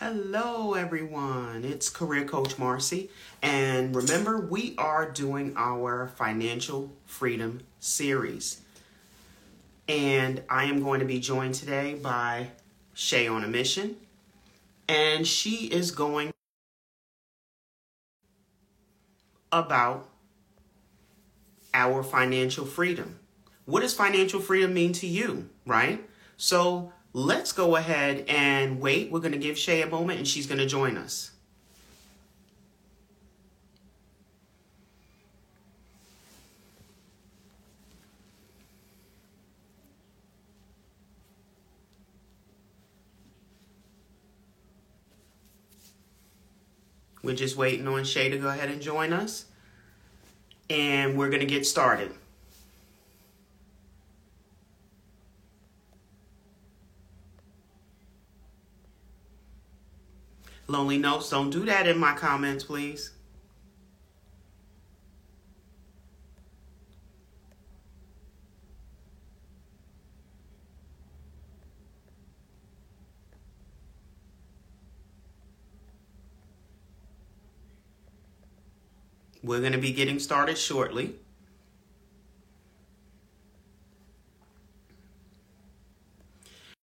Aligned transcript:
Hello, 0.00 0.72
everyone. 0.72 1.62
It's 1.62 1.90
Career 1.90 2.24
Coach 2.24 2.58
Marcy. 2.58 3.10
And 3.42 3.94
remember, 3.94 4.40
we 4.40 4.74
are 4.78 5.10
doing 5.10 5.52
our 5.58 6.08
Financial 6.16 6.90
Freedom 7.04 7.60
series. 7.80 8.62
And 9.86 10.42
I 10.48 10.64
am 10.64 10.82
going 10.82 11.00
to 11.00 11.06
be 11.06 11.20
joined 11.20 11.52
today 11.52 11.96
by 12.02 12.48
Shay 12.94 13.28
on 13.28 13.44
a 13.44 13.46
Mission. 13.46 13.96
And 14.88 15.26
she 15.26 15.66
is 15.66 15.90
going 15.90 16.30
about 19.52 20.08
our 21.74 22.02
financial 22.02 22.64
freedom. 22.64 23.18
What 23.66 23.80
does 23.80 23.92
financial 23.92 24.40
freedom 24.40 24.72
mean 24.72 24.94
to 24.94 25.06
you, 25.06 25.50
right? 25.66 26.02
So 26.38 26.94
let's 27.12 27.52
go 27.52 27.76
ahead 27.76 28.24
and 28.28 28.80
wait. 28.80 29.10
We're 29.10 29.20
going 29.20 29.32
to 29.32 29.38
give 29.38 29.58
Shay 29.58 29.82
a 29.82 29.86
moment 29.86 30.18
and 30.18 30.28
she's 30.28 30.46
going 30.46 30.58
to 30.58 30.66
join 30.66 30.96
us. 30.96 31.32
We're 47.22 47.36
just 47.36 47.56
waiting 47.56 47.86
on 47.86 48.04
Shay 48.04 48.30
to 48.30 48.38
go 48.38 48.48
ahead 48.48 48.70
and 48.70 48.80
join 48.80 49.12
us. 49.12 49.44
And 50.70 51.18
we're 51.18 51.28
going 51.28 51.40
to 51.40 51.46
get 51.46 51.66
started. 51.66 52.12
Lonely 60.70 60.98
Notes, 60.98 61.28
don't 61.30 61.50
do 61.50 61.64
that 61.64 61.88
in 61.88 61.98
my 61.98 62.12
comments, 62.12 62.62
please. 62.62 63.10
We're 79.42 79.58
going 79.58 79.72
to 79.72 79.78
be 79.78 79.92
getting 79.92 80.20
started 80.20 80.56
shortly. 80.56 81.16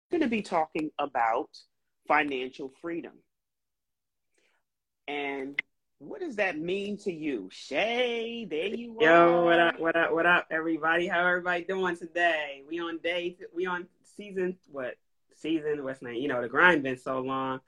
We're 0.09 0.19
going 0.19 0.21
to 0.21 0.29
be 0.29 0.41
talking 0.41 0.91
about 0.97 1.49
financial 2.07 2.71
freedom. 2.81 3.13
And 5.07 5.61
what 5.99 6.19
does 6.19 6.35
that 6.37 6.57
mean 6.57 6.97
to 6.99 7.11
you? 7.13 7.49
Shay, 7.51 8.45
there 8.49 8.67
you 8.67 8.97
Yo, 8.99 9.07
are. 9.07 9.43
what 9.45 9.59
up, 9.59 9.79
what 9.79 9.95
up, 9.95 10.13
what 10.13 10.25
up, 10.25 10.47
everybody? 10.51 11.07
How 11.07 11.25
everybody 11.25 11.63
doing 11.63 11.95
today? 11.95 12.63
We 12.67 12.79
on 12.79 12.97
day, 12.99 13.37
we 13.53 13.65
on 13.65 13.87
season, 14.17 14.57
what, 14.71 14.95
season, 15.35 15.83
what's 15.83 16.01
name? 16.01 16.15
You 16.15 16.27
know, 16.27 16.41
the 16.41 16.49
grind 16.49 16.83
been 16.83 16.97
so 16.97 17.19
long. 17.19 17.61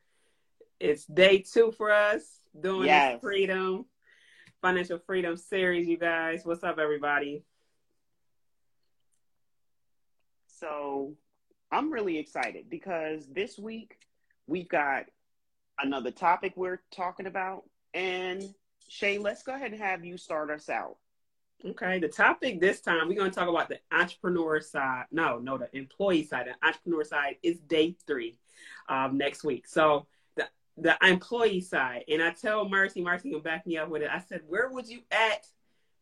It's 0.80 1.06
day 1.06 1.40
two 1.40 1.72
for 1.72 1.92
us 1.92 2.40
doing 2.60 2.88
Yes. 2.88 3.14
this 3.14 3.22
freedom, 3.22 3.86
financial 4.62 5.00
freedom 5.00 5.38
series, 5.38 5.88
you 5.88 5.98
guys. 5.98 6.42
What's 6.44 6.64
up, 6.64 6.80
everybody? 6.80 7.44
So 10.48 11.14
I'm 11.72 11.92
really 11.92 12.18
excited 12.18 12.70
because 12.70 13.28
this 13.28 13.58
week 13.60 14.00
we've 14.48 14.68
got 14.70 15.06
another 15.80 16.12
topic 16.12 16.54
we're 16.56 16.82
talking 16.92 17.28
about. 17.28 17.64
And 17.94 18.54
Shay, 18.88 19.18
let's 19.18 19.44
go 19.44 19.56
ahead 19.56 19.72
and 19.72 19.82
have 19.82 20.06
you 20.06 20.18
start 20.18 20.50
us 20.50 20.70
out. 20.70 20.98
Okay, 21.66 22.00
the 22.00 22.08
topic 22.08 22.60
this 22.60 22.82
time, 22.82 23.08
we're 23.08 23.16
going 23.16 23.32
to 23.32 23.36
talk 23.36 23.50
about 23.50 23.68
the 23.68 23.80
entrepreneur 23.92 24.62
side. 24.62 25.06
No, 25.12 25.40
no, 25.40 25.58
the 25.58 25.76
employee 25.76 26.24
side. 26.24 26.48
The 26.48 26.68
entrepreneur 26.68 27.04
side 27.04 27.38
is 27.42 27.60
day 27.62 27.96
three 28.06 28.38
um, 28.90 29.18
next 29.18 29.44
week. 29.44 29.68
So 29.68 30.06
the 30.36 30.48
the 30.78 30.96
employee 31.02 31.62
side, 31.62 32.04
and 32.08 32.22
I 32.22 32.32
tell 32.32 32.70
Marcy, 32.70 33.02
Marcy 33.02 33.32
can 33.32 33.42
back 33.42 33.66
me 33.66 33.78
up 33.78 33.90
with 33.90 34.04
it. 34.04 34.10
I 34.12 34.20
said, 34.20 34.42
where 34.48 34.70
would 34.70 34.88
you 34.88 35.00
at 35.12 35.48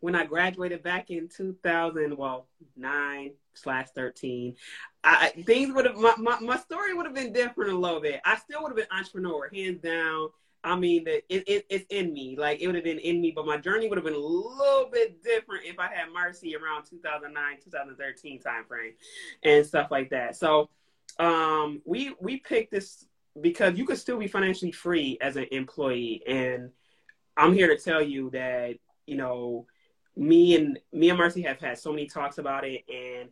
when 0.02 0.14
I 0.14 0.26
graduated 0.26 0.84
back 0.84 1.10
in 1.10 1.30
2000, 1.30 2.18
well, 2.18 2.48
nine 2.76 3.32
slash 3.56 3.88
13? 3.96 4.56
I, 5.04 5.30
things 5.46 5.74
would 5.74 5.86
have, 5.86 5.98
my, 5.98 6.16
my, 6.18 6.40
my 6.40 6.58
story 6.58 6.94
would 6.94 7.06
have 7.06 7.16
been 7.16 7.34
different 7.34 7.72
a 7.72 7.78
little 7.78 8.02
bit. 8.02 8.22
I 8.26 8.38
still 8.38 8.62
would 8.62 8.70
have 8.70 8.78
been 8.78 8.98
entrepreneur, 8.98 9.50
hands 9.54 9.82
down. 9.82 10.30
I 10.64 10.76
mean, 10.76 11.06
it, 11.08 11.26
it, 11.30 11.66
it's 11.70 11.86
in 11.90 12.12
me. 12.12 12.36
Like, 12.38 12.60
it 12.60 12.66
would 12.66 12.76
have 12.76 12.84
been 12.84 12.98
in 12.98 13.22
me, 13.22 13.32
but 13.32 13.46
my 13.46 13.58
journey 13.58 13.88
would 13.88 13.98
have 13.98 14.06
been 14.06 14.16
a 14.16 14.18
little 14.18 14.90
bit 14.92 15.24
different 15.24 15.66
if 15.66 15.78
I 15.80 15.88
had 15.88 16.12
Marcy 16.12 16.56
around 16.56 16.86
2009, 16.90 17.58
2013 17.64 18.42
timeframe 18.42 18.94
and 19.44 19.66
stuff 19.66 19.92
like 19.92 20.10
that. 20.10 20.36
So, 20.36 20.70
um, 21.20 21.82
we, 21.86 22.16
we 22.20 22.38
picked 22.38 22.72
this 22.72 23.06
because 23.40 23.78
you 23.78 23.86
could 23.86 23.98
still 23.98 24.18
be 24.18 24.28
financially 24.28 24.72
free 24.72 25.18
as 25.22 25.36
an 25.36 25.46
employee. 25.52 26.24
And 26.28 26.72
I'm 27.38 27.54
here 27.54 27.68
to 27.68 27.78
tell 27.78 28.02
you 28.02 28.30
that, 28.32 28.78
you 29.06 29.18
know, 29.18 29.68
me 30.16 30.56
and 30.56 30.80
me 30.94 31.10
and 31.10 31.18
Marcy 31.18 31.42
have 31.42 31.60
had 31.60 31.78
so 31.78 31.92
many 31.92 32.08
talks 32.08 32.38
about 32.38 32.64
it 32.64 32.84
and 32.90 33.30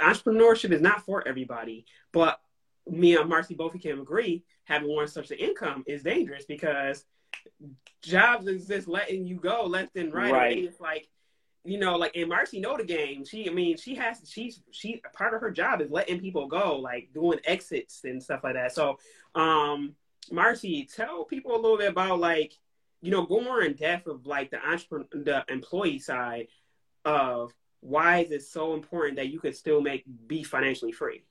entrepreneurship 0.00 0.72
is 0.72 0.80
not 0.80 1.04
for 1.04 1.26
everybody, 1.26 1.84
but 2.12 2.40
me 2.88 3.16
and 3.16 3.28
Marcy 3.28 3.54
both 3.54 3.78
can 3.80 4.00
agree 4.00 4.44
having 4.64 4.94
one 4.94 5.08
source 5.08 5.30
of 5.30 5.38
income 5.38 5.84
is 5.86 6.02
dangerous 6.02 6.44
because 6.44 7.04
jobs 8.02 8.46
exist 8.46 8.88
letting 8.88 9.26
you 9.26 9.36
go 9.36 9.64
left 9.64 9.96
and 9.96 10.12
right. 10.12 10.32
Right. 10.32 10.58
And 10.58 10.66
It's 10.66 10.80
like, 10.80 11.08
you 11.64 11.78
know, 11.78 11.96
like 11.96 12.16
and 12.16 12.28
Marcy 12.28 12.60
know 12.60 12.76
the 12.76 12.84
game. 12.84 13.24
She, 13.24 13.48
I 13.48 13.52
mean, 13.52 13.76
she 13.76 13.94
has, 13.96 14.22
she's, 14.26 14.62
she 14.70 15.02
part 15.12 15.34
of 15.34 15.40
her 15.40 15.50
job 15.50 15.80
is 15.80 15.90
letting 15.90 16.20
people 16.20 16.46
go, 16.46 16.76
like 16.76 17.10
doing 17.12 17.38
exits 17.44 18.00
and 18.04 18.22
stuff 18.22 18.40
like 18.44 18.54
that. 18.54 18.72
So, 18.72 18.98
um, 19.34 19.94
Marcy, 20.30 20.88
tell 20.92 21.24
people 21.24 21.52
a 21.52 21.60
little 21.60 21.78
bit 21.78 21.90
about 21.90 22.18
like, 22.18 22.54
you 23.02 23.10
know, 23.10 23.24
go 23.24 23.40
more 23.40 23.62
in 23.62 23.74
depth 23.74 24.06
of 24.06 24.26
like 24.26 24.50
the 24.50 24.64
entrepreneur, 24.64 25.06
the 25.12 25.44
employee 25.48 25.98
side 25.98 26.48
of 27.04 27.52
why 27.80 28.18
is 28.18 28.30
it 28.30 28.42
so 28.42 28.74
important 28.74 29.16
that 29.16 29.28
you 29.28 29.40
could 29.40 29.56
still 29.56 29.80
make 29.80 30.04
be 30.26 30.42
financially 30.42 30.92
free. 30.92 31.24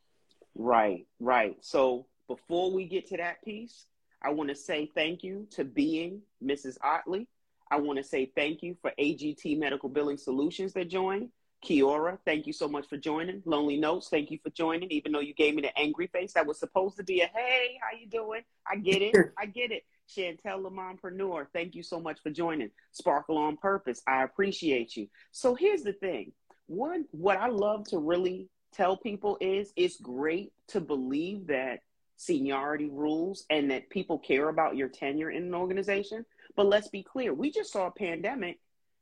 Right, 0.56 1.06
right. 1.20 1.56
So 1.62 2.06
before 2.28 2.72
we 2.72 2.86
get 2.86 3.08
to 3.10 3.18
that 3.18 3.44
piece, 3.44 3.86
I 4.22 4.32
want 4.32 4.50
to 4.50 4.56
say 4.56 4.90
thank 4.94 5.24
you 5.24 5.48
to 5.52 5.64
being 5.64 6.22
Mrs. 6.44 6.78
Otley. 6.84 7.28
I 7.72 7.78
want 7.78 7.98
to 7.98 8.04
say 8.04 8.32
thank 8.36 8.64
you 8.64 8.76
for 8.82 8.92
AGT 9.00 9.58
Medical 9.58 9.90
Billing 9.90 10.18
Solutions 10.18 10.74
that 10.74 10.90
joined. 10.90 11.30
Kiora, 11.64 12.18
thank 12.26 12.48
you 12.48 12.54
so 12.54 12.68
much 12.68 12.88
for 12.88 12.98
joining. 12.98 13.44
Lonely 13.46 13.78
Notes, 13.78 14.08
thank 14.10 14.32
you 14.32 14.40
for 14.42 14.50
joining. 14.50 14.90
Even 14.92 15.12
though 15.12 15.20
you 15.20 15.34
gave 15.34 15.56
me 15.56 15.62
the 15.62 15.78
angry 15.78 16.08
face, 16.08 16.34
that 16.34 16.46
was 16.46 16.58
supposed 16.58 16.98
to 16.98 17.04
be 17.04 17.22
a 17.22 17.28
hey, 17.28 17.78
how 17.82 17.98
you 17.98 18.08
doing? 18.08 18.42
I 18.66 18.78
get 18.78 19.02
it. 19.02 19.14
I 19.38 19.46
get 19.46 19.72
it. 19.72 19.84
Chantel 20.10 20.64
Lamontpreneur, 20.64 21.48
thank 21.54 21.76
you 21.76 21.84
so 21.84 22.00
much 22.00 22.20
for 22.22 22.32
joining. 22.32 22.72
Sparkle 22.92 23.38
on 23.38 23.58
Purpose, 23.58 24.02
I 24.08 24.24
appreciate 24.24 24.96
you. 24.96 25.08
So 25.32 25.56
here's 25.56 25.84
the 25.84 25.94
thing. 25.94 26.32
One, 26.68 27.06
what 27.12 27.38
I 27.38 27.48
love 27.48 27.88
to 27.90 28.00
really 28.00 28.50
tell 28.74 28.98
people 28.98 29.38
is 29.40 29.72
it's 29.76 30.00
great 30.00 30.52
to 30.68 30.80
believe 30.80 31.48
that 31.48 31.80
seniority 32.16 32.90
rules 32.92 33.46
and 33.50 33.72
that 33.72 33.90
people 33.90 34.20
care 34.20 34.50
about 34.50 34.76
your 34.76 34.90
tenure 34.90 35.32
in 35.32 35.44
an 35.44 35.56
organization. 35.56 36.26
But 36.56 36.68
let's 36.68 36.90
be 36.90 37.04
clear, 37.04 37.34
we 37.34 37.52
just 37.52 37.72
saw 37.72 37.88
a 37.88 37.92
pandemic 37.92 38.60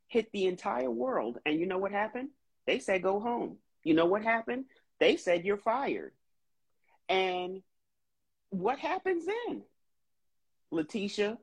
hit 0.08 0.32
the 0.32 0.46
entire 0.46 0.92
world. 0.92 1.40
And 1.46 1.60
you 1.60 1.66
know 1.66 1.80
what 1.80 1.92
happened? 1.92 2.30
They 2.66 2.80
said 2.80 3.02
go 3.02 3.20
home. 3.20 3.58
You 3.84 3.94
know 3.94 4.06
what 4.06 4.24
happened? 4.24 4.66
They 5.00 5.18
said 5.18 5.46
you're 5.46 5.58
fired. 5.58 6.14
And 7.10 7.62
what 8.50 8.80
happens 8.80 9.26
then? 9.26 9.64
Letitia, 10.72 11.38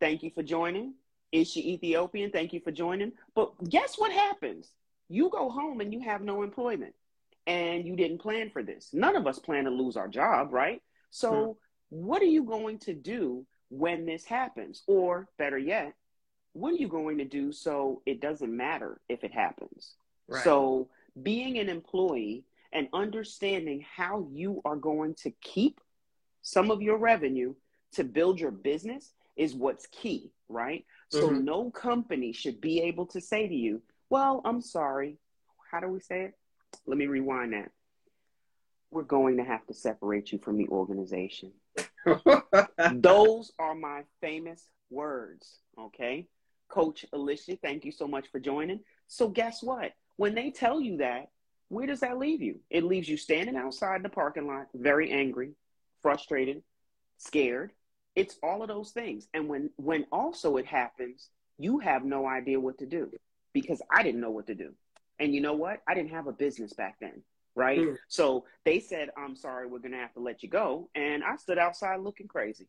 thank 0.00 0.22
you 0.22 0.30
for 0.30 0.42
joining. 0.42 0.94
Is 1.30 1.50
she 1.50 1.72
Ethiopian? 1.72 2.30
Thank 2.30 2.52
you 2.52 2.60
for 2.60 2.70
joining. 2.70 3.12
But 3.34 3.52
guess 3.68 3.96
what 3.96 4.12
happens? 4.12 4.70
You 5.08 5.30
go 5.30 5.50
home 5.50 5.80
and 5.80 5.92
you 5.92 6.00
have 6.00 6.22
no 6.22 6.42
employment 6.42 6.94
and 7.46 7.86
you 7.86 7.96
didn't 7.96 8.18
plan 8.18 8.50
for 8.50 8.62
this. 8.62 8.90
None 8.92 9.16
of 9.16 9.26
us 9.26 9.38
plan 9.38 9.64
to 9.64 9.70
lose 9.70 9.96
our 9.96 10.08
job, 10.08 10.52
right? 10.52 10.82
So, 11.10 11.58
hmm. 11.90 11.96
what 12.04 12.22
are 12.22 12.26
you 12.26 12.44
going 12.44 12.78
to 12.80 12.94
do 12.94 13.46
when 13.68 14.06
this 14.06 14.24
happens? 14.24 14.82
Or 14.86 15.28
better 15.38 15.58
yet, 15.58 15.94
what 16.52 16.74
are 16.74 16.76
you 16.76 16.88
going 16.88 17.18
to 17.18 17.24
do 17.24 17.52
so 17.52 18.02
it 18.06 18.20
doesn't 18.20 18.54
matter 18.54 19.00
if 19.08 19.24
it 19.24 19.32
happens? 19.32 19.94
Right. 20.28 20.44
So, 20.44 20.88
being 21.20 21.58
an 21.58 21.68
employee 21.68 22.44
and 22.72 22.88
understanding 22.92 23.84
how 23.96 24.26
you 24.32 24.62
are 24.64 24.76
going 24.76 25.14
to 25.14 25.30
keep 25.42 25.80
some 26.42 26.70
of 26.70 26.80
your 26.80 26.96
revenue 26.96 27.54
to 27.92 28.04
build 28.04 28.40
your 28.40 28.50
business 28.50 29.12
is 29.36 29.54
what's 29.54 29.86
key, 29.86 30.30
right? 30.48 30.84
So, 31.08 31.30
Mhm. 31.30 31.44
no 31.44 31.70
company 31.70 32.32
should 32.32 32.60
be 32.60 32.80
able 32.80 33.06
to 33.06 33.20
say 33.20 33.48
to 33.48 33.54
you, 33.54 33.82
Well, 34.10 34.42
I'm 34.44 34.60
sorry. 34.60 35.16
How 35.70 35.80
do 35.80 35.88
we 35.88 35.98
say 36.00 36.24
it? 36.24 36.38
Let 36.84 36.98
me 36.98 37.06
rewind 37.06 37.54
that. 37.54 37.72
We're 38.90 39.04
going 39.04 39.38
to 39.38 39.44
have 39.44 39.66
to 39.68 39.74
separate 39.74 40.32
you 40.32 40.38
from 40.38 40.58
the 40.58 40.68
organization. 40.68 41.54
Those 42.92 43.52
are 43.58 43.74
my 43.74 44.04
famous 44.20 44.68
words. 44.90 45.60
Okay. 45.78 46.28
Coach 46.68 47.06
Alicia, 47.14 47.56
thank 47.56 47.86
you 47.86 47.92
so 47.92 48.06
much 48.06 48.28
for 48.28 48.38
joining. 48.38 48.80
So, 49.06 49.28
guess 49.28 49.62
what? 49.62 49.92
When 50.16 50.34
they 50.34 50.50
tell 50.50 50.78
you 50.78 50.98
that, 50.98 51.30
where 51.68 51.86
does 51.86 52.00
that 52.00 52.18
leave 52.18 52.42
you? 52.42 52.60
It 52.68 52.84
leaves 52.84 53.08
you 53.08 53.16
standing 53.16 53.56
outside 53.56 54.02
the 54.02 54.10
parking 54.10 54.46
lot, 54.46 54.66
very 54.74 55.10
angry, 55.10 55.54
frustrated, 56.02 56.62
scared. 57.16 57.72
It's 58.14 58.36
all 58.42 58.62
of 58.62 58.68
those 58.68 58.90
things. 58.90 59.26
And 59.32 59.48
when 59.48 59.70
when 59.76 60.06
also 60.12 60.56
it 60.56 60.66
happens, 60.66 61.28
you 61.58 61.78
have 61.78 62.04
no 62.04 62.26
idea 62.26 62.60
what 62.60 62.78
to 62.78 62.86
do 62.86 63.10
because 63.52 63.80
I 63.90 64.02
didn't 64.02 64.20
know 64.20 64.30
what 64.30 64.46
to 64.48 64.54
do. 64.54 64.74
And 65.18 65.34
you 65.34 65.40
know 65.40 65.54
what? 65.54 65.80
I 65.88 65.94
didn't 65.94 66.10
have 66.10 66.26
a 66.26 66.32
business 66.32 66.72
back 66.72 66.96
then, 67.00 67.22
right? 67.54 67.78
Mm. 67.78 67.96
So 68.08 68.44
they 68.64 68.80
said, 68.80 69.10
"I'm 69.16 69.36
sorry, 69.36 69.66
we're 69.66 69.78
going 69.78 69.92
to 69.92 69.98
have 69.98 70.14
to 70.14 70.20
let 70.20 70.42
you 70.42 70.48
go." 70.48 70.88
And 70.94 71.22
I 71.22 71.36
stood 71.36 71.58
outside 71.58 72.00
looking 72.00 72.28
crazy. 72.28 72.68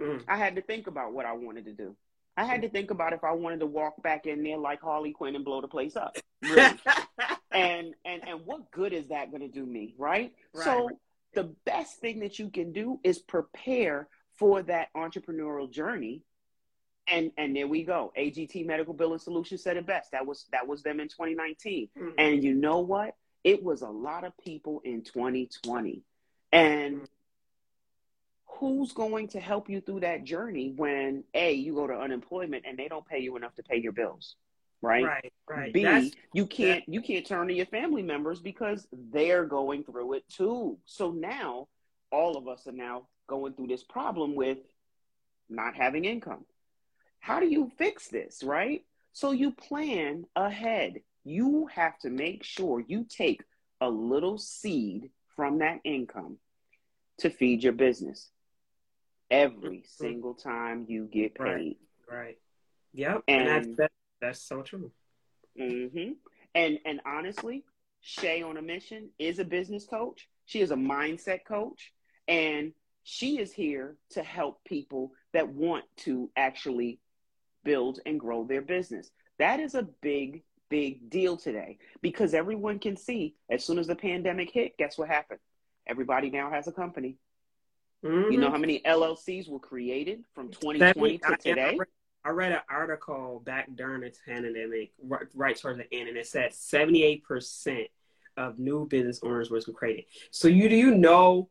Mm. 0.00 0.24
I 0.28 0.36
had 0.36 0.56
to 0.56 0.62
think 0.62 0.86
about 0.86 1.12
what 1.12 1.26
I 1.26 1.32
wanted 1.32 1.66
to 1.66 1.72
do. 1.72 1.96
I 2.36 2.44
had 2.44 2.62
to 2.62 2.68
think 2.68 2.90
about 2.90 3.12
if 3.12 3.22
I 3.22 3.32
wanted 3.32 3.60
to 3.60 3.66
walk 3.66 4.02
back 4.02 4.26
in 4.26 4.42
there 4.42 4.56
like 4.56 4.80
Harley 4.80 5.12
Quinn 5.12 5.36
and 5.36 5.44
blow 5.44 5.60
the 5.60 5.68
place 5.68 5.96
up. 5.96 6.16
Really. 6.42 6.78
and 7.50 7.94
and 8.06 8.26
and 8.26 8.46
what 8.46 8.70
good 8.70 8.94
is 8.94 9.08
that 9.08 9.30
going 9.30 9.42
to 9.42 9.48
do 9.48 9.66
me, 9.66 9.94
right? 9.98 10.32
right? 10.54 10.64
So 10.64 10.88
the 11.34 11.54
best 11.66 12.00
thing 12.00 12.20
that 12.20 12.38
you 12.38 12.48
can 12.48 12.72
do 12.72 12.98
is 13.04 13.18
prepare 13.18 14.08
for 14.40 14.62
that 14.62 14.88
entrepreneurial 14.96 15.70
journey. 15.70 16.24
And 17.06 17.30
and 17.36 17.54
there 17.54 17.68
we 17.68 17.84
go. 17.84 18.12
AGT 18.18 18.66
Medical 18.66 18.94
Billing 18.94 19.18
Solutions 19.18 19.62
said 19.62 19.76
it 19.76 19.86
best. 19.86 20.12
That 20.12 20.26
was 20.26 20.46
that 20.52 20.66
was 20.66 20.82
them 20.82 20.98
in 20.98 21.08
2019. 21.08 21.88
Mm-hmm. 21.96 22.08
And 22.18 22.42
you 22.42 22.54
know 22.54 22.80
what? 22.80 23.14
It 23.44 23.62
was 23.62 23.82
a 23.82 23.88
lot 23.88 24.24
of 24.24 24.36
people 24.38 24.80
in 24.84 25.02
2020. 25.02 26.02
And 26.52 27.08
who's 28.46 28.92
going 28.92 29.28
to 29.28 29.40
help 29.40 29.70
you 29.70 29.80
through 29.80 30.00
that 30.00 30.24
journey 30.24 30.72
when 30.74 31.24
A, 31.34 31.52
you 31.52 31.74
go 31.74 31.86
to 31.86 31.94
unemployment 31.94 32.64
and 32.66 32.78
they 32.78 32.88
don't 32.88 33.06
pay 33.06 33.20
you 33.20 33.36
enough 33.36 33.54
to 33.56 33.62
pay 33.62 33.78
your 33.78 33.92
bills? 33.92 34.36
right? 34.82 35.04
Right, 35.04 35.32
right. 35.48 35.72
B, 35.72 35.82
That's, 35.82 36.10
you 36.32 36.46
can't 36.46 36.84
that... 36.86 36.92
you 36.92 37.02
can't 37.02 37.26
turn 37.26 37.48
to 37.48 37.54
your 37.54 37.66
family 37.66 38.02
members 38.02 38.40
because 38.40 38.86
they're 38.92 39.44
going 39.44 39.84
through 39.84 40.14
it 40.14 40.28
too. 40.28 40.78
So 40.86 41.10
now 41.10 41.68
all 42.10 42.36
of 42.36 42.48
us 42.48 42.66
are 42.66 42.72
now 42.72 43.06
going 43.30 43.54
through 43.54 43.68
this 43.68 43.84
problem 43.84 44.34
with 44.34 44.58
not 45.48 45.74
having 45.74 46.04
income. 46.04 46.44
How 47.20 47.40
do 47.40 47.46
you 47.46 47.70
fix 47.78 48.08
this, 48.08 48.42
right? 48.42 48.84
So 49.12 49.30
you 49.30 49.52
plan 49.52 50.24
ahead. 50.34 51.00
You 51.24 51.68
have 51.72 51.98
to 52.00 52.10
make 52.10 52.44
sure 52.44 52.82
you 52.86 53.06
take 53.08 53.42
a 53.80 53.88
little 53.88 54.36
seed 54.36 55.10
from 55.36 55.58
that 55.58 55.78
income 55.84 56.38
to 57.18 57.30
feed 57.30 57.62
your 57.62 57.72
business 57.72 58.30
every 59.30 59.78
mm-hmm. 59.78 60.04
single 60.04 60.34
time 60.34 60.86
you 60.88 61.08
get 61.10 61.34
paid. 61.34 61.76
Right. 62.10 62.18
right. 62.18 62.38
Yep. 62.94 63.22
And, 63.28 63.48
and 63.48 63.76
that's, 63.76 63.94
that's 64.20 64.42
so 64.42 64.62
true. 64.62 64.90
Mm-hmm. 65.58 66.12
And 66.54 66.78
and 66.84 67.00
honestly, 67.06 67.64
Shay 68.00 68.42
on 68.42 68.56
a 68.56 68.62
mission 68.62 69.10
is 69.18 69.38
a 69.38 69.44
business 69.44 69.86
coach. 69.86 70.28
She 70.46 70.60
is 70.60 70.70
a 70.70 70.76
mindset 70.76 71.44
coach, 71.46 71.92
and 72.26 72.72
she 73.10 73.40
is 73.40 73.52
here 73.52 73.96
to 74.10 74.22
help 74.22 74.62
people 74.64 75.10
that 75.32 75.48
want 75.48 75.84
to 75.96 76.30
actually 76.36 77.00
build 77.64 77.98
and 78.06 78.20
grow 78.20 78.44
their 78.44 78.62
business. 78.62 79.10
That 79.40 79.58
is 79.58 79.74
a 79.74 79.82
big, 80.00 80.44
big 80.68 81.10
deal 81.10 81.36
today 81.36 81.78
because 82.02 82.34
everyone 82.34 82.78
can 82.78 82.96
see 82.96 83.34
as 83.50 83.64
soon 83.64 83.80
as 83.80 83.88
the 83.88 83.96
pandemic 83.96 84.52
hit, 84.52 84.76
guess 84.78 84.96
what 84.96 85.08
happened? 85.08 85.40
Everybody 85.88 86.30
now 86.30 86.52
has 86.52 86.68
a 86.68 86.72
company. 86.72 87.16
Mm-hmm. 88.04 88.30
You 88.30 88.38
know 88.38 88.50
how 88.50 88.58
many 88.58 88.80
LLCs 88.86 89.48
were 89.48 89.58
created 89.58 90.20
from 90.32 90.50
2020 90.50 91.18
to 91.18 91.36
today? 91.36 91.78
I 92.24 92.30
read 92.30 92.52
an 92.52 92.60
article 92.70 93.42
back 93.44 93.70
during 93.74 94.02
the 94.02 94.12
pandemic, 94.24 94.92
right, 95.02 95.26
right 95.34 95.58
towards 95.58 95.78
the 95.78 95.92
end, 95.92 96.08
and 96.08 96.16
it 96.16 96.28
said 96.28 96.52
78% 96.52 97.86
of 98.36 98.60
new 98.60 98.86
business 98.86 99.18
owners 99.24 99.50
was 99.50 99.64
created. 99.74 100.04
So 100.30 100.46
you 100.46 100.68
do 100.68 100.76
you 100.76 100.94
know, 100.94 101.48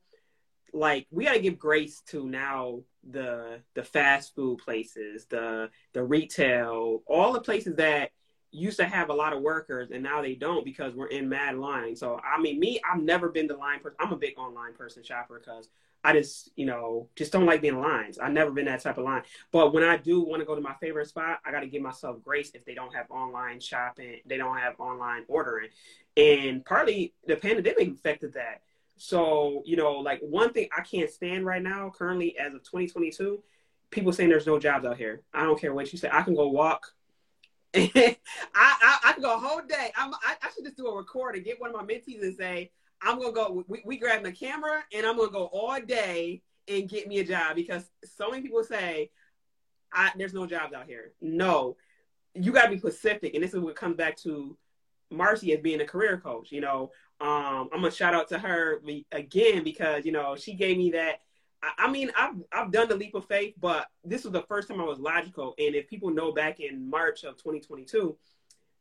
like 0.73 1.07
we 1.11 1.25
got 1.25 1.33
to 1.33 1.39
give 1.39 1.57
grace 1.57 2.01
to 2.07 2.27
now 2.27 2.81
the 3.09 3.59
the 3.75 3.83
fast 3.83 4.35
food 4.35 4.59
places, 4.59 5.25
the 5.25 5.69
the 5.93 6.03
retail, 6.03 7.03
all 7.07 7.33
the 7.33 7.41
places 7.41 7.75
that 7.75 8.11
used 8.51 8.79
to 8.79 8.85
have 8.85 9.09
a 9.09 9.13
lot 9.13 9.31
of 9.31 9.41
workers 9.41 9.91
and 9.91 10.01
now 10.01 10.23
they 10.23 10.33
don't 10.33 10.65
because 10.65 10.95
we're 10.95 11.07
in 11.07 11.29
mad 11.29 11.55
line. 11.55 11.95
So 11.95 12.19
I 12.23 12.41
mean, 12.41 12.59
me, 12.59 12.81
I've 12.89 13.01
never 13.01 13.29
been 13.29 13.47
the 13.47 13.55
line 13.55 13.79
person. 13.79 13.97
I'm 13.99 14.11
a 14.11 14.17
big 14.17 14.37
online 14.37 14.73
person 14.73 15.03
shopper 15.03 15.39
because 15.39 15.69
I 16.03 16.13
just, 16.13 16.51
you 16.55 16.65
know, 16.65 17.09
just 17.15 17.31
don't 17.31 17.45
like 17.45 17.61
being 17.61 17.79
lines. 17.79 18.19
I've 18.19 18.31
never 18.31 18.51
been 18.51 18.65
that 18.65 18.81
type 18.81 18.97
of 18.97 19.03
line. 19.03 19.23
But 19.51 19.73
when 19.73 19.83
I 19.83 19.97
do 19.97 20.21
want 20.21 20.41
to 20.41 20.45
go 20.45 20.55
to 20.55 20.61
my 20.61 20.73
favorite 20.79 21.07
spot, 21.07 21.39
I 21.45 21.51
got 21.51 21.59
to 21.59 21.67
give 21.67 21.81
myself 21.81 22.23
grace 22.23 22.51
if 22.53 22.63
they 22.63 22.73
don't 22.73 22.93
have 22.95 23.11
online 23.11 23.59
shopping, 23.59 24.21
they 24.25 24.37
don't 24.37 24.57
have 24.57 24.79
online 24.79 25.25
ordering. 25.27 25.69
And 26.15 26.63
partly 26.63 27.13
the 27.27 27.35
pandemic 27.35 27.91
affected 27.91 28.33
that. 28.33 28.61
So, 29.01 29.63
you 29.65 29.77
know, 29.77 29.93
like 29.93 30.19
one 30.19 30.51
thing 30.51 30.67
I 30.77 30.81
can't 30.81 31.09
stand 31.09 31.45
right 31.45 31.63
now, 31.63 31.89
currently 31.89 32.37
as 32.37 32.53
of 32.53 32.63
2022, 32.63 33.41
people 33.91 34.11
saying 34.11 34.29
there's 34.29 34.45
no 34.45 34.59
jobs 34.59 34.85
out 34.85 34.97
here. 34.97 35.21
I 35.33 35.43
don't 35.43 35.59
care 35.59 35.73
what 35.73 35.91
you 35.91 35.97
say. 35.97 36.09
I 36.11 36.21
can 36.21 36.35
go 36.35 36.49
walk. 36.49 36.91
I, 37.73 38.17
I, 38.53 38.97
I 39.05 39.13
can 39.13 39.21
go 39.21 39.33
a 39.33 39.39
whole 39.39 39.61
day. 39.61 39.93
I'm, 39.95 40.13
I, 40.15 40.35
I 40.43 40.49
should 40.53 40.65
just 40.65 40.75
do 40.75 40.87
a 40.87 40.97
record 40.97 41.35
and 41.35 41.45
get 41.45 41.61
one 41.61 41.73
of 41.73 41.77
my 41.77 41.83
mentees 41.83 42.21
and 42.23 42.35
say, 42.35 42.71
I'm 43.01 43.19
gonna 43.19 43.31
go. 43.31 43.63
We, 43.69 43.81
we 43.85 43.97
grab 43.97 44.21
the 44.21 44.33
camera 44.33 44.83
and 44.93 45.05
I'm 45.05 45.15
gonna 45.15 45.31
go 45.31 45.45
all 45.45 45.79
day 45.79 46.41
and 46.67 46.89
get 46.89 47.07
me 47.07 47.19
a 47.19 47.23
job 47.23 47.55
because 47.55 47.89
so 48.17 48.29
many 48.29 48.41
people 48.41 48.65
say, 48.65 49.11
I, 49.93 50.11
"There's 50.17 50.33
no 50.33 50.45
jobs 50.45 50.73
out 50.73 50.87
here." 50.87 51.13
No, 51.21 51.77
you 52.33 52.51
got 52.51 52.65
to 52.65 52.71
be 52.71 52.77
specific, 52.77 53.33
and 53.33 53.41
this 53.41 53.53
is 53.53 53.61
what 53.61 53.77
comes 53.77 53.95
back 53.95 54.17
to 54.17 54.57
Marcy 55.09 55.53
as 55.53 55.61
being 55.61 55.79
a 55.79 55.85
career 55.85 56.19
coach. 56.19 56.51
You 56.51 56.59
know, 56.59 56.91
um, 57.21 57.69
I'm 57.73 57.81
gonna 57.81 57.91
shout 57.91 58.13
out 58.13 58.29
to 58.29 58.39
her 58.39 58.81
again 59.11 59.63
because 59.63 60.05
you 60.05 60.11
know 60.11 60.35
she 60.35 60.53
gave 60.53 60.77
me 60.77 60.91
that. 60.91 61.21
I, 61.61 61.85
I 61.85 61.91
mean, 61.91 62.11
I've 62.17 62.35
I've 62.51 62.71
done 62.71 62.87
the 62.87 62.95
leap 62.95 63.15
of 63.15 63.25
faith, 63.25 63.55
but 63.59 63.87
this 64.03 64.23
was 64.23 64.31
the 64.31 64.43
first 64.43 64.69
time 64.69 64.79
I 64.79 64.85
was 64.85 64.99
logical. 64.99 65.53
And 65.57 65.75
if 65.75 65.87
people 65.87 66.11
know, 66.11 66.31
back 66.31 66.59
in 66.59 66.89
March 66.89 67.23
of 67.23 67.35
2022, 67.37 68.15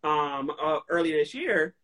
um, 0.04 0.52
uh, 0.62 0.78
earlier 0.88 1.16
this 1.16 1.34
year, 1.34 1.74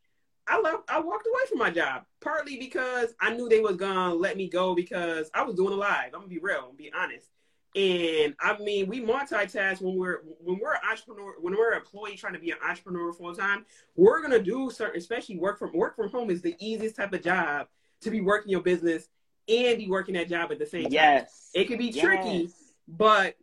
I 0.46 0.60
left. 0.60 0.88
I 0.88 1.00
walked 1.00 1.26
away 1.26 1.42
from 1.48 1.58
my 1.58 1.70
job 1.70 2.04
partly 2.20 2.56
because 2.56 3.14
I 3.20 3.34
knew 3.34 3.48
they 3.48 3.60
was 3.60 3.76
gonna 3.76 4.14
let 4.14 4.36
me 4.36 4.48
go 4.48 4.74
because 4.74 5.30
I 5.34 5.42
was 5.42 5.56
doing 5.56 5.72
a 5.72 5.76
live. 5.76 6.06
I'm 6.06 6.20
gonna 6.20 6.28
be 6.28 6.38
real, 6.38 6.68
I'm 6.70 6.76
be 6.76 6.92
honest. 6.96 7.28
And 7.74 8.36
I 8.40 8.56
mean, 8.58 8.86
we 8.86 9.00
multitask 9.00 9.82
when 9.82 9.96
we're 9.96 10.20
when 10.40 10.60
we're 10.60 10.74
an 10.74 10.80
entrepreneur, 10.88 11.34
when 11.40 11.56
we're 11.56 11.72
an 11.72 11.78
employee 11.78 12.16
trying 12.16 12.34
to 12.34 12.38
be 12.38 12.52
an 12.52 12.58
entrepreneur 12.66 13.12
full 13.12 13.34
time. 13.34 13.66
We're 13.96 14.22
gonna 14.22 14.38
do 14.38 14.70
certain, 14.70 14.96
especially 14.96 15.38
work 15.38 15.58
from 15.58 15.72
work 15.72 15.96
from 15.96 16.10
home 16.10 16.30
is 16.30 16.40
the 16.40 16.54
easiest 16.60 16.94
type 16.94 17.12
of 17.12 17.22
job 17.22 17.66
to 18.02 18.10
be 18.10 18.20
working 18.20 18.52
your 18.52 18.62
business 18.62 19.08
and 19.48 19.78
be 19.78 19.88
working 19.88 20.14
that 20.14 20.28
job 20.28 20.52
at 20.52 20.60
the 20.60 20.66
same 20.66 20.84
time. 20.84 20.92
Yes, 20.92 21.50
it 21.52 21.64
can 21.64 21.78
be 21.78 21.86
yes. 21.86 22.04
tricky, 22.04 22.50
but 22.86 23.36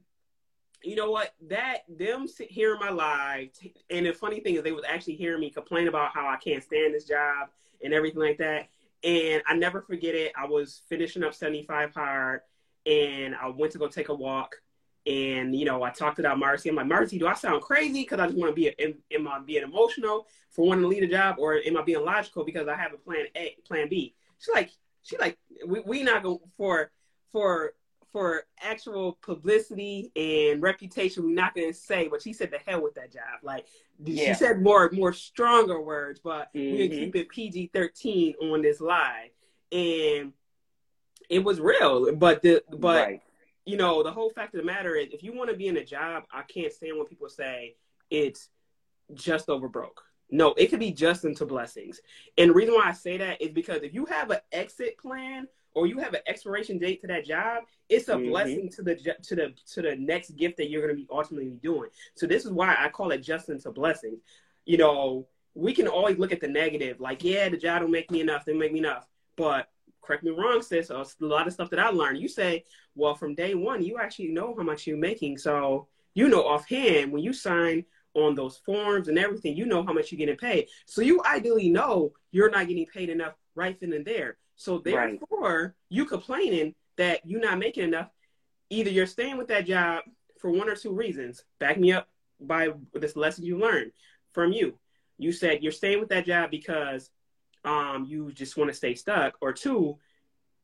you 0.83 0.95
know 0.95 1.11
what? 1.11 1.33
That 1.50 1.79
them 1.89 2.27
hearing 2.50 2.79
my 2.79 2.89
live, 2.89 3.50
and 3.89 4.05
the 4.05 4.13
funny 4.13 4.39
thing 4.39 4.55
is, 4.55 4.63
they 4.63 4.71
was 4.71 4.85
actually 4.88 5.15
hearing 5.15 5.41
me 5.41 5.50
complain 5.50 5.88
about 5.88 6.11
how 6.13 6.27
I 6.27 6.38
can't 6.38 6.63
stand 6.63 6.93
this 6.93 7.03
job 7.03 7.50
and 7.83 7.93
everything 7.93 8.21
like 8.21 8.38
that. 8.38 8.69
And 9.03 9.41
I 9.47 9.55
never 9.55 9.81
forget 9.81 10.15
it. 10.15 10.31
I 10.38 10.45
was 10.45 10.83
finishing 10.88 11.23
up 11.23 11.33
75 11.33 11.93
hard, 11.93 12.41
and 12.85 13.35
I 13.35 13.50
went 13.50 13.71
to 13.73 13.77
go 13.77 13.88
take 13.88 14.09
a 14.09 14.15
walk. 14.15 14.55
And 15.05 15.55
you 15.55 15.65
know, 15.65 15.81
I 15.81 15.89
talked 15.89 16.17
to 16.17 16.21
that 16.21 16.38
Marcy. 16.38 16.69
I'm 16.69 16.75
like, 16.75 16.85
Marcy, 16.85 17.17
do 17.17 17.27
I 17.27 17.33
sound 17.33 17.63
crazy 17.63 18.03
because 18.03 18.19
I 18.19 18.27
just 18.27 18.38
want 18.38 18.51
to 18.51 18.55
be? 18.55 18.67
Am, 18.79 18.93
am 19.11 19.27
I 19.27 19.39
being 19.39 19.63
emotional 19.63 20.27
for 20.51 20.67
wanting 20.67 20.83
to 20.83 20.88
lead 20.88 21.03
a 21.03 21.07
job, 21.07 21.38
or 21.39 21.55
am 21.55 21.77
I 21.77 21.81
being 21.81 22.05
logical 22.05 22.43
because 22.43 22.67
I 22.67 22.75
have 22.75 22.93
a 22.93 22.97
plan 22.97 23.25
A, 23.35 23.55
plan 23.65 23.89
B? 23.89 24.13
She's 24.38 24.53
like, 24.53 24.69
she 25.01 25.17
like, 25.17 25.39
we 25.65 25.79
we 25.79 26.03
not 26.03 26.21
going 26.21 26.39
for 26.55 26.91
for 27.31 27.73
for 28.11 28.43
actual 28.61 29.17
publicity 29.21 30.11
and 30.15 30.61
reputation, 30.61 31.23
we're 31.23 31.33
not 31.33 31.55
going 31.55 31.71
to 31.71 31.73
say, 31.73 32.07
but 32.09 32.21
she 32.21 32.33
said 32.33 32.51
the 32.51 32.59
hell 32.69 32.83
with 32.83 32.93
that 32.95 33.11
job. 33.11 33.39
Like 33.41 33.65
yeah. 34.03 34.33
she 34.33 34.33
said 34.33 34.61
more 34.61 34.89
more 34.93 35.13
stronger 35.13 35.81
words, 35.81 36.19
but 36.23 36.53
mm-hmm. 36.53 36.75
we're 36.75 36.89
to 36.89 36.95
keep 36.95 37.15
it 37.15 37.29
PG 37.29 37.71
thirteen 37.73 38.35
on 38.41 38.61
this 38.61 38.81
live, 38.81 39.29
and 39.71 40.33
it 41.31 41.43
was 41.43 41.59
real. 41.59 42.13
But 42.13 42.43
the 42.43 42.61
but 42.69 43.07
right. 43.07 43.21
you 43.65 43.77
know 43.77 44.03
the 44.03 44.11
whole 44.11 44.29
fact 44.29 44.53
of 44.53 44.59
the 44.59 44.65
matter 44.65 44.95
is, 44.95 45.07
if 45.11 45.23
you 45.23 45.33
want 45.33 45.50
to 45.50 45.55
be 45.55 45.67
in 45.67 45.77
a 45.77 45.85
job, 45.85 46.23
I 46.31 46.43
can't 46.43 46.71
stand 46.71 46.97
when 46.97 47.07
people 47.07 47.29
say 47.29 47.75
it's 48.11 48.50
just 49.13 49.50
over 49.50 49.67
broke. 49.67 50.03
No, 50.29 50.53
it 50.57 50.67
could 50.67 50.79
be 50.79 50.91
just 50.91 51.25
into 51.25 51.45
blessings. 51.45 52.00
And 52.38 52.51
the 52.51 52.53
reason 52.53 52.75
why 52.75 52.88
I 52.88 52.93
say 52.93 53.17
that 53.17 53.41
is 53.41 53.51
because 53.51 53.81
if 53.83 53.93
you 53.93 54.05
have 54.05 54.29
an 54.29 54.39
exit 54.51 54.97
plan 54.97 55.47
or 55.73 55.88
you 55.88 56.00
have 56.00 56.13
an 56.13 56.21
expiration 56.25 56.77
date 56.77 57.01
to 57.01 57.07
that 57.07 57.25
job, 57.25 57.63
it's 57.89 58.07
a 58.07 58.15
mm-hmm. 58.15 58.29
blessing 58.29 58.69
to 58.75 58.81
the 58.81 58.95
to 58.95 59.35
the 59.35 59.53
to 59.73 59.81
the 59.81 59.95
next 59.95 60.31
gift 60.31 60.57
that 60.57 60.69
you're 60.69 60.81
going 60.81 60.95
to 60.95 61.01
be 61.01 61.07
ultimately 61.11 61.50
doing. 61.61 61.89
So 62.15 62.27
this 62.27 62.45
is 62.45 62.51
why 62.51 62.75
I 62.77 62.89
call 62.89 63.11
it 63.11 63.19
just 63.19 63.50
into 63.50 63.71
blessings. 63.71 64.19
You 64.65 64.77
know, 64.77 65.27
we 65.53 65.73
can 65.73 65.88
always 65.88 66.17
look 66.17 66.31
at 66.31 66.41
the 66.41 66.47
negative, 66.47 67.00
like 67.00 67.23
yeah, 67.23 67.50
the 67.50 67.57
job 67.57 67.81
don't 67.81 67.91
make 67.91 68.11
me 68.11 68.21
enough, 68.21 68.45
they 68.45 68.53
make 68.53 68.73
me 68.73 68.79
enough, 68.79 69.07
but 69.35 69.69
correct 70.01 70.24
me 70.24 70.31
wrong, 70.31 70.62
sis, 70.62 70.89
a 70.89 71.05
lot 71.20 71.48
of 71.48 71.53
stuff 71.53 71.70
that 71.70 71.79
I 71.79 71.89
learned. 71.89 72.20
You 72.20 72.27
say, 72.27 72.65
well, 72.96 73.15
from 73.15 73.36
day 73.36 73.55
one, 73.55 73.84
you 73.84 73.98
actually 74.00 74.29
know 74.29 74.53
how 74.58 74.63
much 74.63 74.88
you're 74.88 74.98
making. 74.98 75.38
So 75.38 75.88
you 76.13 76.27
know 76.27 76.43
offhand 76.46 77.12
when 77.12 77.24
you 77.24 77.34
sign 77.34 77.86
on 78.13 78.36
those 78.36 78.58
forms 78.58 79.08
and 79.08 79.17
everything, 79.17 79.55
you 79.55 79.65
know 79.65 79.84
how 79.84 79.93
much 79.93 80.12
you're 80.12 80.20
getting 80.20 80.36
paid. 80.36 80.67
So 80.86 81.01
you 81.01 81.22
ideally 81.24 81.70
know 81.70 82.12
you're 82.31 82.50
not 82.50 82.67
getting 82.67 82.86
paid 82.86 83.10
enough 83.10 83.34
right 83.55 83.79
then 83.79 83.93
and 83.93 84.05
there. 84.05 84.38
So 84.55 84.79
therefore, 84.79 85.62
right. 85.62 85.72
you 85.89 86.05
complaining 86.05 86.75
that 86.98 87.22
you're 87.25 87.41
not 87.41 87.58
making 87.58 87.86
enough. 87.86 88.10
Either 88.70 88.89
you're 88.89 89.05
staying 89.05 89.38
with 89.38 89.48
that 89.48 89.65
job 89.65 90.03
for 90.39 90.50
one 90.51 90.70
or 90.70 90.75
two 90.75 90.93
reasons. 90.93 91.43
Back 91.60 91.79
me 91.79 91.93
up 91.93 92.10
by 92.39 92.70
this 92.93 93.15
lesson 93.15 93.46
you 93.46 93.58
learned 93.58 93.91
from 94.34 94.51
you. 94.51 94.77
You 95.17 95.31
said 95.31 95.62
you're 95.62 95.72
staying 95.72 96.00
with 96.00 96.10
that 96.10 96.25
job 96.25 96.51
because 96.51 97.10
um, 97.63 98.06
you 98.08 98.32
just 98.32 98.58
want 98.58 98.70
to 98.70 98.75
stay 98.75 98.96
stuck, 98.96 99.36
or 99.41 99.53
two, 99.53 99.98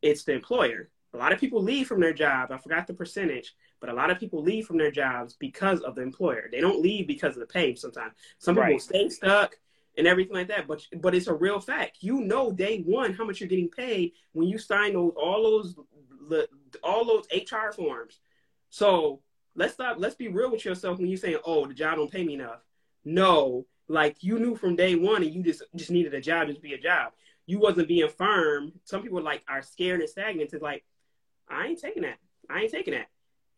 it's 0.02 0.24
the 0.24 0.34
employer. 0.34 0.90
A 1.14 1.18
lot 1.18 1.32
of 1.32 1.40
people 1.40 1.62
leave 1.62 1.88
from 1.88 2.00
their 2.00 2.14
job. 2.14 2.52
I 2.52 2.58
forgot 2.58 2.86
the 2.86 2.94
percentage, 2.94 3.56
but 3.80 3.90
a 3.90 3.94
lot 3.94 4.12
of 4.12 4.20
people 4.20 4.44
leave 4.44 4.68
from 4.68 4.78
their 4.78 4.92
jobs 4.92 5.36
because 5.40 5.82
of 5.82 5.96
the 5.96 6.02
employer. 6.02 6.50
They 6.52 6.62
don't 6.62 6.82
leave 6.82 7.08
because 7.08 7.36
of 7.36 7.40
the 7.40 7.48
pay 7.48 7.76
sometimes. 7.76 8.14
Some 8.40 8.56
people 8.56 8.64
right. 8.64 8.82
stay 8.82 9.10
stuck 9.10 9.58
and 9.98 10.06
everything 10.06 10.36
like 10.36 10.48
that. 10.50 10.68
But 10.68 10.82
but 11.02 11.16
it's 11.16 11.28
a 11.28 11.34
real 11.34 11.60
fact. 11.60 11.98
You 12.02 12.22
know 12.22 12.52
day 12.52 12.84
one 12.86 13.14
how 13.14 13.26
much 13.26 13.40
you're 13.40 13.50
getting 13.50 13.70
paid 13.70 14.14
when 14.34 14.48
you 14.48 14.58
sign 14.58 14.94
those 14.94 15.14
all 15.16 15.44
those 15.44 15.76
all 16.84 17.06
those 17.06 17.26
HR 17.34 17.72
forms. 17.74 18.20
So 18.70 19.22
let's 19.56 19.74
stop. 19.74 19.98
Let's 20.00 20.16
be 20.16 20.28
real 20.28 20.52
with 20.52 20.66
yourself 20.66 21.00
when 21.00 21.08
you're 21.08 21.18
saying, 21.18 21.40
"Oh, 21.46 21.66
the 21.66 21.74
job 21.74 21.98
don't 21.98 22.12
pay 22.12 22.24
me 22.24 22.36
enough." 22.36 22.62
No, 23.06 23.66
like 23.88 24.24
you 24.24 24.40
knew 24.40 24.56
from 24.56 24.76
day 24.76 24.96
one, 24.96 25.24
and 25.24 25.34
you 25.34 25.44
just 25.44 25.64
just 25.76 25.92
needed 25.92 26.14
a 26.14 26.22
job, 26.22 26.48
just 26.48 26.62
be 26.62 26.74
a 26.74 26.80
job. 26.80 27.14
You 27.46 27.60
wasn't 27.60 27.88
being 27.88 28.10
firm. 28.10 28.74
Some 28.84 29.02
people 29.02 29.22
like 29.22 29.44
are 29.48 29.62
scared 29.62 30.02
and 30.02 30.10
stagnant. 30.10 30.54
It's 30.54 30.62
like, 30.62 30.84
I 31.50 31.68
ain't 31.68 31.80
taking 31.80 32.04
that. 32.04 32.18
I 32.50 32.62
ain't 32.62 32.72
taking 32.72 32.94
that. 32.94 33.08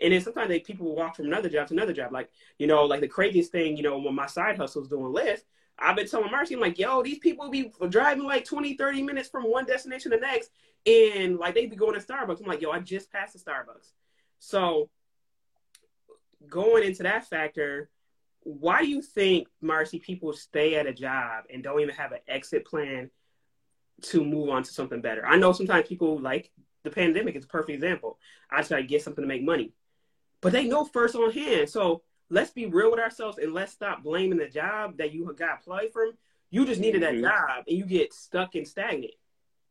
And 0.01 0.13
then 0.13 0.21
sometimes 0.21 0.47
they, 0.47 0.59
people 0.59 0.87
will 0.87 0.95
walk 0.95 1.15
from 1.15 1.25
another 1.25 1.49
job 1.49 1.67
to 1.67 1.73
another 1.73 1.93
job. 1.93 2.13
Like, 2.13 2.29
you 2.57 2.67
know, 2.67 2.85
like 2.85 3.01
the 3.01 3.07
craziest 3.07 3.51
thing, 3.51 3.75
you 3.75 3.83
know, 3.83 3.97
when 3.97 4.15
my 4.15 4.27
side 4.27 4.57
hustle 4.57 4.81
was 4.81 4.89
doing 4.89 5.13
Lyft, 5.13 5.41
I've 5.77 5.95
been 5.95 6.07
telling 6.07 6.31
Marcy, 6.31 6.55
I'm 6.55 6.59
like, 6.59 6.79
yo, 6.79 7.01
these 7.03 7.19
people 7.19 7.49
be 7.49 7.71
driving 7.89 8.23
like 8.23 8.45
20, 8.45 8.75
30 8.75 9.03
minutes 9.03 9.29
from 9.29 9.43
one 9.43 9.65
destination 9.65 10.11
to 10.11 10.17
the 10.17 10.21
next. 10.21 10.51
And 10.85 11.37
like 11.37 11.55
they 11.55 11.65
be 11.65 11.75
going 11.75 11.99
to 11.99 12.05
Starbucks. 12.05 12.39
I'm 12.39 12.47
like, 12.47 12.61
yo, 12.61 12.71
I 12.71 12.79
just 12.79 13.11
passed 13.11 13.33
the 13.33 13.39
Starbucks. 13.39 13.91
So 14.39 14.89
going 16.47 16.83
into 16.83 17.03
that 17.03 17.27
factor, 17.27 17.89
why 18.43 18.81
do 18.81 18.87
you 18.87 19.01
think, 19.01 19.47
Marcy, 19.61 19.99
people 19.99 20.33
stay 20.33 20.75
at 20.75 20.87
a 20.87 20.93
job 20.93 21.45
and 21.51 21.63
don't 21.63 21.81
even 21.81 21.95
have 21.95 22.11
an 22.11 22.19
exit 22.27 22.65
plan 22.65 23.09
to 24.03 24.23
move 24.23 24.49
on 24.49 24.63
to 24.63 24.71
something 24.71 25.01
better? 25.01 25.25
I 25.25 25.37
know 25.37 25.51
sometimes 25.51 25.87
people 25.87 26.19
like 26.19 26.51
the 26.83 26.89
pandemic 26.89 27.35
is 27.35 27.43
a 27.43 27.47
perfect 27.47 27.75
example. 27.75 28.17
I 28.49 28.61
try 28.63 28.81
to 28.81 28.87
get 28.87 29.03
something 29.03 29.23
to 29.23 29.27
make 29.27 29.43
money. 29.43 29.73
But 30.41 30.53
they 30.53 30.67
know 30.67 30.85
first 30.85 31.15
on 31.15 31.31
hand. 31.31 31.69
So 31.69 32.03
let's 32.29 32.51
be 32.51 32.65
real 32.65 32.91
with 32.91 32.99
ourselves 32.99 33.37
and 33.37 33.53
let's 33.53 33.73
stop 33.73 34.03
blaming 34.03 34.39
the 34.39 34.47
job 34.47 34.97
that 34.97 35.11
you 35.11 35.31
got 35.37 35.59
applied 35.61 35.91
from. 35.91 36.13
You 36.49 36.65
just 36.65 36.79
needed 36.79 37.01
mm-hmm. 37.01 37.21
that 37.21 37.29
job 37.29 37.63
and 37.67 37.77
you 37.77 37.85
get 37.85 38.13
stuck 38.13 38.55
and 38.55 38.67
stagnant. 38.67 39.13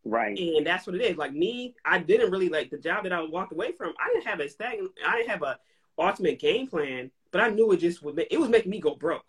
Right. 0.05 0.39
And 0.39 0.67
that's 0.67 0.87
what 0.87 0.97
it 0.97 1.03
is. 1.03 1.17
Like 1.17 1.33
me, 1.33 1.75
I 1.85 1.99
didn't 1.99 2.31
really 2.31 2.49
like 2.49 2.71
the 2.71 2.79
job 2.79 3.05
that 3.05 3.13
I 3.13 3.23
walked 3.23 3.53
away 3.53 3.73
from. 3.73 3.95
I 3.99 4.13
didn't 4.13 4.27
have 4.27 4.41
a 4.41 4.49
stagnant 4.49 4.93
I 5.07 5.17
didn't 5.17 5.31
have 5.31 5.43
a 5.43 5.59
ultimate 5.99 6.39
game 6.39 6.67
plan, 6.67 7.11
but 7.31 7.41
I 7.41 7.51
knew 7.51 7.73
it 7.73 7.79
just 7.79 8.03
would 8.03 8.17
make, 8.17 8.29
it 8.31 8.39
was 8.39 8.49
making 8.49 8.71
me 8.71 8.81
go 8.81 8.95
broke. 8.95 9.25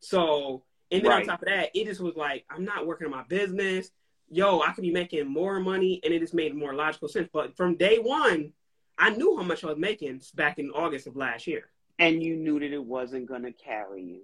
So 0.00 0.62
and 0.90 1.02
then 1.02 1.10
right. 1.10 1.22
on 1.22 1.26
top 1.26 1.42
of 1.42 1.48
that, 1.48 1.70
it 1.74 1.86
just 1.86 2.00
was 2.00 2.16
like 2.16 2.44
I'm 2.50 2.64
not 2.64 2.86
working 2.86 3.06
on 3.06 3.10
my 3.10 3.24
business. 3.24 3.90
Yo, 4.30 4.60
I 4.60 4.72
could 4.72 4.82
be 4.82 4.90
making 4.90 5.26
more 5.28 5.60
money, 5.60 6.00
and 6.02 6.12
it 6.12 6.20
just 6.20 6.34
made 6.34 6.54
more 6.54 6.74
logical 6.74 7.08
sense. 7.08 7.28
But 7.32 7.56
from 7.56 7.76
day 7.76 7.98
one, 7.98 8.52
I 8.98 9.10
knew 9.10 9.36
how 9.36 9.42
much 9.42 9.64
I 9.64 9.68
was 9.68 9.78
making 9.78 10.22
back 10.34 10.58
in 10.58 10.70
August 10.70 11.06
of 11.06 11.16
last 11.16 11.46
year. 11.46 11.64
And 11.98 12.22
you 12.22 12.36
knew 12.36 12.58
that 12.58 12.72
it 12.72 12.84
wasn't 12.84 13.26
going 13.26 13.42
to 13.42 13.52
carry 13.52 14.02
you. 14.02 14.20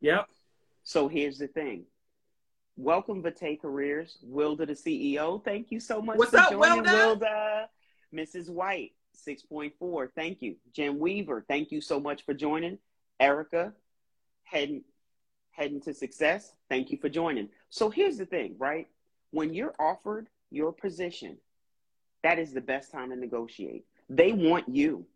Yep. 0.00 0.28
So 0.84 1.08
here's 1.08 1.38
the 1.38 1.48
thing. 1.48 1.84
Welcome, 2.76 3.22
Vate 3.22 3.60
Careers. 3.60 4.18
Wilda, 4.22 4.66
the 4.66 4.74
CEO. 4.74 5.44
Thank 5.44 5.72
you 5.72 5.80
so 5.80 6.00
much 6.00 6.16
What's 6.16 6.30
for 6.30 6.38
up, 6.38 6.50
joining, 6.50 6.84
Wilda? 6.84 6.92
Wilda. 6.92 7.68
Mrs. 8.14 8.48
White, 8.48 8.92
6.4. 9.26 10.08
Thank 10.14 10.42
you. 10.42 10.56
Jen 10.72 10.98
Weaver, 10.98 11.44
thank 11.48 11.72
you 11.72 11.80
so 11.80 12.00
much 12.00 12.24
for 12.24 12.34
joining. 12.34 12.78
Erica, 13.20 13.72
heading, 14.44 14.84
heading 15.50 15.80
to 15.82 15.94
success. 15.94 16.52
Thank 16.68 16.90
you 16.90 16.98
for 16.98 17.08
joining. 17.08 17.48
So 17.70 17.90
here's 17.90 18.16
the 18.16 18.26
thing, 18.26 18.56
right? 18.58 18.86
When 19.30 19.52
you're 19.52 19.74
offered 19.78 20.28
your 20.50 20.72
position, 20.72 21.38
that 22.22 22.38
is 22.38 22.52
the 22.52 22.60
best 22.60 22.92
time 22.92 23.10
to 23.10 23.16
negotiate. 23.16 23.84
They 24.08 24.32
want 24.32 24.68
you. 24.68 25.06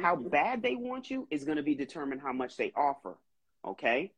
How 0.00 0.16
mm-hmm. 0.16 0.28
bad 0.28 0.62
they 0.62 0.74
want 0.74 1.10
you 1.10 1.28
is 1.30 1.44
going 1.44 1.56
to 1.56 1.62
be 1.62 1.74
determined 1.74 2.20
how 2.20 2.32
much 2.32 2.56
they 2.56 2.72
offer. 2.76 3.16
Okay. 3.64 4.12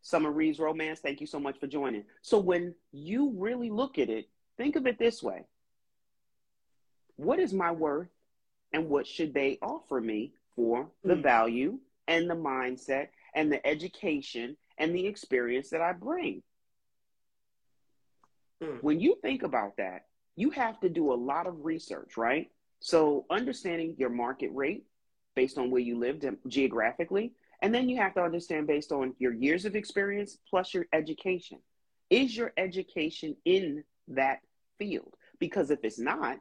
Summer 0.00 0.30
Reeves 0.30 0.58
Romance, 0.58 1.00
thank 1.00 1.20
you 1.20 1.26
so 1.26 1.38
much 1.38 1.58
for 1.58 1.66
joining. 1.66 2.04
So 2.22 2.38
when 2.38 2.74
you 2.92 3.34
really 3.36 3.68
look 3.68 3.98
at 3.98 4.08
it, 4.08 4.28
think 4.56 4.76
of 4.76 4.86
it 4.86 4.98
this 4.98 5.22
way 5.22 5.44
What 7.18 7.40
is 7.40 7.52
my 7.52 7.72
worth 7.72 8.08
and 8.72 8.88
what 8.88 9.06
should 9.06 9.34
they 9.34 9.58
offer 9.60 10.00
me 10.00 10.32
for 10.54 10.88
the 11.02 11.14
mm. 11.14 11.22
value 11.22 11.78
and 12.06 12.30
the 12.30 12.34
mindset 12.34 13.08
and 13.34 13.52
the 13.52 13.64
education 13.66 14.56
and 14.78 14.94
the 14.94 15.06
experience 15.06 15.70
that 15.70 15.82
I 15.82 15.92
bring? 15.92 16.42
Mm. 18.62 18.82
When 18.82 19.00
you 19.00 19.16
think 19.20 19.42
about 19.42 19.76
that, 19.78 20.02
you 20.36 20.50
have 20.50 20.78
to 20.80 20.88
do 20.88 21.12
a 21.12 21.14
lot 21.14 21.48
of 21.48 21.64
research, 21.64 22.16
right? 22.16 22.50
So 22.78 23.26
understanding 23.28 23.96
your 23.98 24.10
market 24.10 24.50
rate 24.54 24.84
based 25.34 25.58
on 25.58 25.72
where 25.72 25.80
you 25.80 25.98
live 25.98 26.24
geographically, 26.46 27.32
and 27.62 27.74
then 27.74 27.88
you 27.88 27.96
have 27.96 28.14
to 28.14 28.22
understand 28.22 28.68
based 28.68 28.92
on 28.92 29.14
your 29.18 29.32
years 29.32 29.64
of 29.64 29.74
experience 29.74 30.38
plus 30.48 30.72
your 30.72 30.86
education. 30.92 31.58
Is 32.10 32.36
your 32.36 32.52
education 32.56 33.36
in 33.44 33.82
that 34.06 34.38
field? 34.78 35.14
Because 35.40 35.72
if 35.72 35.80
it's 35.82 35.98
not, 35.98 36.38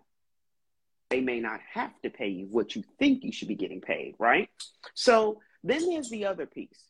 they 1.10 1.22
may 1.22 1.40
not 1.40 1.60
have 1.74 2.00
to 2.02 2.10
pay 2.10 2.28
you 2.28 2.48
what 2.48 2.76
you 2.76 2.84
think 3.00 3.24
you 3.24 3.32
should 3.32 3.48
be 3.48 3.56
getting 3.56 3.82
paid, 3.82 4.16
right? 4.20 4.50
So 4.94 5.40
then 5.64 5.90
there's 5.90 6.10
the 6.10 6.26
other 6.26 6.46
piece. 6.46 6.84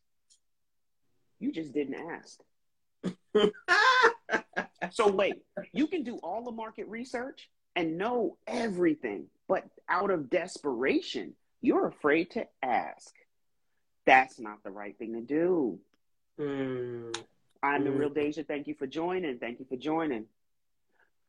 You 1.40 1.52
just 1.52 1.74
didn't 1.74 1.96
ask. 1.96 2.40
so 4.92 5.12
wait, 5.12 5.36
you 5.72 5.88
can 5.88 6.04
do 6.04 6.18
all 6.18 6.44
the 6.44 6.52
market 6.52 6.88
research 6.88 7.50
and 7.76 7.98
know 7.98 8.38
everything, 8.48 9.28
but 9.48 9.64
out 9.88 10.10
of 10.10 10.30
desperation, 10.30 11.34
you're 11.62 11.88
afraid 11.88 12.32
to 12.32 12.46
ask. 12.64 13.14
That's 14.06 14.40
not 14.40 14.64
the 14.64 14.72
right 14.72 14.98
thing 14.98 15.14
to 15.14 15.22
do. 15.22 15.80
Mm. 16.40 17.16
I'm 17.62 17.82
mm. 17.82 17.86
the 17.86 17.92
real 17.92 18.10
Deja. 18.10 18.44
Thank 18.44 18.68
you 18.68 18.74
for 18.74 18.88
joining. 18.88 19.38
Thank 19.38 19.60
you 19.60 19.66
for 19.70 19.76
joining. 19.76 20.26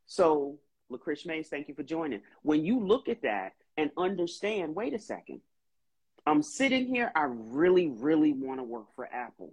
So, 0.06 0.58
Lacrish 0.90 1.26
Mays, 1.26 1.48
thank 1.48 1.68
you 1.68 1.74
for 1.74 1.82
joining. 1.82 2.22
When 2.42 2.64
you 2.64 2.80
look 2.80 3.08
at 3.08 3.22
that 3.22 3.52
and 3.76 3.90
understand, 3.96 4.74
wait 4.74 4.94
a 4.94 4.98
second, 4.98 5.40
I'm 6.26 6.42
sitting 6.42 6.86
here, 6.86 7.10
I 7.14 7.26
really, 7.28 7.88
really 7.88 8.32
want 8.32 8.60
to 8.60 8.64
work 8.64 8.94
for 8.94 9.06
Apple. 9.06 9.52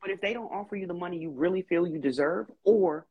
But 0.00 0.10
if 0.10 0.20
they 0.20 0.32
don't 0.32 0.52
offer 0.52 0.76
you 0.76 0.86
the 0.86 0.94
money 0.94 1.18
you 1.18 1.30
really 1.30 1.62
feel 1.62 1.86
you 1.86 1.98
deserve, 1.98 2.50
or 2.64 3.06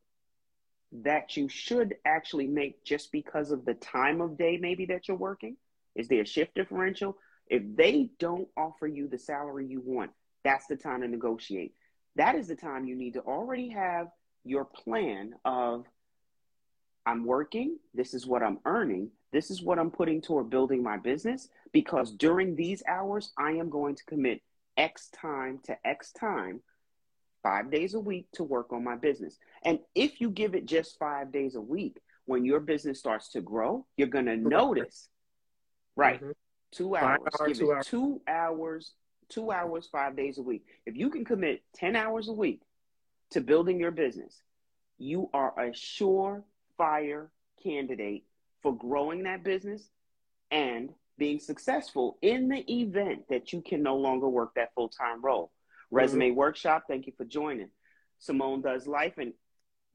that 0.91 1.37
you 1.37 1.47
should 1.47 1.95
actually 2.05 2.47
make 2.47 2.83
just 2.83 3.11
because 3.11 3.51
of 3.51 3.65
the 3.65 3.73
time 3.73 4.19
of 4.21 4.37
day 4.37 4.57
maybe 4.57 4.85
that 4.87 5.07
you're 5.07 5.17
working? 5.17 5.55
Is 5.95 6.07
there 6.07 6.21
a 6.21 6.25
shift 6.25 6.55
differential? 6.55 7.17
If 7.47 7.63
they 7.75 8.09
don't 8.19 8.47
offer 8.57 8.87
you 8.87 9.07
the 9.07 9.17
salary 9.17 9.67
you 9.67 9.81
want, 9.83 10.11
that's 10.43 10.67
the 10.67 10.75
time 10.75 11.01
to 11.01 11.07
negotiate. 11.07 11.73
That 12.15 12.35
is 12.35 12.47
the 12.47 12.55
time 12.55 12.85
you 12.85 12.95
need 12.95 13.13
to 13.13 13.21
already 13.21 13.69
have 13.69 14.07
your 14.43 14.65
plan 14.65 15.33
of 15.45 15.85
I'm 17.05 17.25
working, 17.25 17.77
this 17.93 18.13
is 18.13 18.25
what 18.25 18.43
I'm 18.43 18.59
earning, 18.65 19.09
this 19.31 19.49
is 19.49 19.61
what 19.61 19.79
I'm 19.79 19.91
putting 19.91 20.21
toward 20.21 20.49
building 20.49 20.83
my 20.83 20.97
business 20.97 21.49
because 21.71 22.11
during 22.11 22.55
these 22.55 22.83
hours 22.87 23.31
I 23.37 23.51
am 23.51 23.69
going 23.69 23.95
to 23.95 24.05
commit 24.05 24.41
X 24.77 25.09
time 25.09 25.59
to 25.63 25.77
X 25.85 26.11
time 26.11 26.61
five 27.43 27.71
days 27.71 27.93
a 27.93 27.99
week 27.99 28.27
to 28.33 28.43
work 28.43 28.71
on 28.71 28.83
my 28.83 28.95
business. 28.95 29.37
And 29.63 29.79
if 29.95 30.21
you 30.21 30.29
give 30.29 30.53
it 30.53 30.65
just 30.65 30.99
five 30.99 31.31
days 31.31 31.55
a 31.55 31.61
week, 31.61 31.97
when 32.25 32.45
your 32.45 32.59
business 32.59 32.99
starts 32.99 33.29
to 33.31 33.41
grow, 33.41 33.85
you're 33.97 34.07
going 34.07 34.27
to 34.27 34.37
notice, 34.37 35.09
right? 35.95 36.21
Mm-hmm. 36.21 36.31
Two 36.71 36.95
hours. 36.95 37.19
give 37.47 37.57
two 37.57 37.71
it 37.71 37.75
hours. 37.75 37.87
two 37.87 38.21
hours, 38.27 38.91
two 39.29 39.51
hours, 39.51 39.89
five 39.91 40.15
days 40.15 40.37
a 40.37 40.41
week. 40.41 40.63
If 40.85 40.95
you 40.95 41.09
can 41.09 41.25
commit 41.25 41.63
10 41.75 41.95
hours 41.95 42.29
a 42.29 42.33
week 42.33 42.61
to 43.31 43.41
building 43.41 43.79
your 43.79 43.91
business, 43.91 44.41
you 44.97 45.29
are 45.33 45.53
a 45.59 45.73
surefire 46.79 47.27
candidate 47.63 48.23
for 48.61 48.75
growing 48.75 49.23
that 49.23 49.43
business 49.43 49.89
and 50.49 50.89
being 51.17 51.39
successful 51.39 52.17
in 52.21 52.49
the 52.49 52.71
event 52.71 53.27
that 53.29 53.53
you 53.53 53.61
can 53.61 53.83
no 53.83 53.95
longer 53.95 54.27
work 54.27 54.53
that 54.55 54.73
full 54.73 54.89
time 54.89 55.21
role. 55.21 55.51
Resume 55.91 56.29
mm-hmm. 56.29 56.37
Workshop, 56.37 56.83
thank 56.87 57.05
you 57.05 57.13
for 57.17 57.25
joining. 57.25 57.69
Simone 58.19 58.61
Does 58.61 58.87
Life 58.87 59.17
and 59.17 59.33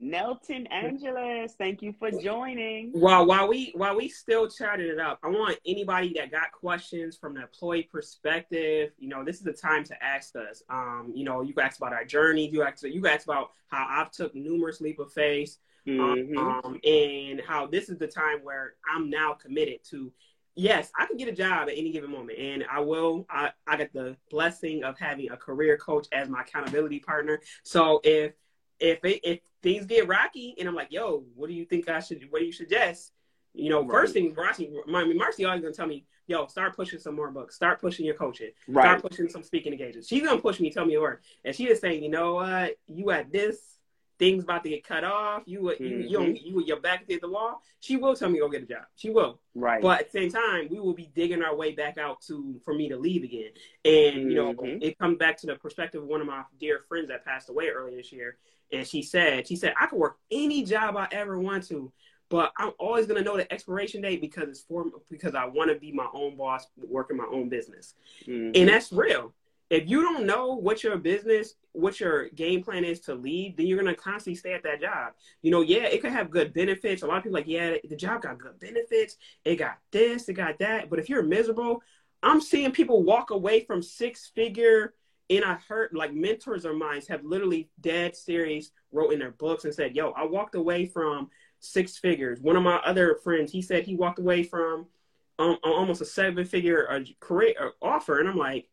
Nelton 0.03 0.67
Angeles, 0.71 1.55
thank 1.57 1.81
you 1.81 1.95
for 1.99 2.11
joining. 2.11 2.93
Well, 2.95 3.25
while 3.25 3.49
we 3.49 3.73
while 3.75 3.97
we 3.97 4.09
still 4.09 4.47
chatting 4.47 4.89
it 4.89 4.99
up, 4.99 5.19
I 5.23 5.29
want 5.29 5.59
anybody 5.65 6.13
that 6.17 6.31
got 6.31 6.53
questions 6.53 7.17
from 7.17 7.35
the 7.35 7.43
employee 7.43 7.89
perspective. 7.91 8.91
You 8.99 9.09
know, 9.09 9.25
this 9.25 9.37
is 9.37 9.43
the 9.43 9.55
time 9.55 9.85
to 9.85 10.05
ask 10.05 10.37
us. 10.37 10.63
Um, 10.69 11.13
you 11.15 11.25
know, 11.25 11.41
you 11.41 11.55
can 11.55 11.65
ask 11.65 11.79
about 11.79 11.95
our 11.95 12.05
journey. 12.05 12.49
You 12.51 12.63
ask 12.63 12.83
you 12.83 13.01
can 13.01 13.11
ask 13.11 13.25
about 13.25 13.53
how 13.69 13.87
I've 13.89 14.11
took 14.11 14.35
numerous 14.35 14.83
leap 14.83 14.99
of 14.99 15.13
faith, 15.13 15.57
mm-hmm. 15.87 16.39
um, 16.39 16.81
and 16.85 17.41
how 17.47 17.67
this 17.67 17.89
is 17.89 17.99
the 17.99 18.07
time 18.07 18.39
where 18.43 18.75
I'm 18.93 19.11
now 19.11 19.33
committed 19.33 19.81
to. 19.91 20.13
Yes, 20.59 20.91
I 20.99 21.05
can 21.05 21.19
get 21.19 21.29
a 21.29 21.33
job 21.33 21.69
at 21.69 21.77
any 21.77 21.93
given 21.93 22.11
moment, 22.11 22.39
and 22.39 22.65
I 22.71 22.81
will. 22.81 23.27
I, 23.29 23.51
I 23.67 23.77
got 23.77 23.93
the 23.93 24.17
blessing 24.31 24.85
of 24.85 24.99
having 24.99 25.31
a 25.31 25.37
career 25.37 25.77
coach 25.77 26.07
as 26.13 26.31
my 26.31 26.41
accountability 26.41 26.99
partner. 27.01 27.41
So 27.63 28.01
if 28.03 28.33
if 28.81 29.05
it, 29.05 29.21
if 29.23 29.41
things 29.63 29.87
get 29.87 30.09
rocky 30.09 30.55
and 30.59 30.69
I'm 30.69 30.75
like, 30.75 30.93
yo, 30.93 31.25
what 31.35 31.49
do 31.49 31.55
you 31.55 31.65
think 31.65 31.89
I 31.89 32.01
should? 32.01 32.27
What 32.31 32.41
do 32.41 32.47
you 32.47 32.53
suggest? 32.53 33.13
You 33.53 33.71
know, 33.71 33.81
right. 33.81 33.91
first 33.91 34.13
thing, 34.13 34.35
Marcy, 34.37 34.71
I 34.87 35.05
mean, 35.05 35.17
Marcy 35.17 35.45
always 35.45 35.63
gonna 35.63 35.73
tell 35.73 35.87
me, 35.87 36.05
yo, 36.27 36.47
start 36.47 36.77
pushing 36.77 36.99
some 36.99 37.17
more 37.17 37.31
books, 37.31 37.55
start 37.55 37.81
pushing 37.81 38.05
your 38.05 38.15
coaching, 38.15 38.51
right. 38.69 38.85
start 38.85 39.03
pushing 39.03 39.29
some 39.29 39.43
speaking 39.43 39.73
engagements. 39.73 40.09
She's 40.09 40.23
gonna 40.23 40.41
push 40.41 40.61
me, 40.61 40.71
tell 40.71 40.85
me 40.85 40.95
a 40.95 41.01
word, 41.01 41.21
and 41.45 41.55
she 41.55 41.69
is 41.69 41.81
saying, 41.81 42.03
you 42.03 42.11
know 42.11 42.35
what, 42.35 42.77
you 42.87 43.11
at 43.11 43.33
this 43.33 43.76
things 44.19 44.45
about 44.45 44.63
to 44.65 44.71
get 44.71 44.87
cut 44.87 45.05
off. 45.05 45.43
You 45.47 45.61
mm-hmm. 45.61 45.85
you 45.85 45.99
you 45.99 46.21
you 46.21 46.39
you 46.43 46.65
your 46.65 46.81
back 46.81 47.03
against 47.03 47.23
the 47.23 47.29
wall. 47.29 47.63
She 47.81 47.97
will 47.97 48.15
tell 48.15 48.29
me 48.29 48.39
go 48.39 48.49
get 48.49 48.63
a 48.63 48.67
job. 48.67 48.85
She 48.97 49.11
will. 49.11 49.41
Right. 49.55 49.83
But 49.83 50.01
at 50.01 50.13
the 50.13 50.21
same 50.21 50.31
time, 50.31 50.69
we 50.71 50.81
will 50.81 50.95
be 50.95 51.11
digging 51.15 51.43
our 51.43 51.55
way 51.55 51.73
back 51.73 51.99
out 51.99 52.21
to 52.23 52.61
for 52.65 52.75
me 52.75 52.89
to 52.89 52.97
leave 52.97 53.25
again. 53.25 53.51
And 53.85 54.17
mm-hmm. 54.17 54.31
you 54.31 54.35
know, 54.35 54.55
mm-hmm. 54.55 54.83
it 54.83 54.99
comes 54.99 55.19
back 55.19 55.37
to 55.39 55.47
the 55.47 55.57
perspective 55.57 56.03
of 56.03 56.09
one 56.09 56.21
of 56.21 56.27
my 56.27 56.43
dear 56.59 56.81
friends 56.89 57.09
that 57.09 57.25
passed 57.25 57.51
away 57.51 57.69
earlier 57.69 57.97
this 57.97 58.13
year. 58.13 58.39
And 58.73 58.87
she 58.87 59.03
said, 59.03 59.47
she 59.47 59.55
said, 59.55 59.75
I 59.81 59.87
could 59.87 59.99
work 59.99 60.19
any 60.31 60.65
job 60.65 60.97
I 60.97 61.07
ever 61.13 61.39
want 61.39 61.69
to, 61.69 61.93
but 62.29 62.53
I'm 62.59 62.73
always 62.79 63.07
gonna 63.07 63.23
know 63.23 63.37
the 63.37 63.51
expiration 63.53 64.03
date 64.03 64.21
because 64.21 64.49
it's 64.49 64.63
for 64.63 64.87
because 65.09 65.35
I 65.35 65.45
want 65.45 65.71
to 65.71 65.79
be 65.79 65.93
my 65.93 66.09
own 66.13 66.37
boss, 66.37 66.67
working 66.77 67.17
my 67.17 67.27
own 67.31 67.49
business, 67.49 67.95
mm-hmm. 68.27 68.53
and 68.55 68.69
that's 68.69 68.93
real. 68.93 69.33
If 69.69 69.89
you 69.89 70.03
don't 70.03 70.27
know 70.27 70.55
what 70.55 70.85
your 70.85 70.97
business, 70.97 71.55
what 71.73 71.99
your 71.99 72.29
game 72.31 72.63
plan 72.63 72.85
is 72.85 73.01
to 73.01 73.15
lead, 73.15 73.57
then 73.57 73.67
you're 73.67 73.79
gonna 73.79 73.95
constantly 73.95 74.37
stay 74.37 74.55
at 74.55 74.63
that 74.63 74.81
job. 74.81 75.15
You 75.43 75.51
know, 75.51 75.61
yeah, 75.61 75.85
it 75.85 76.01
could 76.01 76.13
have 76.13 76.31
good 76.31 76.55
benefits. 76.55 77.03
A 77.03 77.07
lot 77.07 77.19
of 77.19 77.23
people 77.25 77.35
like, 77.35 77.49
yeah, 77.49 77.77
the 77.89 77.97
job 77.97 78.23
got 78.23 78.39
good 78.39 78.59
benefits. 78.61 79.17
It 79.45 79.57
got 79.57 79.79
this, 79.91 80.29
it 80.29 80.35
got 80.35 80.59
that. 80.61 80.89
But 80.89 80.99
if 80.99 81.09
you're 81.09 81.23
miserable, 81.23 81.83
I'm 82.23 82.41
seeing 82.41 82.71
people 82.71 83.03
walk 83.03 83.31
away 83.31 83.65
from 83.65 83.83
six 83.83 84.31
figure 84.35 84.95
and 85.31 85.45
I 85.45 85.55
heard 85.69 85.91
like 85.93 86.15
mentors 86.15 86.65
of 86.65 86.77
mine 86.77 87.03
have 87.09 87.25
literally 87.25 87.69
dead 87.81 88.17
serious 88.17 88.71
wrote 88.93 89.13
in 89.13 89.19
their 89.19 89.33
books 89.33 89.65
and 89.65 89.75
said, 89.75 89.97
"Yo, 89.97 90.11
I 90.11 90.25
walked 90.25 90.55
away 90.55 90.87
from 90.87 91.31
six 91.59 91.99
figures." 91.99 92.41
One 92.41 92.57
of 92.57 92.63
my 92.63 92.77
other 92.77 93.17
friends, 93.25 93.51
he 93.51 93.63
said 93.63 93.85
he 93.85 93.97
walked 93.97 94.19
away 94.19 94.43
from 94.43 94.87
um, 95.39 95.59
almost 95.65 96.01
a 96.01 96.05
seven 96.05 96.45
figure 96.45 96.91
uh, 96.91 97.01
career 97.21 97.55
uh, 97.61 97.71
offer, 97.83 98.21
and 98.21 98.29
I'm 98.29 98.37
like, 98.37 98.69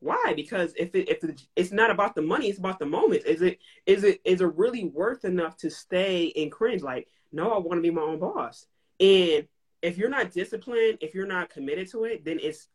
why? 0.00 0.32
Because 0.34 0.72
if 0.76 0.94
it, 0.94 1.08
if 1.08 1.24
it's 1.54 1.72
not 1.72 1.90
about 1.90 2.14
the 2.14 2.22
money, 2.22 2.48
it's 2.48 2.58
about 2.58 2.78
the 2.78 2.86
moment. 2.86 3.24
Is 3.26 3.42
it 3.42 3.58
is 3.86 4.02
it 4.02 4.20
is 4.24 4.40
it 4.40 4.56
really 4.56 4.84
worth 4.84 5.24
enough 5.24 5.56
to 5.58 5.70
stay 5.70 6.32
and 6.36 6.50
cringe? 6.50 6.82
Like, 6.82 7.06
no, 7.32 7.52
I 7.52 7.58
want 7.58 7.78
to 7.78 7.82
be 7.82 7.90
my 7.90 8.02
own 8.02 8.18
boss. 8.18 8.66
And 8.98 9.46
if 9.82 9.98
you're 9.98 10.08
not 10.08 10.32
disciplined, 10.32 10.98
if 11.02 11.14
you're 11.14 11.26
not 11.26 11.50
committed 11.50 11.90
to 11.90 12.04
it, 12.04 12.24
then 12.24 12.38
it's 12.42 12.68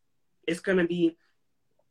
it's 0.46 0.60
gonna 0.60 0.86
be 0.86 1.16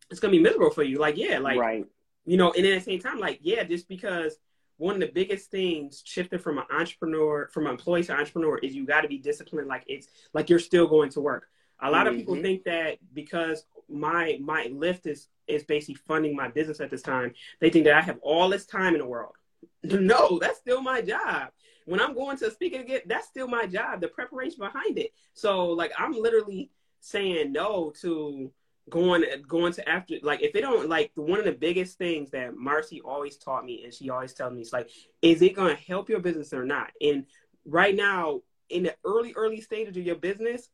it's 0.09 0.21
gonna 0.21 0.31
be 0.31 0.39
miserable 0.39 0.71
for 0.71 0.83
you. 0.83 0.99
Like, 0.99 1.17
yeah, 1.17 1.39
like 1.39 1.59
right. 1.59 1.85
you 2.25 2.37
know, 2.37 2.53
and 2.53 2.65
at 2.65 2.79
the 2.79 2.91
same 2.91 2.99
time, 2.99 3.19
like, 3.19 3.39
yeah, 3.41 3.63
just 3.65 3.89
because 3.89 4.37
one 4.77 4.95
of 4.95 5.01
the 5.01 5.11
biggest 5.13 5.51
things 5.51 6.01
shifting 6.05 6.39
from 6.39 6.57
an 6.57 6.65
entrepreneur, 6.71 7.49
from 7.53 7.65
an 7.65 7.71
employee 7.71 8.03
to 8.03 8.13
entrepreneur, 8.13 8.57
is 8.59 8.73
you 8.73 8.85
got 8.85 9.01
to 9.01 9.07
be 9.07 9.17
disciplined. 9.17 9.67
Like 9.67 9.83
it's 9.87 10.07
like 10.33 10.49
you're 10.49 10.59
still 10.59 10.87
going 10.87 11.09
to 11.11 11.21
work. 11.21 11.47
A 11.81 11.91
lot 11.91 12.05
mm-hmm. 12.05 12.07
of 12.07 12.15
people 12.15 12.33
mm-hmm. 12.35 12.43
think 12.43 12.63
that 12.65 12.97
because 13.13 13.65
my 13.89 14.37
my 14.41 14.67
Lyft 14.67 15.05
is 15.05 15.27
is 15.47 15.63
basically 15.63 15.95
funding 16.07 16.35
my 16.35 16.47
business 16.47 16.79
at 16.79 16.89
this 16.89 17.01
time, 17.01 17.33
they 17.61 17.69
think 17.69 17.85
that 17.85 17.95
I 17.95 18.01
have 18.01 18.19
all 18.21 18.49
this 18.49 18.65
time 18.65 18.93
in 18.93 18.99
the 18.99 19.07
world. 19.07 19.35
no, 19.83 20.39
that's 20.39 20.59
still 20.59 20.81
my 20.81 21.01
job. 21.01 21.49
When 21.85 22.01
I'm 22.01 22.15
going 22.15 22.37
to 22.37 22.49
speak 22.49 22.73
again, 22.73 23.01
that's 23.05 23.27
still 23.27 23.47
my 23.47 23.67
job. 23.67 24.01
The 24.01 24.07
preparation 24.07 24.59
behind 24.59 24.97
it. 24.97 25.11
So 25.33 25.67
like 25.67 25.91
I'm 25.97 26.13
literally 26.13 26.71
saying 26.99 27.51
no 27.51 27.93
to 28.01 28.51
going 28.89 29.23
going 29.47 29.73
to 29.73 29.87
after 29.89 30.15
like 30.21 30.41
if 30.41 30.55
it 30.55 30.61
don't 30.61 30.89
like 30.89 31.11
one 31.15 31.39
of 31.39 31.45
the 31.45 31.51
biggest 31.51 31.97
things 31.97 32.29
that 32.31 32.55
Marcy 32.55 33.01
always 33.01 33.37
taught 33.37 33.65
me 33.65 33.83
and 33.83 33.93
she 33.93 34.09
always 34.09 34.33
tells 34.33 34.53
me 34.53 34.61
is 34.61 34.73
like 34.73 34.89
is 35.21 35.41
it 35.41 35.55
going 35.55 35.75
to 35.75 35.83
help 35.83 36.07
your 36.07 36.19
business 36.19 36.53
or 36.53 36.65
not 36.65 36.91
and 37.01 37.25
right 37.65 37.95
now 37.95 38.41
in 38.69 38.83
the 38.83 38.95
early 39.03 39.33
early 39.35 39.59
stages 39.59 39.97
of 39.97 40.03
your 40.03 40.15
business 40.15 40.69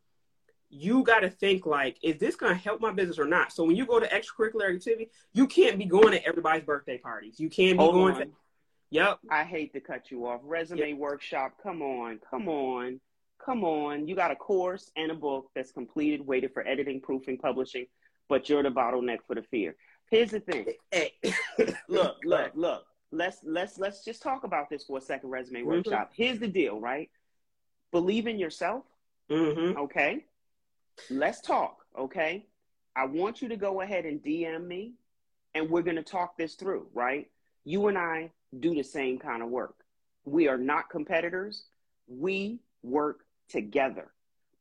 you 0.71 1.03
got 1.03 1.19
to 1.19 1.29
think 1.29 1.65
like 1.65 1.97
is 2.01 2.17
this 2.17 2.35
going 2.35 2.53
to 2.53 2.59
help 2.59 2.81
my 2.81 2.91
business 2.91 3.19
or 3.19 3.25
not 3.25 3.51
so 3.51 3.63
when 3.63 3.75
you 3.75 3.85
go 3.85 3.99
to 3.99 4.07
extracurricular 4.07 4.73
activity 4.73 5.09
you 5.33 5.45
can't 5.45 5.77
be 5.77 5.85
going 5.85 6.11
to 6.11 6.25
everybody's 6.25 6.63
birthday 6.63 6.97
parties 6.97 7.39
you 7.39 7.49
can't 7.49 7.77
be 7.77 7.83
Hold 7.83 7.93
going 7.93 8.13
on. 8.15 8.21
to 8.21 8.27
yep 8.89 9.19
i 9.29 9.43
hate 9.43 9.73
to 9.73 9.79
cut 9.79 10.09
you 10.09 10.27
off 10.27 10.41
resume 10.43 10.89
yep. 10.89 10.97
workshop 10.97 11.53
come 11.61 11.81
on 11.81 12.19
come 12.29 12.47
on 12.47 12.99
come 13.43 13.63
on 13.63 14.07
you 14.07 14.15
got 14.15 14.31
a 14.31 14.35
course 14.35 14.91
and 14.95 15.11
a 15.11 15.15
book 15.15 15.49
that's 15.55 15.71
completed 15.71 16.25
waited 16.25 16.53
for 16.53 16.65
editing 16.67 17.01
proofing 17.01 17.37
publishing 17.37 17.85
but 18.31 18.47
you're 18.47 18.63
the 18.63 18.69
bottleneck 18.69 19.17
for 19.27 19.35
the 19.35 19.43
fear. 19.43 19.75
Here's 20.09 20.31
the 20.31 20.39
thing. 20.39 20.65
Hey, 20.89 21.11
look, 21.89 22.15
look, 22.23 22.51
look. 22.55 22.85
Let's 23.11 23.39
let's 23.43 23.77
let's 23.77 24.05
just 24.05 24.23
talk 24.23 24.45
about 24.45 24.69
this 24.69 24.85
for 24.85 24.99
a 24.99 25.01
second. 25.01 25.29
Resume 25.29 25.59
mm-hmm. 25.59 25.67
workshop. 25.67 26.11
Here's 26.15 26.39
the 26.39 26.47
deal, 26.47 26.79
right? 26.79 27.09
Believe 27.91 28.27
in 28.27 28.39
yourself. 28.39 28.85
Mm-hmm. 29.29 29.77
Okay. 29.79 30.23
Let's 31.09 31.41
talk. 31.41 31.77
Okay. 31.97 32.45
I 32.95 33.05
want 33.05 33.41
you 33.41 33.49
to 33.49 33.55
go 33.55 33.81
ahead 33.81 34.05
and 34.05 34.21
DM 34.21 34.67
me, 34.67 34.93
and 35.55 35.69
we're 35.69 35.81
gonna 35.81 36.03
talk 36.03 36.37
this 36.37 36.55
through. 36.55 36.87
Right? 36.93 37.29
You 37.63 37.87
and 37.87 37.97
I 37.97 38.31
do 38.57 38.75
the 38.75 38.83
same 38.83 39.19
kind 39.19 39.41
of 39.41 39.49
work. 39.49 39.75
We 40.25 40.47
are 40.47 40.57
not 40.57 40.89
competitors. 40.89 41.65
We 42.07 42.59
work 42.83 43.21
together. 43.49 44.11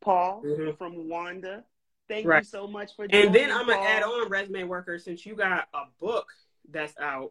Paul 0.00 0.42
mm-hmm. 0.44 0.76
from 0.76 1.08
Wanda 1.08 1.64
Thank 2.10 2.26
right. 2.26 2.42
you 2.42 2.48
so 2.48 2.66
much 2.66 2.96
for. 2.96 3.06
And 3.08 3.32
then 3.32 3.52
I'm 3.52 3.68
gonna 3.68 3.80
add 3.80 4.02
on 4.02 4.28
resume 4.28 4.64
worker 4.64 4.98
since 4.98 5.24
you 5.24 5.36
got 5.36 5.68
a 5.72 5.84
book 6.00 6.26
that's 6.68 6.92
out. 7.00 7.30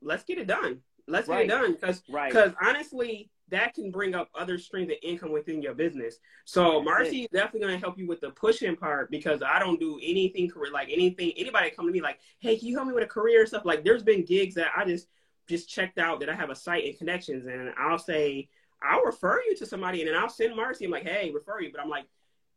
Let's 0.00 0.24
get 0.24 0.38
it 0.38 0.46
done. 0.46 0.80
Let's 1.06 1.28
right. 1.28 1.46
get 1.46 1.54
it 1.54 1.60
done 1.60 1.72
because 1.74 2.00
because 2.00 2.52
honestly, 2.62 3.30
that 3.50 3.74
can 3.74 3.90
bring 3.90 4.14
up 4.14 4.28
other 4.38 4.58
streams 4.58 4.90
of 4.90 4.96
income 5.02 5.32
within 5.32 5.62
your 5.62 5.74
business. 5.74 6.18
So 6.44 6.82
Marcy 6.82 7.22
is 7.22 7.28
definitely 7.32 7.60
gonna 7.60 7.78
help 7.78 7.98
you 7.98 8.06
with 8.06 8.20
the 8.20 8.30
pushing 8.30 8.76
part 8.76 9.10
because 9.10 9.42
I 9.42 9.58
don't 9.58 9.80
do 9.80 9.98
anything 10.02 10.48
career 10.50 10.72
like 10.72 10.88
anything. 10.90 11.32
Anybody 11.36 11.70
come 11.70 11.86
to 11.86 11.92
me 11.92 12.00
like, 12.00 12.20
hey, 12.38 12.58
can 12.58 12.68
you 12.68 12.76
help 12.76 12.88
me 12.88 12.94
with 12.94 13.04
a 13.04 13.08
career 13.08 13.46
stuff? 13.46 13.64
Like, 13.64 13.84
there's 13.84 14.02
been 14.02 14.24
gigs 14.24 14.54
that 14.56 14.68
I 14.76 14.84
just 14.84 15.08
just 15.48 15.68
checked 15.68 15.98
out 15.98 16.20
that 16.20 16.28
I 16.28 16.34
have 16.34 16.50
a 16.50 16.54
site 16.54 16.84
and 16.84 16.98
connections, 16.98 17.46
and 17.46 17.72
I'll 17.78 17.98
say 17.98 18.48
I'll 18.82 19.02
refer 19.02 19.42
you 19.42 19.56
to 19.56 19.66
somebody, 19.66 20.00
and 20.00 20.08
then 20.08 20.16
I'll 20.16 20.28
send 20.28 20.54
Marcy. 20.54 20.84
I'm 20.84 20.90
like, 20.90 21.06
hey, 21.06 21.30
refer 21.32 21.60
you, 21.60 21.72
but 21.72 21.80
I'm 21.80 21.88
like, 21.88 22.04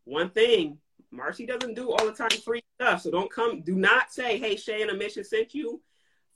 one 0.04 0.30
thing 0.30 0.78
Marcy 1.10 1.46
doesn't 1.46 1.74
do 1.74 1.92
all 1.92 2.06
the 2.06 2.14
time 2.14 2.30
free 2.30 2.64
stuff. 2.80 3.02
So 3.02 3.12
don't 3.12 3.32
come, 3.32 3.62
do 3.62 3.76
not 3.76 4.12
say, 4.12 4.38
hey, 4.38 4.56
Shay 4.56 4.82
and 4.82 4.92
a 4.92 4.96
mission 4.96 5.24
sent 5.24 5.54
you 5.54 5.82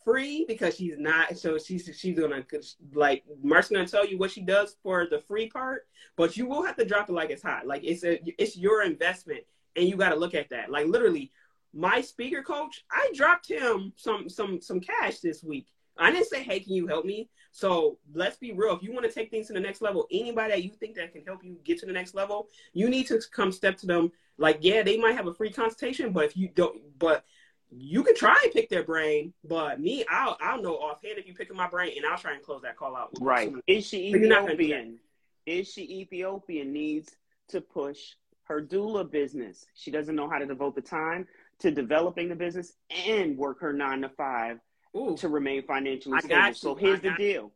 free 0.06 0.46
because 0.48 0.76
she's 0.76 0.98
not. 0.98 1.38
So 1.38 1.58
she's 1.58 1.90
she's 1.98 2.18
gonna 2.18 2.46
like 2.94 3.26
Marcy's 3.44 3.76
gonna 3.76 3.88
tell 3.88 4.08
you 4.08 4.18
what 4.18 4.32
she 4.32 4.42
does 4.42 4.78
for 4.82 5.08
the 5.10 5.20
free 5.20 5.50
part, 5.50 5.88
but 6.16 6.38
you 6.38 6.46
will 6.46 6.64
have 6.64 6.78
to 6.78 6.86
drop 6.86 7.10
it 7.10 7.14
like 7.14 7.32
it's 7.32 7.44
hot. 7.44 7.68
Like 7.68 7.84
it's 7.84 8.06
a 8.06 8.22
it's 8.42 8.56
your 8.56 8.84
investment, 8.84 9.42
and 9.76 9.90
you 9.90 9.98
got 9.98 10.10
to 10.10 10.16
look 10.16 10.36
at 10.36 10.50
that. 10.52 10.70
Like 10.72 10.88
literally, 10.88 11.32
my 11.74 12.00
speaker 12.00 12.42
coach, 12.44 12.86
I 12.90 13.12
dropped 13.14 13.50
him 13.50 13.92
some 13.98 14.30
some 14.30 14.62
some 14.62 14.80
cash 14.80 15.20
this 15.20 15.44
week. 15.44 15.68
I 15.98 16.12
didn't 16.12 16.28
say, 16.28 16.44
hey, 16.44 16.60
can 16.60 16.74
you 16.74 16.88
help 16.88 17.06
me? 17.06 17.30
So 17.52 18.00
let's 18.14 18.38
be 18.38 18.52
real. 18.52 18.76
If 18.76 18.84
you 18.84 18.92
want 18.92 19.06
to 19.06 19.12
take 19.12 19.32
things 19.32 19.48
to 19.48 19.54
the 19.54 19.62
next 19.62 19.82
level, 19.82 20.08
anybody 20.12 20.52
that 20.52 20.64
you 20.64 20.72
think 20.72 20.96
that 20.96 21.14
can 21.14 21.24
help 21.24 21.44
you 21.44 21.58
get 21.64 21.80
to 21.80 21.86
the 21.86 21.94
next 21.94 22.14
level, 22.14 22.50
you 22.74 22.90
need 22.90 23.08
to 23.08 23.22
come 23.32 23.52
step 23.52 23.78
to 23.78 23.86
them. 23.86 24.12
Like, 24.38 24.58
yeah, 24.60 24.84
they 24.84 24.98
might 24.98 25.16
have 25.16 25.28
a 25.28 25.34
free 25.34 25.52
consultation, 25.52 26.12
but 26.12 26.26
if 26.26 26.36
you 26.36 26.50
don't, 26.54 26.82
but 27.00 27.24
you 27.72 28.04
can 28.04 28.16
try 28.16 28.40
and 28.44 28.54
pick 28.54 28.70
their 28.70 28.84
brain. 28.84 29.34
But 29.44 29.80
me, 29.80 30.06
I'll 30.10 30.38
I'll 30.42 30.62
know 30.62 30.76
offhand 30.76 31.18
if 31.18 31.28
you 31.28 31.34
pick 31.34 31.54
my 31.54 31.68
brain, 31.68 31.94
and 31.98 32.06
I'll 32.06 32.18
try 32.18 32.34
and 32.34 32.44
close 32.44 32.62
that 32.64 32.78
call 32.78 32.96
out. 32.96 33.10
Right? 33.20 33.52
Is 33.68 33.86
she 33.88 34.10
Ethiopian? 34.10 35.00
Is 35.46 35.72
she 35.72 36.02
Ethiopian? 36.02 36.74
Needs 36.74 37.16
to 37.50 37.62
push 37.62 38.00
her 38.44 38.62
doula 38.62 39.10
business. 39.10 39.66
She 39.76 39.92
doesn't 39.92 40.16
know 40.16 40.30
how 40.30 40.40
to 40.40 40.46
devote 40.46 40.76
the 40.76 40.82
time 40.82 41.28
to 41.60 41.72
developing 41.72 42.30
the 42.30 42.36
business 42.36 42.74
and 43.08 43.38
work 43.38 43.60
her 43.62 43.74
nine 43.74 44.02
to 44.02 44.10
five 44.10 44.60
Ooh. 44.96 45.16
to 45.18 45.30
remain 45.30 45.64
financially 45.64 46.20
stable. 46.20 46.54
So 46.54 46.76
here's 46.76 47.02
the 47.02 47.12
deal. 47.18 47.52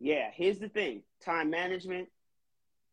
Yeah, 0.00 0.30
here's 0.32 0.58
the 0.58 0.68
thing. 0.68 1.02
Time 1.24 1.50
management 1.50 2.08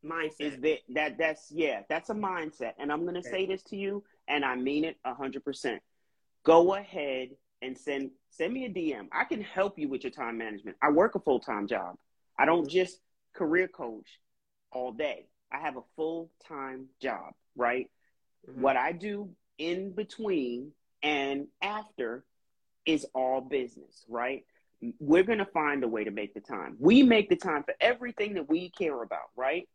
mindset 0.04 0.42
is 0.42 0.58
that 0.62 0.80
that 0.90 1.18
that's 1.18 1.52
yeah, 1.52 1.82
that's 1.90 2.10
a 2.10 2.14
mindset. 2.14 2.74
And 2.80 2.92
I'm 2.92 3.06
gonna 3.06 3.20
okay. 3.20 3.30
say 3.30 3.46
this 3.46 3.64
to 3.64 3.76
you, 3.76 4.04
and 4.28 4.44
I 4.44 4.56
mean 4.56 4.86
it 4.86 4.98
hundred 5.06 5.44
percent. 5.44 5.82
Go 6.46 6.76
ahead 6.76 7.30
and 7.62 7.78
send 7.78 8.12
send 8.30 8.54
me 8.54 8.66
a 8.66 8.70
DM. 8.70 9.08
I 9.12 9.26
can 9.26 9.42
help 9.42 9.78
you 9.78 9.90
with 9.90 10.04
your 10.04 10.12
time 10.12 10.38
management. 10.38 10.78
I 10.82 10.92
work 10.92 11.16
a 11.16 11.20
full 11.20 11.40
time 11.40 11.68
job. 11.68 11.96
I 12.38 12.46
don't 12.46 12.70
just 12.70 13.00
career 13.34 13.68
coach 13.68 14.08
all 14.72 14.92
day. 14.92 15.28
I 15.52 15.60
have 15.60 15.76
a 15.76 15.82
full 15.96 16.32
time 16.48 16.88
job, 17.02 17.34
right? 17.56 17.90
Mm-hmm. 18.50 18.62
What 18.62 18.78
I 18.78 18.92
do 18.92 19.30
in 19.58 19.92
between 19.92 20.72
and 21.02 21.48
after 21.62 22.24
is 22.86 23.06
all 23.14 23.42
business, 23.42 24.06
right? 24.08 24.46
We're 25.00 25.24
going 25.24 25.40
to 25.40 25.46
find 25.46 25.84
a 25.84 25.88
way 25.88 26.04
to 26.04 26.12
make 26.12 26.34
the 26.34 26.42
time. 26.42 26.76
We 26.80 27.02
make 27.02 27.30
the 27.30 27.36
time 27.36 27.64
for 27.64 27.74
everything 27.80 28.36
that 28.36 28.48
we 28.48 28.70
care 28.70 29.02
about, 29.02 29.30
right? 29.36 29.68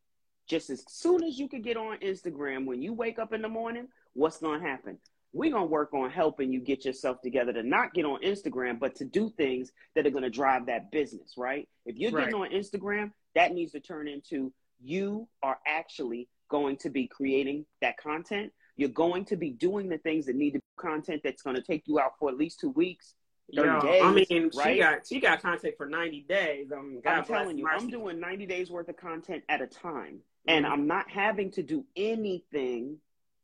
Just 0.46 0.70
as 0.70 0.85
soon 0.88 1.24
as 1.24 1.38
you 1.38 1.48
can 1.48 1.62
get 1.62 1.76
on 1.76 1.98
Instagram, 1.98 2.66
when 2.66 2.83
you 2.83 2.92
wake 2.92 3.18
up 3.18 3.33
in 3.33 3.42
the 3.42 3.48
morning, 3.48 3.88
what's 4.12 4.38
going 4.38 4.61
to 4.61 4.66
happen? 4.66 4.98
We're 5.32 5.52
going 5.52 5.64
to 5.64 5.70
work 5.70 5.94
on 5.94 6.10
helping 6.10 6.52
you 6.52 6.60
get 6.60 6.84
yourself 6.84 7.20
together 7.22 7.52
to 7.52 7.62
not 7.62 7.94
get 7.94 8.04
on 8.04 8.20
Instagram, 8.22 8.80
but 8.80 8.96
to 8.96 9.04
do 9.04 9.30
things 9.36 9.70
that 9.94 10.06
are 10.06 10.10
going 10.10 10.24
to 10.24 10.30
drive 10.30 10.66
that 10.66 10.90
business, 10.90 11.34
right? 11.36 11.68
If 11.86 11.96
you're 11.96 12.10
getting 12.10 12.34
on 12.34 12.50
Instagram, 12.50 13.12
that 13.34 13.52
needs 13.52 13.72
to 13.72 13.80
turn 13.80 14.08
into 14.08 14.52
you 14.82 15.28
are 15.42 15.58
actually 15.66 16.28
going 16.48 16.76
to 16.78 16.90
be 16.90 17.06
creating 17.06 17.64
that 17.80 17.96
content. 17.96 18.52
You're 18.76 18.88
going 18.88 19.24
to 19.26 19.36
be 19.36 19.50
doing 19.50 19.88
the 19.88 19.98
things 19.98 20.26
that 20.26 20.36
need 20.36 20.52
to 20.52 20.58
be 20.58 20.64
content 20.78 21.20
that's 21.22 21.42
going 21.42 21.56
to 21.56 21.62
take 21.62 21.84
you 21.86 22.00
out 22.00 22.12
for 22.18 22.28
at 22.28 22.36
least 22.36 22.60
two 22.60 22.70
weeks. 22.70 23.14
30 23.54 23.80
days, 23.80 24.02
I 24.04 24.12
mean, 24.12 24.50
right? 24.54 24.74
she 24.74 24.78
got 24.78 25.06
she 25.06 25.20
got 25.20 25.42
content 25.42 25.74
for 25.76 25.86
90 25.86 26.24
days. 26.28 26.68
I 26.72 26.80
mean, 26.80 27.02
I'm 27.04 27.24
telling 27.24 27.58
you. 27.58 27.66
I'm 27.66 27.88
doing 27.88 28.20
90 28.20 28.46
days 28.46 28.70
worth 28.70 28.88
of 28.88 28.96
content 28.96 29.42
at 29.48 29.60
a 29.60 29.66
time. 29.66 30.20
And 30.46 30.64
mm-hmm. 30.64 30.72
I'm 30.72 30.86
not 30.86 31.10
having 31.10 31.50
to 31.52 31.62
do 31.62 31.84
anything 31.96 32.98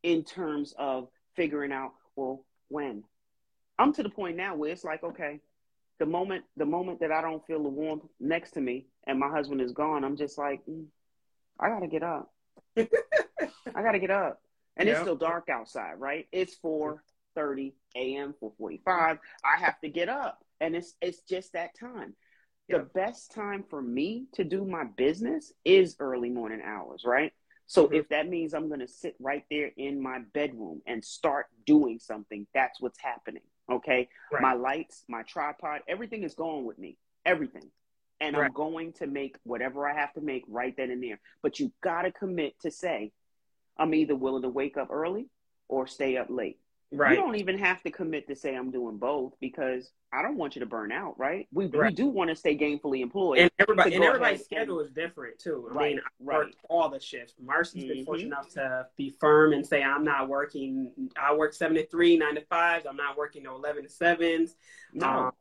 in 0.05 0.23
terms 0.23 0.75
of 0.79 1.09
figuring 1.37 1.73
out, 1.73 1.93
well, 2.17 2.45
when. 2.69 3.05
I'm 3.79 3.93
to 3.93 4.03
the 4.03 4.09
point 4.09 4.37
now 4.37 4.57
where 4.57 4.73
it's 4.73 4.85
like, 4.85 5.05
okay, 5.05 5.41
the 5.99 6.07
moment 6.07 6.45
the 6.57 6.65
moment 6.65 7.01
that 7.01 7.13
I 7.13 7.21
don't 7.21 7.47
feel 7.47 7.63
the 7.63 7.69
warmth 7.69 8.05
next 8.21 8.53
to 8.53 8.61
me 8.61 8.87
and 9.07 9.19
my 9.19 9.29
husband 9.29 9.61
is 9.61 9.73
gone, 9.73 10.05
I'm 10.05 10.17
just 10.17 10.39
like, 10.39 10.61
mm, 10.67 10.87
I 11.61 11.69
gotta 11.69 11.87
get 11.87 12.03
up. 12.03 12.33
I 12.77 13.83
gotta 13.83 13.99
get 13.99 14.11
up. 14.11 14.41
And 14.77 14.87
yep. 14.87 14.97
it's 14.97 15.05
still 15.05 15.17
dark 15.17 15.49
outside, 15.49 15.95
right? 15.99 16.27
It's 16.33 16.55
four 16.55 17.03
thirty 17.35 17.75
a.m. 17.95 18.35
four 18.41 18.53
forty 18.59 18.81
five. 18.85 19.19
I 19.45 19.63
have 19.63 19.79
to 19.81 19.89
get 19.89 20.09
up. 20.09 20.45
And 20.61 20.75
it's 20.75 20.95
it's 21.01 21.21
just 21.21 21.53
that 21.53 21.79
time. 21.79 22.15
Yep. 22.69 22.79
The 22.79 23.01
best 23.01 23.33
time 23.33 23.65
for 23.69 23.81
me 23.81 24.27
to 24.35 24.45
do 24.45 24.65
my 24.65 24.85
business 24.85 25.53
is 25.65 25.97
early 26.01 26.31
morning 26.31 26.63
hours, 26.65 27.05
right? 27.07 27.33
So 27.67 27.85
mm-hmm. 27.85 27.95
if 27.95 28.09
that 28.11 28.29
means 28.29 28.55
I'm 28.55 28.69
gonna 28.69 28.89
sit 28.89 29.17
right 29.21 29.45
there 29.51 29.71
in 29.77 30.01
my 30.01 30.21
bedroom 30.33 30.83
and 30.87 31.05
start 31.05 31.47
doing 31.65 31.99
something, 31.99 32.47
that's 32.55 32.81
what's 32.81 32.99
happening. 33.01 33.43
Okay. 33.71 34.09
Right. 34.31 34.43
My 34.43 34.53
lights, 34.53 35.05
my 35.09 35.23
tripod, 35.23 35.81
everything 35.89 36.23
is 36.23 36.35
going 36.35 36.65
with 36.65 36.79
me. 36.79 36.97
Everything 37.25 37.71
and 38.21 38.37
right. 38.37 38.47
I'm 38.47 38.53
going 38.53 38.93
to 38.95 39.07
make 39.07 39.37
whatever 39.45 39.89
I 39.89 39.95
have 39.95 40.13
to 40.15 40.21
make 40.21 40.45
right 40.49 40.75
then 40.77 40.91
and 40.91 41.03
there. 41.03 41.21
But 41.43 41.61
you 41.61 41.73
got 41.83 42.03
to 42.03 42.13
commit 42.13 42.59
to 42.61 42.71
say, 42.71 43.13
I'm 43.79 43.95
either 43.95 44.17
willing 44.17 44.43
to 44.43 44.49
wake 44.49 44.77
up 44.77 44.89
early 44.91 45.29
or 45.69 45.87
stay 45.87 46.17
up 46.17 46.29
late. 46.31 46.59
Right. 46.93 47.11
You 47.11 47.17
don't 47.17 47.35
even 47.35 47.59
have 47.59 47.83
to 47.83 47.91
commit 47.91 48.29
to 48.29 48.37
say 48.37 48.55
I'm 48.55 48.71
doing 48.71 48.97
both 48.97 49.35
because 49.41 49.91
I 50.13 50.23
don't 50.23 50.37
want 50.37 50.55
you 50.55 50.61
to 50.61 50.67
burn 50.67 50.93
out, 50.93 51.19
right? 51.19 51.49
We, 51.53 51.67
right. 51.67 51.91
we 51.91 51.95
do 51.95 52.07
want 52.07 52.31
to 52.31 52.37
stay 52.37 52.57
gainfully 52.57 53.01
employed. 53.01 53.39
And 53.39 53.51
everybody 53.59 53.97
and 53.97 54.05
everybody's 54.05 54.45
schedule 54.45 54.79
and, 54.79 54.87
is 54.89 54.95
different 54.95 55.39
too. 55.41 55.69
I 55.69 55.75
right, 55.75 55.95
mean, 55.97 55.99
I 55.99 56.25
right. 56.25 56.55
all 56.71 56.89
the 56.89 57.01
shifts. 57.01 57.35
Marcy's 57.45 57.85
mm-hmm. 57.85 57.93
been 57.93 58.05
fortunate 58.05 58.27
enough 58.27 58.51
to 58.51 58.87
be 58.97 59.17
firm 59.19 59.53
and 59.53 59.67
say 59.67 59.83
I'm 59.83 60.05
not 60.05 60.29
working. 60.29 60.93
I 61.21 61.35
work 61.35 61.55
seven 61.55 61.77
to 61.77 61.87
three, 61.87 62.17
nine 62.17 62.37
to 62.37 62.43
fives. 62.43 62.87
I'm 62.87 62.97
not 62.97 63.19
working 63.19 63.43
no 63.43 63.57
eleven 63.57 63.83
to 63.83 63.91
sevens. 63.91 64.55
No. 64.93 65.07
Um, 65.07 65.33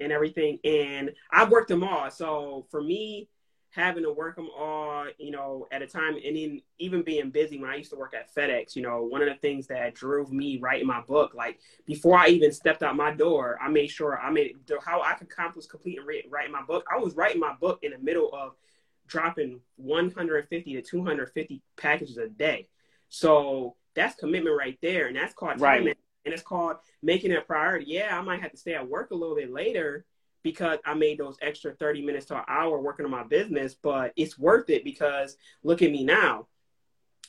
and 0.00 0.12
everything. 0.12 0.58
And 0.64 1.12
I've 1.30 1.50
worked 1.50 1.68
them 1.68 1.84
all. 1.84 2.10
So 2.10 2.66
for 2.70 2.82
me, 2.82 3.28
having 3.70 4.02
to 4.02 4.12
work 4.12 4.36
them 4.36 4.48
all, 4.56 5.06
you 5.18 5.30
know, 5.30 5.66
at 5.70 5.82
a 5.82 5.86
time, 5.86 6.16
and 6.24 6.36
then 6.36 6.60
even 6.78 7.02
being 7.02 7.30
busy 7.30 7.58
when 7.58 7.70
I 7.70 7.76
used 7.76 7.90
to 7.90 7.96
work 7.96 8.14
at 8.14 8.34
FedEx, 8.34 8.74
you 8.74 8.82
know, 8.82 9.02
one 9.02 9.22
of 9.22 9.28
the 9.28 9.34
things 9.36 9.66
that 9.66 9.94
drove 9.94 10.32
me 10.32 10.58
writing 10.58 10.86
my 10.86 11.00
book, 11.02 11.34
like 11.34 11.58
before 11.86 12.18
I 12.18 12.28
even 12.28 12.52
stepped 12.52 12.82
out 12.82 12.96
my 12.96 13.12
door, 13.12 13.58
I 13.60 13.68
made 13.68 13.88
sure 13.88 14.18
I 14.18 14.30
made 14.30 14.56
how 14.84 15.02
I 15.02 15.14
could 15.14 15.28
accomplish 15.28 15.66
complete 15.66 15.98
and 15.98 16.06
writing 16.30 16.52
my 16.52 16.62
book. 16.62 16.86
I 16.90 16.98
was 16.98 17.14
writing 17.14 17.40
my 17.40 17.54
book 17.60 17.80
in 17.82 17.92
the 17.92 17.98
middle 17.98 18.30
of 18.32 18.54
dropping 19.06 19.60
150 19.76 20.74
to 20.74 20.82
250 20.82 21.62
packages 21.76 22.16
a 22.16 22.28
day. 22.28 22.68
So 23.10 23.76
that's 23.94 24.16
commitment 24.16 24.56
right 24.56 24.78
there, 24.82 25.06
and 25.06 25.16
that's 25.16 25.34
called 25.34 25.60
right. 25.60 25.84
time 25.84 25.94
and 26.24 26.34
it's 26.34 26.42
called 26.42 26.76
making 27.02 27.30
it 27.30 27.38
a 27.38 27.42
priority. 27.42 27.86
Yeah, 27.88 28.16
I 28.16 28.20
might 28.22 28.42
have 28.42 28.50
to 28.50 28.56
stay 28.58 28.74
at 28.74 28.88
work 28.88 29.10
a 29.10 29.14
little 29.14 29.36
bit 29.36 29.50
later 29.50 30.04
because 30.50 30.78
I 30.84 30.94
made 30.94 31.18
those 31.18 31.36
extra 31.42 31.72
30 31.72 32.02
minutes 32.02 32.26
to 32.26 32.36
an 32.36 32.44
hour 32.48 32.80
working 32.80 33.04
on 33.04 33.10
my 33.10 33.24
business, 33.24 33.74
but 33.74 34.12
it's 34.16 34.38
worth 34.38 34.70
it 34.70 34.84
because 34.84 35.36
look 35.62 35.82
at 35.82 35.90
me 35.90 36.04
now. 36.04 36.46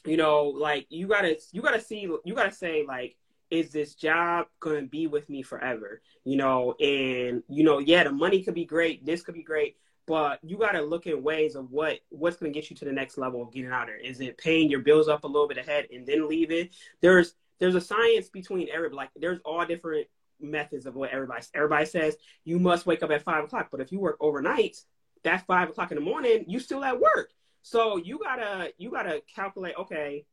You 0.06 0.18
know, 0.18 0.46
like 0.46 0.88
you 0.90 1.08
gotta 1.08 1.38
you 1.52 1.62
gotta 1.62 1.82
see 1.82 2.10
you 2.24 2.34
gotta 2.34 2.54
say 2.54 2.86
like 2.88 3.18
is 3.52 3.72
this 3.72 3.96
job 3.96 4.46
going 4.60 4.82
to 4.82 4.88
be 4.88 5.08
with 5.08 5.30
me 5.30 5.42
forever? 5.42 6.02
You 6.24 6.38
know, 6.38 6.76
and 6.80 7.44
you 7.50 7.64
know, 7.64 7.80
yeah, 7.80 8.04
the 8.04 8.12
money 8.12 8.44
could 8.44 8.54
be 8.54 8.66
great, 8.66 9.06
this 9.06 9.24
could 9.24 9.34
be 9.34 9.44
great, 9.44 9.76
but 10.08 10.40
you 10.44 10.58
got 10.58 10.74
to 10.74 10.82
look 10.82 11.08
at 11.08 11.22
ways 11.22 11.56
of 11.56 11.72
what 11.72 12.00
what's 12.10 12.38
going 12.38 12.52
to 12.52 12.58
get 12.58 12.70
you 12.70 12.76
to 12.78 12.86
the 12.86 12.92
next 12.92 13.18
level 13.18 13.42
of 13.42 13.52
getting 13.52 13.72
out 13.72 13.88
there. 13.88 13.98
Is 13.98 14.22
it 14.22 14.38
paying 14.38 14.70
your 14.70 14.82
bills 14.82 15.08
up 15.08 15.24
a 15.24 15.28
little 15.28 15.48
bit 15.48 15.58
ahead 15.58 15.88
and 15.92 16.06
then 16.06 16.28
leaving? 16.28 16.70
There's 17.02 17.34
there's 17.60 17.76
a 17.76 17.82
science 17.82 18.30
between 18.30 18.70
every 18.74 18.90
like 18.90 19.10
there's 19.16 19.40
all 19.44 19.66
different 19.66 20.08
methods 20.40 20.86
of 20.86 20.96
what 20.96 21.12
everybody 21.12 21.44
everybody 21.54 21.86
says 21.86 22.16
you 22.44 22.60
must 22.60 22.86
wake 22.86 23.04
up 23.04 23.12
at 23.12 23.24
five 23.24 23.44
o'clock 23.44 23.70
but 23.72 23.82
if 23.82 23.92
you 23.92 24.00
work 24.00 24.18
overnight 24.20 24.78
that's 25.24 25.44
five 25.44 25.70
o'clock 25.70 25.92
in 25.92 25.96
the 25.96 26.04
morning 26.04 26.46
you 26.48 26.60
still 26.60 26.84
at 26.84 27.00
work 27.00 27.32
so 27.62 27.98
you 27.98 28.20
gotta 28.20 28.72
you 28.78 28.90
gotta 28.90 29.22
calculate 29.34 29.76
okay 29.78 30.26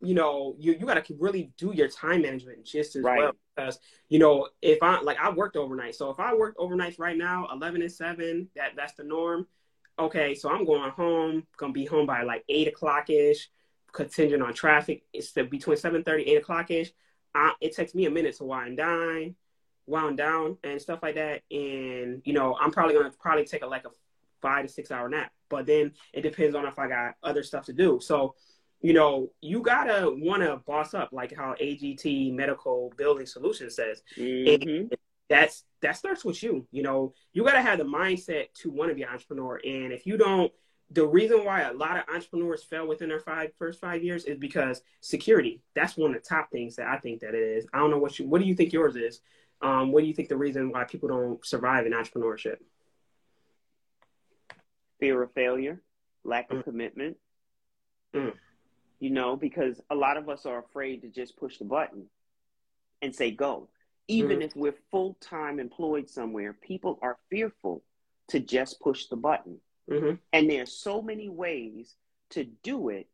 you 0.00 0.14
know 0.14 0.54
you, 0.58 0.72
you 0.72 0.86
gotta 0.86 1.04
really 1.18 1.52
do 1.56 1.72
your 1.72 1.88
time 1.88 2.22
management 2.22 2.64
just 2.64 2.96
as 2.96 3.02
right. 3.02 3.18
well 3.18 3.32
because 3.54 3.78
you 4.08 4.18
know 4.18 4.48
if 4.60 4.82
i 4.82 5.00
like 5.00 5.18
i 5.18 5.30
worked 5.30 5.56
overnight 5.56 5.94
so 5.94 6.10
if 6.10 6.20
i 6.20 6.34
worked 6.34 6.56
overnight 6.58 6.98
right 6.98 7.16
now 7.16 7.48
11 7.52 7.82
and 7.82 7.92
7 7.92 8.48
that 8.56 8.72
that's 8.76 8.94
the 8.94 9.04
norm 9.04 9.46
okay 9.98 10.34
so 10.34 10.50
i'm 10.50 10.64
going 10.64 10.90
home 10.90 11.46
gonna 11.56 11.72
be 11.72 11.84
home 11.84 12.06
by 12.06 12.22
like 12.22 12.44
8 12.48 12.68
o'clock 12.68 13.10
ish 13.10 13.48
contingent 13.92 14.42
on 14.42 14.54
traffic. 14.54 15.04
It's 15.12 15.32
the, 15.32 15.44
between 15.44 15.76
7.30, 15.76 16.26
8 16.26 16.36
o'clock 16.36 16.70
ish. 16.70 16.92
It 17.60 17.74
takes 17.74 17.94
me 17.94 18.06
a 18.06 18.10
minute 18.10 18.36
to 18.36 18.44
wind 18.44 18.76
down, 18.76 19.34
wind 19.86 20.16
down 20.16 20.58
and 20.64 20.80
stuff 20.80 21.00
like 21.02 21.14
that. 21.14 21.42
And, 21.50 22.22
you 22.24 22.32
know, 22.32 22.56
I'm 22.60 22.70
probably 22.70 22.94
going 22.94 23.10
to 23.10 23.16
probably 23.18 23.44
take 23.44 23.62
a, 23.62 23.66
like 23.66 23.84
a 23.84 23.90
five 24.42 24.66
to 24.66 24.72
six 24.72 24.90
hour 24.90 25.08
nap, 25.08 25.32
but 25.48 25.66
then 25.66 25.92
it 26.12 26.22
depends 26.22 26.54
on 26.54 26.66
if 26.66 26.78
I 26.78 26.88
got 26.88 27.14
other 27.22 27.42
stuff 27.42 27.64
to 27.66 27.72
do. 27.72 28.00
So, 28.02 28.34
you 28.82 28.92
know, 28.92 29.30
you 29.40 29.62
gotta 29.62 30.10
want 30.10 30.42
to 30.42 30.60
boss 30.66 30.92
up, 30.92 31.10
like 31.12 31.34
how 31.34 31.54
AGT 31.60 32.34
Medical 32.34 32.92
Billing 32.96 33.26
Solutions 33.26 33.76
says. 33.76 34.02
Mm-hmm. 34.18 34.88
that's 35.30 35.64
that 35.80 35.96
starts 35.96 36.24
with 36.24 36.42
you. 36.42 36.66
You 36.72 36.82
know, 36.82 37.14
you 37.32 37.44
gotta 37.44 37.62
have 37.62 37.78
the 37.78 37.84
mindset 37.84 38.52
to 38.54 38.70
want 38.70 38.90
to 38.90 38.94
be 38.96 39.04
an 39.04 39.10
entrepreneur, 39.10 39.60
and 39.64 39.92
if 39.92 40.04
you 40.04 40.18
don't 40.18 40.52
the 40.92 41.06
reason 41.06 41.44
why 41.44 41.62
a 41.62 41.72
lot 41.72 41.96
of 41.96 42.14
entrepreneurs 42.14 42.62
fail 42.62 42.86
within 42.86 43.08
their 43.08 43.20
five 43.20 43.50
first 43.58 43.80
five 43.80 44.02
years 44.02 44.24
is 44.24 44.38
because 44.38 44.82
security. 45.00 45.60
That's 45.74 45.96
one 45.96 46.14
of 46.14 46.22
the 46.22 46.28
top 46.28 46.50
things 46.50 46.76
that 46.76 46.86
I 46.86 46.98
think 46.98 47.20
that 47.20 47.34
it 47.34 47.42
is. 47.42 47.66
I 47.72 47.78
don't 47.78 47.90
know 47.90 47.98
what 47.98 48.18
you 48.18 48.26
what 48.26 48.40
do 48.40 48.46
you 48.46 48.54
think 48.54 48.72
yours 48.72 48.96
is? 48.96 49.20
Um, 49.60 49.92
what 49.92 50.00
do 50.00 50.06
you 50.06 50.14
think 50.14 50.28
the 50.28 50.36
reason 50.36 50.70
why 50.70 50.84
people 50.84 51.08
don't 51.08 51.44
survive 51.46 51.86
in 51.86 51.92
entrepreneurship? 51.92 52.56
Fear 54.98 55.22
of 55.22 55.32
failure, 55.32 55.82
lack 56.24 56.50
of 56.50 56.58
mm. 56.58 56.64
commitment. 56.64 57.16
Mm. 58.14 58.34
You 58.98 59.10
know, 59.10 59.36
because 59.36 59.80
a 59.90 59.94
lot 59.94 60.16
of 60.16 60.28
us 60.28 60.46
are 60.46 60.58
afraid 60.58 61.02
to 61.02 61.08
just 61.08 61.36
push 61.36 61.58
the 61.58 61.64
button 61.64 62.06
and 63.00 63.14
say 63.14 63.30
go. 63.30 63.68
Even 64.08 64.40
mm. 64.40 64.44
if 64.44 64.56
we're 64.56 64.74
full 64.90 65.16
time 65.20 65.58
employed 65.58 66.10
somewhere, 66.10 66.52
people 66.52 66.98
are 67.02 67.18
fearful 67.30 67.82
to 68.28 68.40
just 68.40 68.80
push 68.80 69.06
the 69.06 69.16
button. 69.16 69.58
Mm-hmm. 69.90 70.14
And 70.32 70.50
there's 70.50 70.72
so 70.72 71.02
many 71.02 71.28
ways 71.28 71.94
to 72.30 72.44
do 72.62 72.88
it 72.88 73.08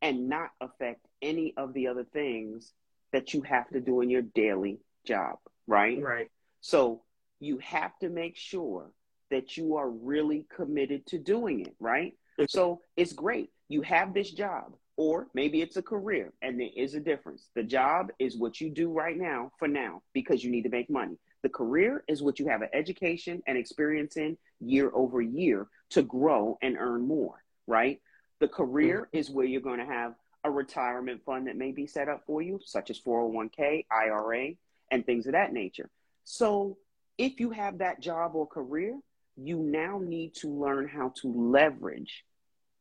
and 0.00 0.28
not 0.28 0.50
affect 0.60 1.06
any 1.20 1.54
of 1.56 1.72
the 1.74 1.86
other 1.88 2.04
things 2.04 2.72
that 3.12 3.34
you 3.34 3.42
have 3.42 3.68
to 3.70 3.80
do 3.80 4.00
in 4.00 4.10
your 4.10 4.22
daily 4.22 4.80
job, 5.06 5.38
right? 5.66 6.00
Right. 6.02 6.30
So 6.60 7.02
you 7.40 7.58
have 7.58 7.96
to 8.00 8.08
make 8.08 8.36
sure 8.36 8.90
that 9.30 9.56
you 9.56 9.76
are 9.76 9.88
really 9.88 10.46
committed 10.54 11.06
to 11.06 11.18
doing 11.18 11.60
it, 11.60 11.74
right? 11.78 12.14
Mm-hmm. 12.38 12.44
So 12.48 12.80
it's 12.96 13.12
great. 13.12 13.50
You 13.68 13.82
have 13.82 14.12
this 14.12 14.30
job, 14.30 14.74
or 14.96 15.28
maybe 15.34 15.62
it's 15.62 15.76
a 15.76 15.82
career, 15.82 16.32
and 16.42 16.60
there 16.60 16.68
is 16.76 16.94
a 16.94 17.00
difference. 17.00 17.48
The 17.54 17.62
job 17.62 18.10
is 18.18 18.36
what 18.36 18.60
you 18.60 18.70
do 18.70 18.90
right 18.90 19.16
now 19.16 19.52
for 19.58 19.68
now 19.68 20.02
because 20.12 20.44
you 20.44 20.50
need 20.50 20.62
to 20.62 20.68
make 20.68 20.90
money. 20.90 21.16
The 21.42 21.48
career 21.48 22.04
is 22.08 22.22
what 22.22 22.38
you 22.38 22.46
have 22.48 22.62
an 22.62 22.68
education 22.72 23.42
and 23.46 23.58
experience 23.58 24.16
in 24.16 24.36
year 24.64 24.90
over 24.94 25.20
year 25.20 25.66
to 25.90 26.02
grow 26.02 26.58
and 26.62 26.76
earn 26.78 27.06
more, 27.06 27.42
right? 27.66 28.00
The 28.40 28.48
career 28.48 29.02
mm-hmm. 29.02 29.18
is 29.18 29.30
where 29.30 29.46
you're 29.46 29.60
going 29.60 29.80
to 29.80 29.86
have 29.86 30.14
a 30.44 30.50
retirement 30.50 31.22
fund 31.24 31.46
that 31.46 31.56
may 31.56 31.72
be 31.72 31.86
set 31.86 32.08
up 32.08 32.24
for 32.26 32.42
you, 32.42 32.60
such 32.64 32.90
as 32.90 33.00
401k, 33.00 33.86
IRA, 33.90 34.50
and 34.90 35.06
things 35.06 35.26
of 35.26 35.32
that 35.32 35.52
nature. 35.52 35.88
So 36.24 36.78
if 37.18 37.40
you 37.40 37.50
have 37.50 37.78
that 37.78 38.00
job 38.00 38.34
or 38.34 38.46
career, 38.46 38.98
you 39.36 39.58
now 39.58 40.00
need 40.02 40.34
to 40.36 40.48
learn 40.48 40.88
how 40.88 41.12
to 41.20 41.32
leverage 41.32 42.24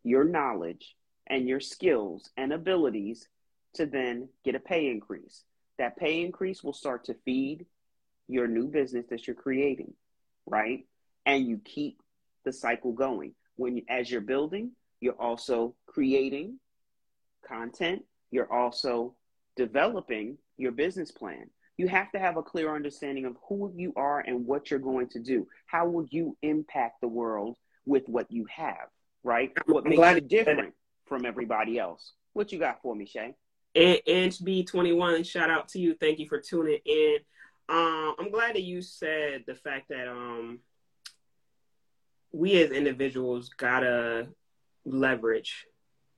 your 0.03 0.23
knowledge 0.23 0.95
and 1.27 1.47
your 1.47 1.59
skills 1.59 2.29
and 2.37 2.51
abilities 2.51 3.27
to 3.75 3.85
then 3.85 4.29
get 4.43 4.55
a 4.55 4.59
pay 4.59 4.89
increase. 4.89 5.43
That 5.77 5.97
pay 5.97 6.21
increase 6.21 6.63
will 6.63 6.73
start 6.73 7.05
to 7.05 7.15
feed 7.25 7.65
your 8.27 8.47
new 8.47 8.67
business 8.67 9.05
that 9.09 9.27
you're 9.27 9.35
creating, 9.35 9.93
right? 10.45 10.85
And 11.25 11.47
you 11.47 11.59
keep 11.63 12.01
the 12.45 12.53
cycle 12.53 12.93
going. 12.93 13.33
When 13.55 13.81
as 13.89 14.09
you're 14.09 14.21
building, 14.21 14.71
you're 14.99 15.21
also 15.21 15.75
creating 15.87 16.59
content, 17.47 18.03
you're 18.31 18.51
also 18.51 19.15
developing 19.55 20.37
your 20.57 20.71
business 20.71 21.11
plan. 21.11 21.49
You 21.77 21.87
have 21.87 22.11
to 22.11 22.19
have 22.19 22.37
a 22.37 22.43
clear 22.43 22.75
understanding 22.75 23.25
of 23.25 23.35
who 23.47 23.73
you 23.75 23.93
are 23.95 24.19
and 24.19 24.45
what 24.45 24.69
you're 24.69 24.79
going 24.79 25.09
to 25.09 25.19
do. 25.19 25.47
How 25.65 25.87
will 25.87 26.05
you 26.11 26.37
impact 26.41 27.01
the 27.01 27.07
world 27.07 27.57
with 27.85 28.07
what 28.07 28.31
you 28.31 28.45
have, 28.55 28.87
right? 29.23 29.51
What 29.65 29.85
makes 29.85 30.15
you 30.15 30.21
different 30.21 30.73
from 31.05 31.25
everybody 31.25 31.79
else? 31.79 32.13
What 32.33 32.51
you 32.51 32.59
got 32.59 32.81
for 32.81 32.95
me, 32.95 33.05
Shay? 33.05 33.35
And 33.73 34.31
B21, 34.31 35.25
shout 35.25 35.49
out 35.49 35.69
to 35.69 35.79
you. 35.79 35.95
Thank 35.99 36.19
you 36.19 36.27
for 36.27 36.39
tuning 36.39 36.79
in. 36.85 37.17
Um, 37.69 38.15
I'm 38.19 38.31
glad 38.31 38.55
that 38.55 38.63
you 38.63 38.81
said 38.81 39.43
the 39.47 39.55
fact 39.55 39.89
that 39.89 40.07
um, 40.07 40.59
we 42.31 42.61
as 42.61 42.71
individuals 42.71 43.49
gotta 43.49 44.27
leverage 44.85 45.65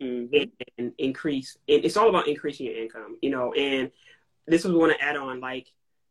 mm-hmm. 0.02 0.34
and, 0.34 0.52
and, 0.78 0.94
increase. 0.98 1.58
And 1.68 1.84
it's 1.84 1.98
all 1.98 2.10
about 2.10 2.28
increasing 2.28 2.68
your 2.68 2.76
income, 2.76 3.18
you 3.22 3.30
know. 3.30 3.54
And 3.54 3.92
this 4.48 4.64
was 4.64 4.74
want 4.74 4.94
to 4.94 5.04
add 5.04 5.16
on, 5.16 5.40
like, 5.40 5.68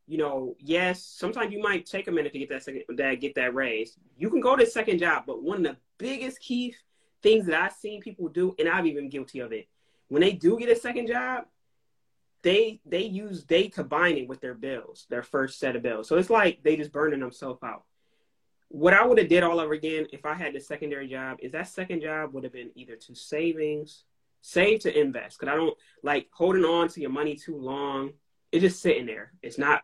you 0.06 0.18
know, 0.18 0.56
yes, 0.58 1.02
sometimes 1.02 1.52
you 1.52 1.60
might 1.60 1.86
take 1.86 2.08
a 2.08 2.12
minute 2.12 2.32
to 2.32 2.38
get 2.38 2.48
that 2.50 2.64
second, 2.64 2.82
that 2.96 3.20
get 3.20 3.34
that 3.36 3.54
raise. 3.54 3.96
You 4.16 4.30
can 4.30 4.40
go 4.40 4.56
to 4.56 4.66
second 4.66 4.98
job, 4.98 5.24
but 5.26 5.42
one 5.42 5.58
of 5.58 5.62
the 5.62 5.76
biggest 5.98 6.40
key 6.40 6.74
things 7.22 7.46
that 7.46 7.60
I've 7.60 7.72
seen 7.72 8.00
people 8.00 8.28
do, 8.28 8.54
and 8.58 8.68
I've 8.68 8.86
even 8.86 9.08
guilty 9.08 9.40
of 9.40 9.52
it, 9.52 9.68
when 10.08 10.20
they 10.20 10.32
do 10.32 10.58
get 10.58 10.68
a 10.68 10.76
second 10.76 11.06
job, 11.06 11.44
they 12.42 12.80
they 12.84 13.02
use 13.02 13.44
they 13.44 13.68
combine 13.68 14.16
it 14.16 14.28
with 14.28 14.40
their 14.40 14.54
bills, 14.54 15.06
their 15.08 15.22
first 15.22 15.60
set 15.60 15.76
of 15.76 15.82
bills. 15.82 16.08
So 16.08 16.16
it's 16.16 16.28
like 16.28 16.62
they 16.62 16.76
just 16.76 16.92
burning 16.92 17.20
themselves 17.20 17.62
out. 17.62 17.84
What 18.82 18.94
I 18.94 19.06
would 19.06 19.18
have 19.18 19.28
did 19.28 19.44
all 19.44 19.60
over 19.60 19.74
again 19.74 20.08
if 20.12 20.26
I 20.26 20.34
had 20.34 20.54
the 20.54 20.60
secondary 20.60 21.06
job 21.06 21.38
is 21.40 21.52
that 21.52 21.68
second 21.68 22.02
job 22.02 22.34
would 22.34 22.42
have 22.42 22.52
been 22.52 22.72
either 22.74 22.96
to 22.96 23.14
savings, 23.14 24.02
save 24.40 24.80
to 24.80 25.00
invest. 25.00 25.38
Cause 25.38 25.48
I 25.48 25.54
don't 25.54 25.78
like 26.02 26.26
holding 26.32 26.64
on 26.64 26.88
to 26.88 27.00
your 27.00 27.10
money 27.10 27.36
too 27.36 27.56
long. 27.56 28.14
It's 28.50 28.62
just 28.62 28.82
sitting 28.82 29.06
there. 29.06 29.34
It's 29.40 29.56
not 29.56 29.82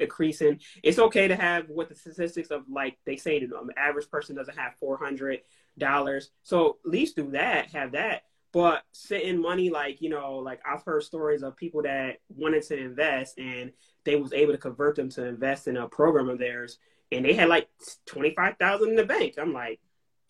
increasing. 0.00 0.58
It's 0.82 0.98
okay 0.98 1.28
to 1.28 1.36
have 1.36 1.68
what 1.68 1.88
the 1.88 1.94
statistics 1.94 2.50
of 2.50 2.64
like 2.68 2.98
they 3.06 3.14
say 3.14 3.46
the 3.46 3.56
um, 3.56 3.70
average 3.76 4.10
person 4.10 4.34
doesn't 4.34 4.58
have 4.58 4.74
four 4.80 4.98
hundred 4.98 5.42
dollars. 5.78 6.32
So 6.42 6.78
at 6.84 6.90
least 6.90 7.14
do 7.14 7.30
that, 7.30 7.70
have 7.70 7.92
that. 7.92 8.22
But 8.52 8.82
sitting 8.90 9.40
money, 9.40 9.70
like, 9.70 10.02
you 10.02 10.08
know, 10.10 10.38
like 10.38 10.60
I've 10.68 10.82
heard 10.82 11.04
stories 11.04 11.44
of 11.44 11.56
people 11.56 11.82
that 11.82 12.16
wanted 12.28 12.64
to 12.64 12.76
invest 12.76 13.38
and 13.38 13.70
they 14.02 14.16
was 14.16 14.32
able 14.32 14.50
to 14.50 14.58
convert 14.58 14.96
them 14.96 15.10
to 15.10 15.26
invest 15.26 15.68
in 15.68 15.76
a 15.76 15.86
program 15.86 16.28
of 16.28 16.40
theirs 16.40 16.78
and 17.12 17.24
they 17.24 17.34
had 17.34 17.48
like 17.48 17.68
25,000 18.06 18.88
in 18.88 18.96
the 18.96 19.04
bank. 19.04 19.34
I'm 19.38 19.52
like, 19.52 19.80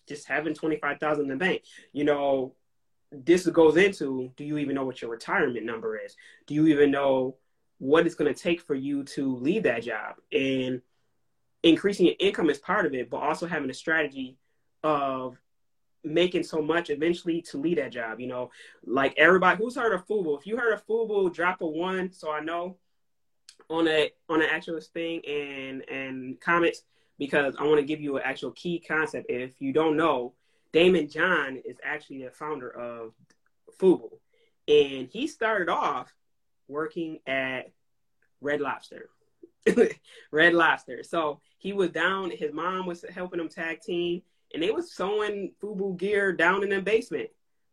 just 0.07 0.27
having 0.27 0.55
25,000 0.55 1.23
in 1.23 1.29
the 1.31 1.37
bank, 1.37 1.63
you 1.93 2.05
know, 2.05 2.55
this 3.13 3.47
goes 3.47 3.77
into, 3.77 4.33
do 4.37 4.45
you 4.45 4.59
even 4.59 4.75
know 4.75 4.85
what 4.85 5.01
your 5.01 5.11
retirement 5.11 5.65
number 5.65 5.97
is? 5.99 6.17
Do 6.47 6.55
you 6.55 6.67
even 6.69 6.91
know 6.91 7.37
what 7.79 8.07
it's 8.07 8.15
going 8.15 8.33
to 8.33 8.41
take 8.41 8.61
for 8.61 8.75
you 8.75 9.05
to 9.05 9.37
leave 9.37 9.65
that 9.65 9.83
job? 9.83 10.17
And 10.33 10.81
increasing 11.63 12.07
your 12.07 12.17
income 12.19 12.51
is 12.51 12.59
part 12.59 12.87
of 12.87 12.95
it, 12.95 13.11
but 13.11 13.19
also 13.19 13.47
having 13.47 13.71
a 13.71 13.75
strategy 13.75 14.37
of 14.83 15.37
making 16.03 16.43
so 16.43 16.61
much 16.61 16.91
eventually 16.91 17.43
to 17.43 17.59
leave 17.59 17.77
that 17.77 17.93
job. 17.93 18.19
You 18.19 18.27
know, 18.27 18.51
like 18.85 19.15
everybody 19.17 19.63
who's 19.63 19.77
heard 19.77 19.93
of 19.93 20.07
Fubu. 20.07 20.39
If 20.39 20.47
you 20.47 20.57
heard 20.57 20.73
of 20.73 20.85
Fubu, 20.87 21.33
drop 21.33 21.61
a 21.61 21.67
one 21.67 22.13
so 22.13 22.33
I 22.33 22.41
know 22.41 22.77
on 23.71 23.89
a 23.89 24.11
on 24.29 24.43
an 24.43 24.49
actual 24.51 24.81
thing 24.81 25.23
and 25.27 25.83
and 25.89 26.41
comments 26.41 26.83
because 27.19 27.55
I 27.59 27.65
want 27.65 27.79
to 27.79 27.87
give 27.87 28.01
you 28.01 28.17
an 28.17 28.23
actual 28.25 28.53
key 28.53 28.79
concept. 28.81 29.27
If 29.29 29.61
you 29.61 29.73
don't 29.73 29.97
know, 29.97 30.35
Daymond 30.73 31.13
John 31.13 31.61
is 31.65 31.77
actually 31.85 32.25
the 32.25 32.31
founder 32.31 32.69
of 32.69 33.13
Fubu, 33.81 34.11
and 34.69 35.09
he 35.09 35.27
started 35.27 35.69
off 35.69 36.13
working 36.69 37.19
at 37.27 37.71
Red 38.41 38.61
Lobster. 38.61 39.09
Red 40.33 40.55
Lobster. 40.55 41.05
So 41.05 41.41
he 41.59 41.73
was 41.73 41.91
down. 41.91 42.31
His 42.31 42.53
mom 42.53 42.87
was 42.87 43.05
helping 43.15 43.39
him 43.39 43.49
tag 43.49 43.81
team 43.81 44.23
and 44.53 44.63
they 44.63 44.71
was 44.71 44.93
sewing 44.93 45.53
Fubu 45.63 45.97
gear 45.97 46.33
down 46.33 46.63
in 46.63 46.71
the 46.71 46.81
basement. 46.81 47.31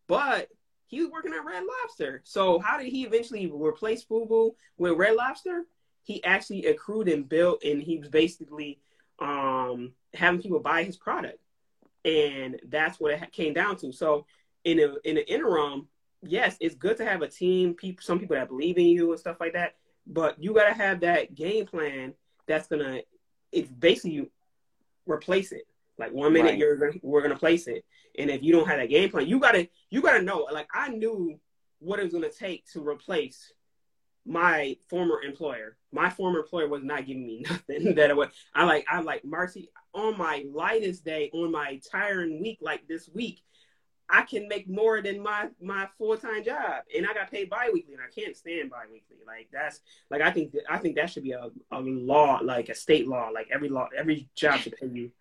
But 0.07 0.49
he 0.89 1.01
was 1.01 1.11
working 1.11 1.33
at 1.33 1.45
Red 1.45 1.63
Lobster. 1.63 2.21
So 2.23 2.57
how 2.59 2.79
did 2.79 2.87
he 2.87 3.03
eventually 3.03 3.45
replace 3.47 4.03
Fubu 4.03 4.55
with 4.77 4.93
Red 4.93 5.15
Lobster? 5.15 5.65
He 6.01 6.23
actually 6.23 6.65
accrued 6.65 7.07
and 7.07 7.29
built, 7.29 7.63
and 7.63 7.81
he 7.81 7.99
was 7.99 8.09
basically 8.09 8.79
um, 9.19 9.93
having 10.15 10.41
people 10.41 10.59
buy 10.59 10.83
his 10.83 10.97
product, 10.97 11.37
and 12.03 12.59
that's 12.69 12.99
what 12.99 13.13
it 13.13 13.31
came 13.31 13.53
down 13.53 13.75
to. 13.77 13.91
So 13.91 14.25
in 14.63 14.79
a 14.79 14.95
in 15.07 15.15
the 15.15 15.31
interim, 15.31 15.87
yes, 16.23 16.57
it's 16.59 16.73
good 16.73 16.97
to 16.97 17.05
have 17.05 17.21
a 17.21 17.27
team, 17.27 17.75
people, 17.75 18.01
some 18.01 18.19
people 18.19 18.35
that 18.35 18.47
believe 18.49 18.79
in 18.79 18.87
you 18.87 19.11
and 19.11 19.19
stuff 19.19 19.37
like 19.39 19.53
that. 19.53 19.75
But 20.07 20.41
you 20.41 20.55
got 20.55 20.69
to 20.69 20.73
have 20.73 21.01
that 21.01 21.35
game 21.35 21.67
plan 21.67 22.15
that's 22.47 22.67
gonna 22.67 23.01
it's 23.51 23.69
basically 23.69 24.31
replace 25.05 25.51
it. 25.51 25.67
Like 25.99 26.13
one 26.13 26.33
minute 26.33 26.51
right. 26.51 26.57
you're 26.57 26.93
we're 27.01 27.21
gonna 27.21 27.35
place 27.35 27.67
it, 27.67 27.83
and 28.17 28.29
if 28.29 28.41
you 28.41 28.53
don't 28.53 28.67
have 28.67 28.79
that 28.79 28.89
game 28.89 29.09
plan, 29.09 29.27
you 29.27 29.39
gotta 29.39 29.67
you 29.89 30.01
gotta 30.01 30.21
know. 30.21 30.47
Like 30.51 30.69
I 30.73 30.89
knew 30.89 31.37
what 31.79 31.99
it 31.99 32.03
was 32.03 32.13
gonna 32.13 32.29
take 32.29 32.65
to 32.71 32.87
replace 32.87 33.51
my 34.25 34.77
former 34.89 35.21
employer. 35.21 35.75
My 35.91 36.09
former 36.09 36.39
employer 36.39 36.69
was 36.69 36.83
not 36.83 37.05
giving 37.05 37.27
me 37.27 37.43
nothing 37.49 37.95
that 37.95 38.11
I 38.11 38.13
was. 38.13 38.29
I 38.55 38.63
like 38.63 38.85
I 38.89 39.01
like 39.01 39.25
Marcy 39.25 39.69
on 39.93 40.17
my 40.17 40.45
lightest 40.49 41.03
day, 41.03 41.29
on 41.33 41.51
my 41.51 41.81
tiring 41.91 42.41
week 42.41 42.59
like 42.61 42.87
this 42.87 43.09
week. 43.13 43.41
I 44.11 44.23
can 44.23 44.47
make 44.47 44.67
more 44.67 45.01
than 45.01 45.21
my 45.21 45.49
my 45.61 45.87
full 45.97 46.15
time 46.15 46.43
job, 46.43 46.83
and 46.95 47.05
I 47.05 47.13
got 47.13 47.29
paid 47.29 47.49
biweekly, 47.49 47.93
and 47.93 48.01
I 48.01 48.09
can't 48.09 48.37
stand 48.37 48.69
biweekly. 48.69 49.17
Like 49.27 49.49
that's 49.51 49.81
like 50.09 50.21
I 50.21 50.31
think 50.31 50.53
that, 50.53 50.63
I 50.69 50.77
think 50.77 50.95
that 50.95 51.11
should 51.11 51.23
be 51.23 51.33
a, 51.33 51.49
a 51.71 51.79
law, 51.81 52.39
like 52.41 52.69
a 52.69 52.75
state 52.75 53.07
law. 53.07 53.29
Like 53.29 53.49
every 53.51 53.69
law, 53.69 53.89
every 53.95 54.29
job 54.33 54.61
should 54.61 54.77
pay 54.77 54.87
you 54.87 55.11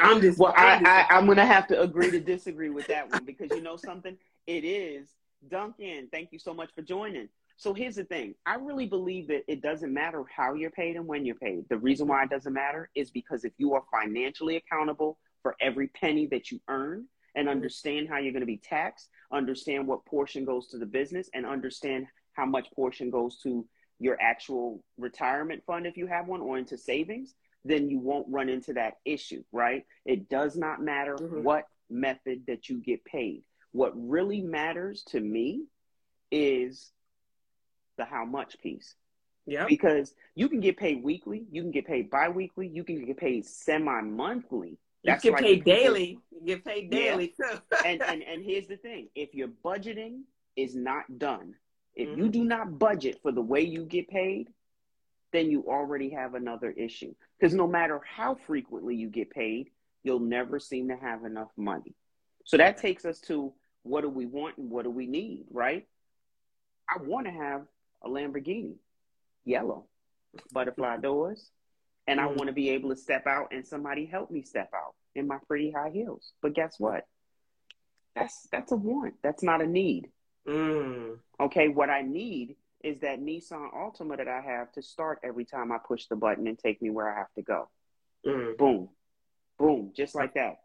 I'm 0.00 0.20
just 0.20 0.38
well. 0.38 0.54
I'm, 0.56 0.86
I, 0.86 0.90
I, 0.90 1.16
I'm 1.16 1.26
gonna 1.26 1.46
have 1.46 1.66
to 1.68 1.80
agree 1.80 2.10
to 2.10 2.20
disagree 2.20 2.70
with 2.70 2.86
that 2.88 3.10
one 3.10 3.24
because 3.24 3.50
you 3.50 3.60
know 3.60 3.76
something. 3.76 4.16
It 4.46 4.64
is 4.64 5.08
Duncan. 5.50 6.08
Thank 6.10 6.32
you 6.32 6.38
so 6.38 6.52
much 6.54 6.70
for 6.74 6.82
joining. 6.82 7.28
So 7.56 7.74
here's 7.74 7.96
the 7.96 8.04
thing. 8.04 8.34
I 8.46 8.54
really 8.54 8.86
believe 8.86 9.26
that 9.28 9.42
it 9.48 9.62
doesn't 9.62 9.92
matter 9.92 10.24
how 10.34 10.54
you're 10.54 10.70
paid 10.70 10.94
and 10.94 11.06
when 11.06 11.26
you're 11.26 11.34
paid. 11.34 11.68
The 11.68 11.76
reason 11.76 12.06
why 12.06 12.22
it 12.22 12.30
doesn't 12.30 12.52
matter 12.52 12.88
is 12.94 13.10
because 13.10 13.44
if 13.44 13.52
you 13.58 13.74
are 13.74 13.82
financially 13.90 14.56
accountable 14.56 15.18
for 15.42 15.56
every 15.60 15.88
penny 15.88 16.26
that 16.26 16.52
you 16.52 16.60
earn 16.68 17.06
and 17.34 17.48
understand 17.48 18.08
how 18.08 18.18
you're 18.18 18.32
going 18.32 18.42
to 18.42 18.46
be 18.46 18.58
taxed, 18.58 19.08
understand 19.32 19.88
what 19.88 20.04
portion 20.06 20.44
goes 20.44 20.68
to 20.68 20.78
the 20.78 20.86
business, 20.86 21.28
and 21.34 21.44
understand 21.44 22.06
how 22.34 22.46
much 22.46 22.70
portion 22.72 23.10
goes 23.10 23.38
to 23.42 23.66
your 23.98 24.16
actual 24.20 24.80
retirement 24.96 25.62
fund 25.66 25.84
if 25.84 25.96
you 25.96 26.06
have 26.06 26.28
one 26.28 26.40
or 26.40 26.58
into 26.58 26.78
savings, 26.78 27.34
then 27.64 27.88
you 27.88 27.98
won't 27.98 28.26
run 28.28 28.48
into 28.48 28.74
that 28.74 28.94
issue, 29.04 29.42
right? 29.52 29.84
It 30.04 30.28
does 30.28 30.56
not 30.56 30.80
matter 30.80 31.16
mm-hmm. 31.16 31.42
what 31.42 31.64
method 31.90 32.42
that 32.46 32.68
you 32.68 32.78
get 32.78 33.04
paid. 33.04 33.42
What 33.72 33.92
really 33.94 34.40
matters 34.40 35.02
to 35.08 35.20
me 35.20 35.64
is 36.30 36.90
the 37.96 38.04
how 38.04 38.24
much 38.24 38.58
piece. 38.60 38.94
Yeah. 39.46 39.66
Because 39.66 40.14
you 40.34 40.48
can 40.48 40.60
get 40.60 40.76
paid 40.76 41.02
weekly, 41.02 41.46
you 41.50 41.62
can 41.62 41.70
get 41.70 41.86
paid 41.86 42.10
bi-weekly, 42.10 42.68
you 42.68 42.84
can 42.84 43.04
get 43.04 43.16
paid 43.16 43.46
semi-monthly. 43.46 44.78
That's 45.04 45.24
you 45.24 45.30
get 45.30 45.40
paid 45.40 45.64
daily. 45.64 46.18
You 46.30 46.46
get 46.46 46.64
paid 46.64 46.90
daily 46.90 47.34
yeah. 47.38 47.50
too. 47.50 47.60
and, 47.86 48.02
and 48.02 48.22
and 48.22 48.44
here's 48.44 48.66
the 48.66 48.76
thing: 48.76 49.08
if 49.14 49.34
your 49.34 49.48
budgeting 49.64 50.22
is 50.56 50.74
not 50.74 51.18
done, 51.18 51.54
if 51.94 52.08
mm-hmm. 52.08 52.20
you 52.20 52.28
do 52.28 52.44
not 52.44 52.78
budget 52.78 53.20
for 53.22 53.32
the 53.32 53.40
way 53.40 53.62
you 53.62 53.84
get 53.84 54.08
paid, 54.08 54.48
then 55.32 55.50
you 55.50 55.64
already 55.68 56.10
have 56.10 56.34
another 56.34 56.70
issue. 56.70 57.14
Because 57.38 57.54
no 57.54 57.66
matter 57.66 58.00
how 58.04 58.34
frequently 58.34 58.94
you 58.94 59.08
get 59.08 59.30
paid, 59.30 59.68
you'll 60.02 60.20
never 60.20 60.58
seem 60.58 60.88
to 60.88 60.96
have 60.96 61.24
enough 61.24 61.50
money. 61.56 61.94
So 62.44 62.56
that 62.56 62.78
takes 62.78 63.04
us 63.04 63.20
to 63.22 63.52
what 63.82 64.02
do 64.02 64.08
we 64.08 64.26
want 64.26 64.58
and 64.58 64.70
what 64.70 64.84
do 64.84 64.90
we 64.90 65.06
need, 65.06 65.44
right? 65.50 65.86
I 66.88 67.02
want 67.02 67.26
to 67.26 67.32
have 67.32 67.62
a 68.02 68.08
Lamborghini, 68.08 68.76
yellow, 69.44 69.86
butterfly 70.52 70.98
doors, 70.98 71.50
and 72.06 72.20
I 72.20 72.24
mm. 72.24 72.36
want 72.36 72.46
to 72.46 72.52
be 72.52 72.70
able 72.70 72.90
to 72.90 72.96
step 72.96 73.26
out 73.26 73.48
and 73.52 73.66
somebody 73.66 74.06
help 74.06 74.30
me 74.30 74.42
step 74.42 74.70
out 74.74 74.94
in 75.14 75.26
my 75.26 75.36
pretty 75.46 75.70
high 75.70 75.90
heels. 75.90 76.32
But 76.40 76.54
guess 76.54 76.76
what? 76.78 77.04
That's 78.14 78.48
that's 78.50 78.72
a 78.72 78.76
want. 78.76 79.14
That's 79.22 79.42
not 79.42 79.62
a 79.62 79.66
need. 79.66 80.08
Mm. 80.46 81.18
Okay, 81.40 81.68
what 81.68 81.90
I 81.90 82.02
need 82.02 82.56
is 82.84 83.00
that 83.00 83.20
Nissan 83.20 83.72
Altima 83.74 84.16
that 84.16 84.28
I 84.28 84.40
have 84.40 84.70
to 84.72 84.82
start 84.82 85.20
every 85.24 85.44
time 85.44 85.72
I 85.72 85.78
push 85.78 86.06
the 86.06 86.16
button 86.16 86.46
and 86.46 86.58
take 86.58 86.80
me 86.80 86.90
where 86.90 87.12
I 87.12 87.18
have 87.18 87.32
to 87.34 87.42
go. 87.42 87.68
Mm. 88.26 88.56
Boom. 88.56 88.88
Boom, 89.58 89.92
just 89.96 90.14
like 90.14 90.34
that. 90.34 90.60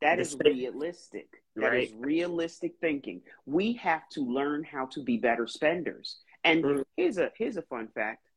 That 0.00 0.20
is 0.20 0.36
realistic. 0.44 1.42
That 1.56 1.74
is 1.74 1.90
Right. 1.92 2.00
realistic 2.06 2.74
thinking. 2.80 3.22
We 3.46 3.72
have 3.74 4.08
to 4.10 4.20
learn 4.20 4.62
how 4.62 4.86
to 4.86 5.02
be 5.02 5.16
better 5.16 5.46
spenders. 5.48 6.20
And 6.44 6.62
Mm. 6.64 6.84
here's 6.96 7.18
a 7.18 7.32
here's 7.36 7.56
a 7.56 7.62
fun 7.62 7.88
fact. 7.88 8.28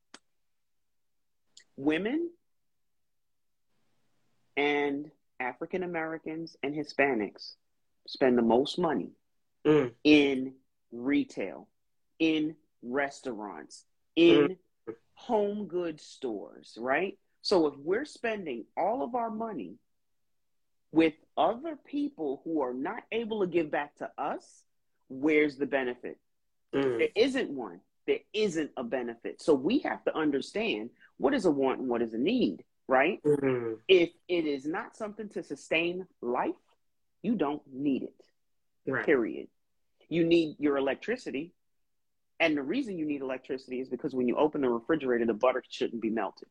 Women 1.76 2.32
and 4.58 5.12
African 5.40 5.84
Americans 5.84 6.58
and 6.64 6.74
Hispanics 6.74 7.56
spend 8.08 8.38
the 8.38 8.42
most 8.42 8.80
money 8.80 9.12
Mm. 9.66 9.94
in 10.04 10.56
retail, 10.92 11.68
in 12.20 12.56
restaurants, 12.82 13.86
in 14.16 14.58
Mm. 14.88 14.96
home 15.14 15.68
goods 15.68 16.04
stores, 16.04 16.78
right? 16.80 17.18
So 17.42 17.68
if 17.68 17.76
we're 17.78 18.06
spending 18.06 18.66
all 18.76 19.02
of 19.04 19.16
our 19.16 19.30
money 19.32 19.78
with 20.92 21.14
other 21.38 21.76
people 21.76 22.42
who 22.44 22.62
are 22.62 22.74
not 22.74 23.04
able 23.12 23.42
to 23.42 23.48
give 23.48 23.70
back 23.70 23.96
to 23.98 24.12
us, 24.18 24.66
where's 25.08 25.58
the 25.58 25.66
benefit? 25.66 26.18
Mm. 26.74 26.98
There 27.00 27.10
isn't 27.16 27.50
one. 27.52 27.82
There 28.08 28.20
isn't 28.34 28.72
a 28.76 28.84
benefit. 28.84 29.42
So 29.42 29.54
we 29.54 29.80
have 29.80 30.04
to 30.06 30.16
understand 30.18 30.90
what 31.18 31.34
is 31.34 31.46
a 31.46 31.52
want 31.52 31.80
and 31.80 31.90
what 31.90 32.02
is 32.02 32.14
a 32.14 32.18
need, 32.18 32.64
right? 32.88 33.22
Mm. 33.24 33.80
If 33.88 34.10
it 34.28 34.46
is 34.46 34.66
not 34.66 34.96
something 34.96 35.30
to 35.30 35.44
sustain 35.44 36.08
life, 36.22 36.56
you 37.22 37.36
don't 37.36 37.62
need 37.68 38.04
it 38.04 38.16
Right. 38.88 39.06
period. 39.06 39.50
You 40.08 40.24
need 40.26 40.56
your 40.60 40.78
electricity. 40.78 41.54
And 42.40 42.58
the 42.58 42.64
reason 42.64 42.98
you 42.98 43.06
need 43.06 43.22
electricity 43.22 43.82
is 43.82 43.90
because 43.90 44.14
when 44.14 44.28
you 44.28 44.38
open 44.38 44.62
the 44.62 44.70
refrigerator, 44.70 45.26
the 45.26 45.34
butter 45.34 45.64
shouldn't 45.70 46.02
be 46.02 46.10
melted. 46.10 46.48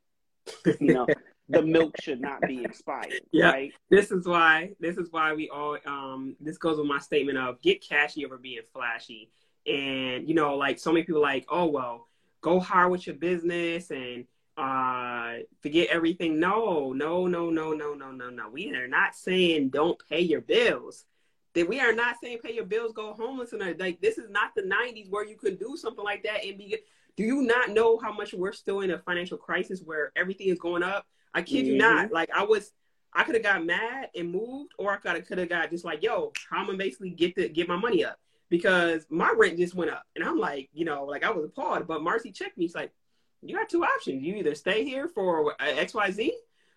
You 0.80 0.94
know, 0.94 1.06
the 1.48 1.62
milk 1.62 1.94
should 2.00 2.20
not 2.20 2.40
be 2.42 2.64
expired. 2.64 3.20
Yeah. 3.32 3.50
Right? 3.50 3.72
This 3.90 4.10
is 4.10 4.26
why 4.26 4.72
this 4.80 4.96
is 4.96 5.08
why 5.10 5.34
we 5.34 5.48
all 5.48 5.76
um 5.86 6.36
this 6.40 6.58
goes 6.58 6.78
with 6.78 6.86
my 6.86 6.98
statement 6.98 7.38
of 7.38 7.60
get 7.60 7.86
cashy 7.86 8.24
over 8.24 8.38
being 8.38 8.62
flashy. 8.72 9.30
And 9.66 10.28
you 10.28 10.34
know, 10.34 10.56
like 10.56 10.78
so 10.78 10.92
many 10.92 11.04
people 11.04 11.22
like, 11.22 11.46
oh 11.48 11.66
well, 11.66 12.06
go 12.40 12.60
hard 12.60 12.90
with 12.90 13.06
your 13.06 13.16
business 13.16 13.90
and 13.90 14.26
uh 14.56 15.44
forget 15.62 15.88
everything. 15.88 16.40
No, 16.40 16.92
no, 16.92 17.26
no, 17.26 17.50
no, 17.50 17.72
no, 17.72 17.94
no, 17.94 18.10
no, 18.12 18.30
no. 18.30 18.48
We 18.50 18.74
are 18.74 18.88
not 18.88 19.14
saying 19.14 19.70
don't 19.70 20.00
pay 20.08 20.20
your 20.20 20.40
bills 20.40 21.04
that 21.54 21.68
we 21.68 21.80
are 21.80 21.92
not 21.92 22.16
saying 22.22 22.38
pay 22.42 22.52
your 22.52 22.64
bills 22.66 22.92
go 22.92 23.12
homeless 23.14 23.52
and 23.52 23.78
like 23.78 24.00
this 24.00 24.18
is 24.18 24.28
not 24.30 24.50
the 24.54 24.62
90s 24.62 25.10
where 25.10 25.26
you 25.26 25.36
could 25.36 25.58
do 25.58 25.76
something 25.76 26.04
like 26.04 26.22
that 26.22 26.44
and 26.44 26.58
be 26.58 26.76
do 27.16 27.24
you 27.24 27.42
not 27.42 27.70
know 27.70 27.98
how 27.98 28.12
much 28.12 28.32
we're 28.32 28.52
still 28.52 28.80
in 28.80 28.90
a 28.90 28.98
financial 28.98 29.36
crisis 29.38 29.80
where 29.84 30.12
everything 30.16 30.48
is 30.48 30.58
going 30.58 30.82
up 30.82 31.06
i 31.34 31.42
kid 31.42 31.66
you 31.66 31.74
Mhm. 31.74 31.78
not 31.78 32.12
like 32.12 32.30
i 32.34 32.44
was 32.44 32.72
I 33.14 33.24
could 33.24 33.36
have 33.36 33.42
got 33.42 33.64
mad 33.64 34.10
and 34.14 34.30
moved, 34.30 34.72
or 34.78 34.92
I 34.92 34.96
could 34.98 35.38
have 35.38 35.48
got 35.48 35.70
just 35.70 35.84
like, 35.84 36.02
yo, 36.02 36.30
how 36.50 36.58
am 36.58 36.64
I 36.64 36.66
gonna 36.66 36.78
basically 36.78 37.08
get 37.08 37.34
the 37.34 37.48
get 37.48 37.66
my 37.66 37.74
money 37.76 38.04
up? 38.04 38.18
Because 38.50 39.06
my 39.08 39.32
rent 39.34 39.56
just 39.56 39.74
went 39.74 39.90
up, 39.90 40.04
and 40.14 40.22
I'm 40.22 40.38
like, 40.38 40.68
you 40.74 40.84
know, 40.84 41.04
like 41.04 41.24
I 41.24 41.30
was 41.30 41.46
appalled. 41.46 41.86
But 41.86 42.02
Marcy 42.02 42.30
checked 42.30 42.58
me. 42.58 42.66
She's 42.66 42.74
like, 42.74 42.92
you 43.40 43.56
got 43.56 43.70
two 43.70 43.82
options. 43.82 44.22
You 44.22 44.36
either 44.36 44.54
stay 44.54 44.84
here 44.84 45.08
for 45.08 45.54
X 45.58 45.94
Y 45.94 46.10
Z, 46.10 46.36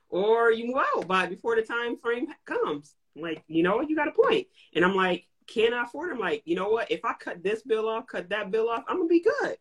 or 0.10 0.54
you 0.54 0.68
move 0.68 0.84
out 0.96 1.06
by 1.06 1.26
before 1.28 1.58
the 1.58 1.64
time 1.64 1.98
frame 1.98 2.28
comes. 2.46 2.96
Like, 3.16 3.44
you 3.48 3.64
know, 3.64 3.78
what, 3.78 3.90
you 3.90 3.96
got 3.96 4.08
a 4.08 4.12
point. 4.12 4.48
And 4.74 4.86
I'm 4.86 4.96
like, 4.96 5.28
can 5.48 5.74
I 5.74 5.84
afford? 5.84 6.10
it? 6.10 6.14
I'm 6.14 6.20
like, 6.20 6.44
you 6.46 6.56
know 6.56 6.70
what? 6.70 6.90
If 6.92 7.04
I 7.04 7.14
cut 7.14 7.44
this 7.44 7.62
bill 7.62 7.90
off, 7.90 8.08
cut 8.08 8.30
that 8.30 8.52
bill 8.52 8.70
off, 8.70 8.84
I'm 8.88 8.98
gonna 8.98 9.10
be 9.10 9.22
good. 9.22 9.58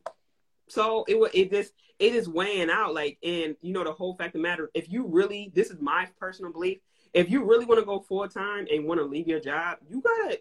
So 0.68 1.04
it 1.08 1.18
was 1.18 1.30
it 1.34 1.50
just 1.50 1.72
it 2.00 2.14
is 2.14 2.28
weighing 2.28 2.70
out 2.70 2.94
like 2.94 3.18
and 3.22 3.54
you 3.60 3.72
know 3.72 3.84
the 3.84 3.92
whole 3.92 4.14
fact 4.14 4.34
of 4.34 4.40
matter 4.40 4.70
if 4.74 4.90
you 4.90 5.06
really 5.06 5.52
this 5.54 5.70
is 5.70 5.80
my 5.80 6.08
personal 6.18 6.50
belief 6.50 6.78
if 7.12 7.30
you 7.30 7.44
really 7.44 7.66
want 7.66 7.78
to 7.78 7.84
go 7.84 8.00
full 8.00 8.26
time 8.26 8.66
and 8.72 8.86
want 8.86 8.98
to 8.98 9.04
leave 9.04 9.28
your 9.28 9.38
job 9.38 9.78
you 9.88 10.00
gotta 10.00 10.40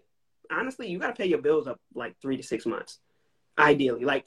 honestly 0.49 0.87
you 0.87 0.97
gotta 0.97 1.13
pay 1.13 1.25
your 1.25 1.41
bills 1.41 1.67
up 1.67 1.79
like 1.93 2.15
three 2.21 2.37
to 2.37 2.43
six 2.43 2.65
months 2.65 2.99
ideally 3.57 4.05
like 4.05 4.25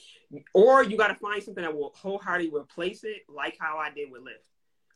or 0.53 0.85
you 0.85 0.97
gotta 0.97 1.14
find 1.14 1.42
something 1.42 1.64
that 1.64 1.75
will 1.75 1.92
wholeheartedly 1.97 2.53
replace 2.55 3.03
it 3.03 3.23
like 3.29 3.57
how 3.59 3.79
i 3.79 3.90
did 3.90 4.11
with 4.11 4.23
lyft 4.23 4.51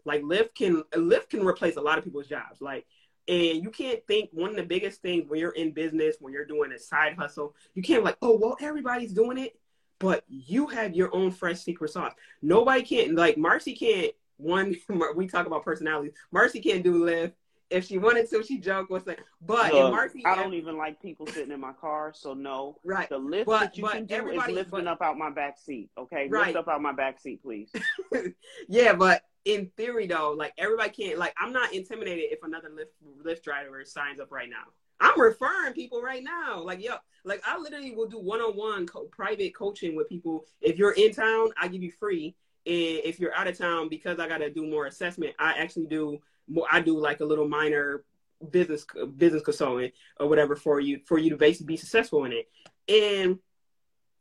like 0.04 0.22
lyft 0.22 0.54
can 0.54 0.82
lyft 0.92 1.30
can 1.30 1.44
replace 1.44 1.76
a 1.76 1.80
lot 1.80 1.96
of 1.96 2.04
people's 2.04 2.26
jobs 2.26 2.60
like 2.60 2.84
and 3.28 3.62
you 3.62 3.70
can't 3.70 4.06
think 4.06 4.30
one 4.32 4.50
of 4.50 4.56
the 4.56 4.62
biggest 4.62 5.02
things 5.02 5.28
when 5.28 5.40
you're 5.40 5.50
in 5.50 5.72
business 5.72 6.16
when 6.20 6.32
you're 6.32 6.44
doing 6.44 6.70
a 6.72 6.78
side 6.78 7.14
hustle 7.18 7.54
you 7.74 7.82
can't 7.82 8.04
like 8.04 8.16
oh 8.22 8.36
well 8.40 8.56
everybody's 8.60 9.12
doing 9.12 9.36
it 9.38 9.58
but 9.98 10.24
you 10.28 10.66
have 10.66 10.94
your 10.94 11.14
own 11.14 11.30
fresh 11.30 11.60
secret 11.60 11.90
sauce. 11.90 12.12
Nobody 12.42 12.82
can't 12.82 13.14
like 13.14 13.38
Marcy 13.38 13.74
can't. 13.74 14.12
One, 14.36 14.76
we 15.16 15.26
talk 15.26 15.46
about 15.46 15.64
personalities. 15.64 16.12
Marcy 16.30 16.60
can't 16.60 16.84
do 16.84 17.04
Lyft. 17.04 17.32
If 17.68 17.86
she 17.86 17.98
wanted 17.98 18.30
to, 18.30 18.44
she 18.44 18.58
joke 18.58 18.90
was 18.90 19.04
like, 19.06 19.18
but 19.44 19.72
Look, 19.72 19.90
Marcy, 19.90 20.22
I 20.24 20.36
don't 20.36 20.54
even 20.54 20.76
like 20.76 21.02
people 21.02 21.26
sitting 21.26 21.50
in 21.50 21.58
my 21.58 21.72
car, 21.72 22.12
so 22.14 22.32
no. 22.32 22.76
right, 22.84 23.08
The 23.08 23.18
lift 23.18 23.46
But- 23.46 23.60
that 23.60 23.76
you 23.78 23.88
can 23.88 24.04
do 24.04 24.28
is 24.28 24.46
lifting 24.46 24.84
but- 24.84 24.86
up 24.86 25.02
out 25.02 25.18
my 25.18 25.30
back 25.30 25.58
seat. 25.58 25.90
Okay, 25.98 26.28
Right. 26.28 26.54
lift 26.54 26.58
up 26.58 26.68
out 26.68 26.80
my 26.80 26.92
back 26.92 27.18
seat, 27.18 27.42
please. 27.42 27.72
yeah, 28.68 28.92
but 28.92 29.22
in 29.46 29.70
theory 29.76 30.06
though, 30.06 30.34
like 30.36 30.52
everybody 30.58 30.90
can't. 30.90 31.18
Like 31.18 31.34
I'm 31.40 31.52
not 31.52 31.72
intimidated 31.72 32.24
if 32.30 32.42
another 32.42 32.68
Lyft 32.68 33.24
Lyft 33.24 33.42
driver 33.42 33.82
signs 33.84 34.20
up 34.20 34.30
right 34.30 34.50
now. 34.50 34.64
I'm 35.00 35.18
referring 35.18 35.72
people 35.72 36.02
right 36.02 36.22
now. 36.22 36.60
Like 36.62 36.82
yo, 36.82 36.94
like 37.24 37.42
I 37.46 37.56
literally 37.56 37.94
will 37.94 38.08
do 38.08 38.18
one 38.18 38.40
on 38.40 38.56
one 38.56 38.86
private 39.10 39.54
coaching 39.54 39.96
with 39.96 40.08
people. 40.08 40.44
If 40.60 40.78
you're 40.78 40.92
in 40.92 41.12
town, 41.12 41.50
I 41.56 41.68
give 41.68 41.82
you 41.82 41.92
free. 41.92 42.34
And 42.66 43.00
if 43.04 43.20
you're 43.20 43.34
out 43.34 43.46
of 43.46 43.56
town, 43.56 43.88
because 43.88 44.18
I 44.18 44.26
got 44.26 44.38
to 44.38 44.50
do 44.50 44.66
more 44.66 44.86
assessment, 44.86 45.34
I 45.38 45.52
actually 45.52 45.86
do 45.86 46.18
more. 46.48 46.66
I 46.70 46.80
do 46.80 46.98
like 46.98 47.20
a 47.20 47.24
little 47.24 47.48
minor 47.48 48.02
business 48.50 48.84
business 49.16 49.42
consulting 49.44 49.92
or 50.18 50.28
whatever 50.28 50.56
for 50.56 50.80
you 50.80 51.00
for 51.06 51.18
you 51.18 51.30
to 51.30 51.36
basically 51.36 51.66
be 51.66 51.76
successful 51.76 52.24
in 52.24 52.32
it. 52.32 52.48
And 52.88 53.38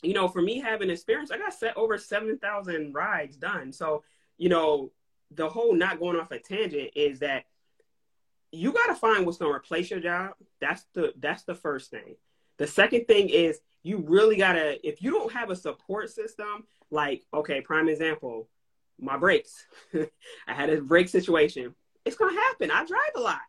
you 0.03 0.13
know, 0.13 0.27
for 0.27 0.43
me 0.43 0.59
having 0.59 0.91
experience, 0.91 1.31
I 1.31 1.39
got 1.39 1.53
set 1.53 1.75
over 1.75 1.97
seven 1.97 2.37
thousand 2.37 2.93
rides 2.93 3.37
done. 3.37 3.73
So 3.73 4.03
you 4.37 4.49
know, 4.49 4.91
the 5.35 5.49
whole 5.49 5.73
not 5.73 5.99
going 5.99 6.19
off 6.19 6.31
a 6.31 6.39
tangent 6.39 6.91
is 6.95 7.19
that 7.19 7.45
you 8.51 8.71
got 8.71 8.87
to 8.87 8.95
find 8.95 9.25
what's 9.25 9.37
going 9.37 9.51
to 9.51 9.55
replace 9.55 9.91
your 9.91 9.99
job. 9.99 10.33
That's 10.61 10.85
the 10.93 11.13
that's 11.17 11.43
the 11.43 11.55
first 11.55 11.91
thing. 11.91 12.15
The 12.57 12.67
second 12.67 13.05
thing 13.05 13.29
is 13.29 13.59
you 13.83 13.97
really 14.07 14.37
got 14.37 14.53
to 14.53 14.87
if 14.87 15.01
you 15.01 15.11
don't 15.11 15.33
have 15.33 15.49
a 15.49 15.55
support 15.55 16.09
system 16.09 16.65
like 16.89 17.23
okay, 17.33 17.61
prime 17.61 17.89
example, 17.89 18.47
my 18.99 19.17
brakes. 19.17 19.65
I 20.47 20.53
had 20.53 20.69
a 20.69 20.81
brake 20.81 21.09
situation. 21.09 21.75
It's 22.05 22.15
going 22.15 22.33
to 22.33 22.41
happen. 22.41 22.71
I 22.71 22.85
drive 22.85 23.01
a 23.15 23.19
lot. 23.19 23.41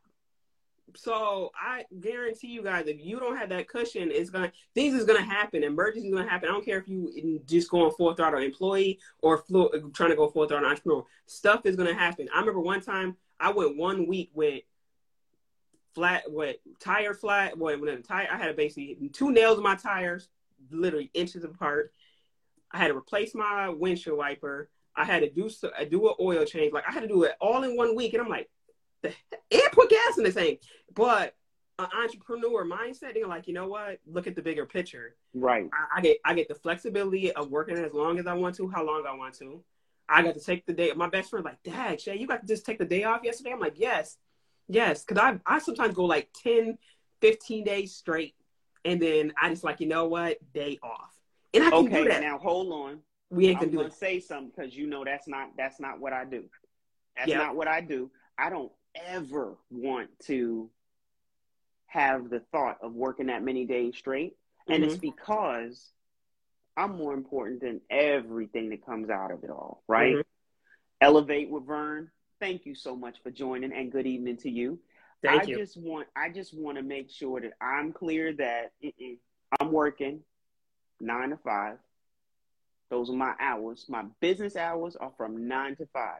So 0.96 1.52
I 1.54 1.84
guarantee 2.00 2.48
you 2.48 2.62
guys, 2.62 2.86
if 2.86 2.98
you 3.00 3.20
don't 3.20 3.36
have 3.36 3.50
that 3.50 3.68
cushion, 3.68 4.10
it's 4.10 4.30
gonna 4.30 4.50
things 4.74 4.94
is 4.94 5.04
gonna 5.04 5.22
happen. 5.22 5.62
Emergency 5.62 6.08
is 6.08 6.14
gonna 6.14 6.28
happen. 6.28 6.48
I 6.48 6.52
don't 6.52 6.64
care 6.64 6.78
if 6.78 6.88
you 6.88 7.40
just 7.46 7.70
going 7.70 7.92
full 7.92 8.14
throttle 8.14 8.40
employee 8.40 8.98
or 9.20 9.38
flu- 9.38 9.68
uh, 9.68 9.78
trying 9.92 10.10
to 10.10 10.16
go 10.16 10.28
full 10.28 10.46
throttle 10.48 10.68
entrepreneur. 10.68 11.04
Stuff 11.26 11.66
is 11.66 11.76
gonna 11.76 11.94
happen. 11.94 12.28
I 12.34 12.40
remember 12.40 12.60
one 12.60 12.80
time 12.80 13.16
I 13.38 13.52
went 13.52 13.76
one 13.76 14.06
week 14.06 14.30
with 14.34 14.62
flat, 15.94 16.30
what 16.30 16.60
tire 16.80 17.14
flat, 17.14 17.56
what 17.56 17.80
when 17.80 17.94
the 17.94 18.02
tire 18.02 18.28
I 18.30 18.36
had 18.36 18.56
basically 18.56 19.10
two 19.12 19.30
nails 19.32 19.58
in 19.58 19.64
my 19.64 19.76
tires, 19.76 20.28
literally 20.70 21.10
inches 21.14 21.44
apart. 21.44 21.92
I 22.70 22.78
had 22.78 22.88
to 22.88 22.96
replace 22.96 23.34
my 23.34 23.68
windshield 23.68 24.18
wiper. 24.18 24.70
I 24.94 25.04
had 25.04 25.20
to 25.20 25.30
do 25.30 25.48
so, 25.48 25.70
uh, 25.78 25.84
do 25.84 26.08
an 26.08 26.14
oil 26.20 26.44
change. 26.44 26.72
Like 26.72 26.84
I 26.88 26.92
had 26.92 27.02
to 27.02 27.08
do 27.08 27.24
it 27.24 27.34
all 27.40 27.62
in 27.64 27.76
one 27.76 27.94
week, 27.94 28.14
and 28.14 28.22
I'm 28.22 28.28
like, 28.28 28.48
and 29.52 29.62
put 29.72 29.90
gas 29.90 30.18
in 30.18 30.24
the 30.24 30.32
thing. 30.32 30.58
But 30.94 31.34
an 31.78 31.88
entrepreneur 31.96 32.64
mindset, 32.64 33.14
they're 33.14 33.26
like, 33.26 33.46
you 33.46 33.54
know 33.54 33.68
what? 33.68 33.98
Look 34.06 34.26
at 34.26 34.34
the 34.34 34.42
bigger 34.42 34.64
picture. 34.66 35.14
Right. 35.34 35.68
I, 35.72 35.98
I 35.98 36.00
get 36.00 36.18
I 36.24 36.34
get 36.34 36.48
the 36.48 36.54
flexibility 36.54 37.32
of 37.32 37.50
working 37.50 37.76
as 37.76 37.92
long 37.92 38.18
as 38.18 38.26
I 38.26 38.34
want 38.34 38.54
to, 38.56 38.68
how 38.68 38.84
long 38.84 39.04
I 39.08 39.14
want 39.14 39.34
to. 39.38 39.62
I 40.08 40.22
got 40.22 40.34
to 40.34 40.40
take 40.40 40.64
the 40.66 40.72
day. 40.72 40.92
My 40.94 41.08
best 41.08 41.30
friend 41.30 41.44
like, 41.44 41.62
Dad, 41.64 42.00
Shay, 42.00 42.16
you 42.16 42.26
got 42.28 42.40
to 42.42 42.46
just 42.46 42.64
take 42.64 42.78
the 42.78 42.84
day 42.84 43.02
off 43.04 43.22
yesterday. 43.24 43.50
I'm 43.52 43.58
like, 43.60 43.74
yes, 43.76 44.16
yes, 44.68 45.04
because 45.04 45.20
I 45.22 45.38
I 45.44 45.58
sometimes 45.58 45.94
go 45.94 46.04
like 46.04 46.28
10, 46.42 46.78
15 47.20 47.64
days 47.64 47.94
straight, 47.94 48.34
and 48.84 49.02
then 49.02 49.32
I 49.40 49.48
just 49.50 49.64
like, 49.64 49.80
you 49.80 49.88
know 49.88 50.06
what, 50.06 50.38
day 50.54 50.78
off, 50.82 51.10
and 51.52 51.64
I 51.64 51.70
can 51.70 51.86
Okay, 51.86 52.04
do 52.04 52.08
that. 52.08 52.20
now 52.22 52.38
hold 52.38 52.72
on. 52.72 53.00
we 53.30 53.48
ain't 53.48 53.56
I'm 53.56 53.60
gonna 53.64 53.72
do 53.72 53.76
gonna 53.78 53.88
it. 53.88 53.94
say 53.94 54.20
something 54.20 54.52
because 54.56 54.76
you 54.76 54.86
know 54.86 55.04
that's 55.04 55.26
not 55.26 55.48
that's 55.58 55.80
not 55.80 55.98
what 56.00 56.12
I 56.12 56.24
do. 56.24 56.44
That's 57.16 57.28
Yeah. 57.28 57.38
not 57.38 57.56
what 57.56 57.66
I 57.68 57.80
do. 57.80 58.10
I 58.38 58.48
don't 58.50 58.70
ever 59.06 59.56
want 59.70 60.10
to 60.26 60.70
have 61.86 62.28
the 62.28 62.40
thought 62.52 62.78
of 62.82 62.92
working 62.92 63.26
that 63.26 63.42
many 63.42 63.64
days 63.64 63.96
straight. 63.96 64.36
And 64.68 64.82
mm-hmm. 64.82 64.92
it's 64.92 65.00
because 65.00 65.90
I'm 66.76 66.96
more 66.96 67.14
important 67.14 67.60
than 67.60 67.80
everything 67.88 68.70
that 68.70 68.84
comes 68.84 69.08
out 69.08 69.30
of 69.30 69.44
it 69.44 69.50
all, 69.50 69.82
right? 69.88 70.14
mm-hmm. 70.14 70.20
Elevate 71.00 71.50
with 71.50 71.66
Vern. 71.66 72.10
Thank 72.40 72.66
you 72.66 72.74
so 72.74 72.96
much 72.96 73.22
for 73.22 73.30
joining 73.30 73.72
and 73.72 73.92
good 73.92 74.06
evening 74.06 74.36
to 74.38 74.50
you. 74.50 74.78
Thank 75.22 75.42
I 75.42 75.46
you. 75.46 75.56
just 75.56 75.76
want 75.76 76.08
I 76.14 76.28
just 76.28 76.54
want 76.54 76.76
to 76.76 76.82
make 76.82 77.10
sure 77.10 77.40
that 77.40 77.52
I'm 77.60 77.92
clear 77.92 78.34
that 78.34 78.72
I'm 79.58 79.72
working 79.72 80.20
9 81.00 81.30
to 81.30 81.36
5. 81.38 81.78
Those 82.90 83.10
are 83.10 83.14
my 83.14 83.34
hours. 83.40 83.86
My 83.88 84.04
business 84.20 84.56
hours 84.56 84.96
are 84.96 85.12
from 85.16 85.48
9 85.48 85.76
to 85.76 85.86
5. 85.86 86.12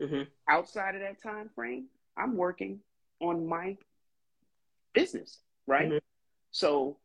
Mm-hmm. 0.00 0.22
Outside 0.48 0.94
of 0.94 1.00
that 1.00 1.22
time 1.22 1.50
frame, 1.54 1.86
I'm 2.16 2.36
working 2.36 2.80
on 3.20 3.46
my 3.46 3.76
business, 4.92 5.38
right? 5.66 5.88
Mm-hmm. 5.88 5.98
So 6.50 6.96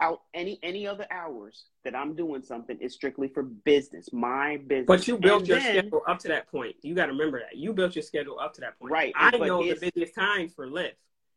out 0.00 0.22
any 0.32 0.58
any 0.62 0.86
other 0.86 1.06
hours 1.10 1.64
that 1.84 1.94
I'm 1.94 2.14
doing 2.14 2.42
something 2.42 2.78
is 2.80 2.94
strictly 2.94 3.28
for 3.28 3.42
business, 3.42 4.12
my 4.12 4.58
business. 4.58 4.86
But 4.86 5.08
you 5.08 5.18
built 5.18 5.40
and 5.40 5.48
your 5.48 5.58
then, 5.58 5.78
schedule 5.78 6.02
up 6.06 6.18
to 6.20 6.28
that 6.28 6.50
point. 6.50 6.76
You 6.82 6.94
got 6.94 7.06
to 7.06 7.12
remember 7.12 7.40
that 7.40 7.56
you 7.56 7.72
built 7.72 7.96
your 7.96 8.02
schedule 8.02 8.38
up 8.38 8.54
to 8.54 8.60
that 8.60 8.78
point. 8.78 8.92
Right. 8.92 9.12
I 9.16 9.36
know 9.36 9.62
the 9.62 9.74
busiest 9.74 10.14
times 10.14 10.52
for 10.54 10.68
Lyft. 10.68 10.92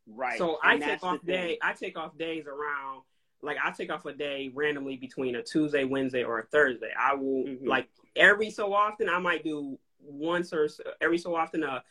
Right. 0.06 0.38
So 0.38 0.58
and 0.62 0.82
I 0.82 0.86
take 0.86 1.02
off 1.02 1.24
day. 1.24 1.48
Thing. 1.48 1.58
I 1.62 1.72
take 1.72 1.98
off 1.98 2.16
days 2.16 2.46
around. 2.46 3.02
Like 3.42 3.56
I 3.62 3.72
take 3.72 3.90
off 3.90 4.06
a 4.06 4.12
day 4.12 4.50
randomly 4.54 4.96
between 4.96 5.34
a 5.34 5.42
Tuesday, 5.42 5.84
Wednesday, 5.84 6.22
or 6.22 6.38
a 6.38 6.44
Thursday. 6.44 6.90
I 6.98 7.14
will 7.14 7.44
mm-hmm. 7.44 7.66
like 7.66 7.88
every 8.14 8.50
so 8.50 8.72
often. 8.72 9.08
I 9.08 9.18
might 9.18 9.42
do 9.42 9.78
once 10.02 10.52
or 10.52 10.68
every 11.00 11.18
so 11.18 11.34
often 11.34 11.62
a 11.62 11.82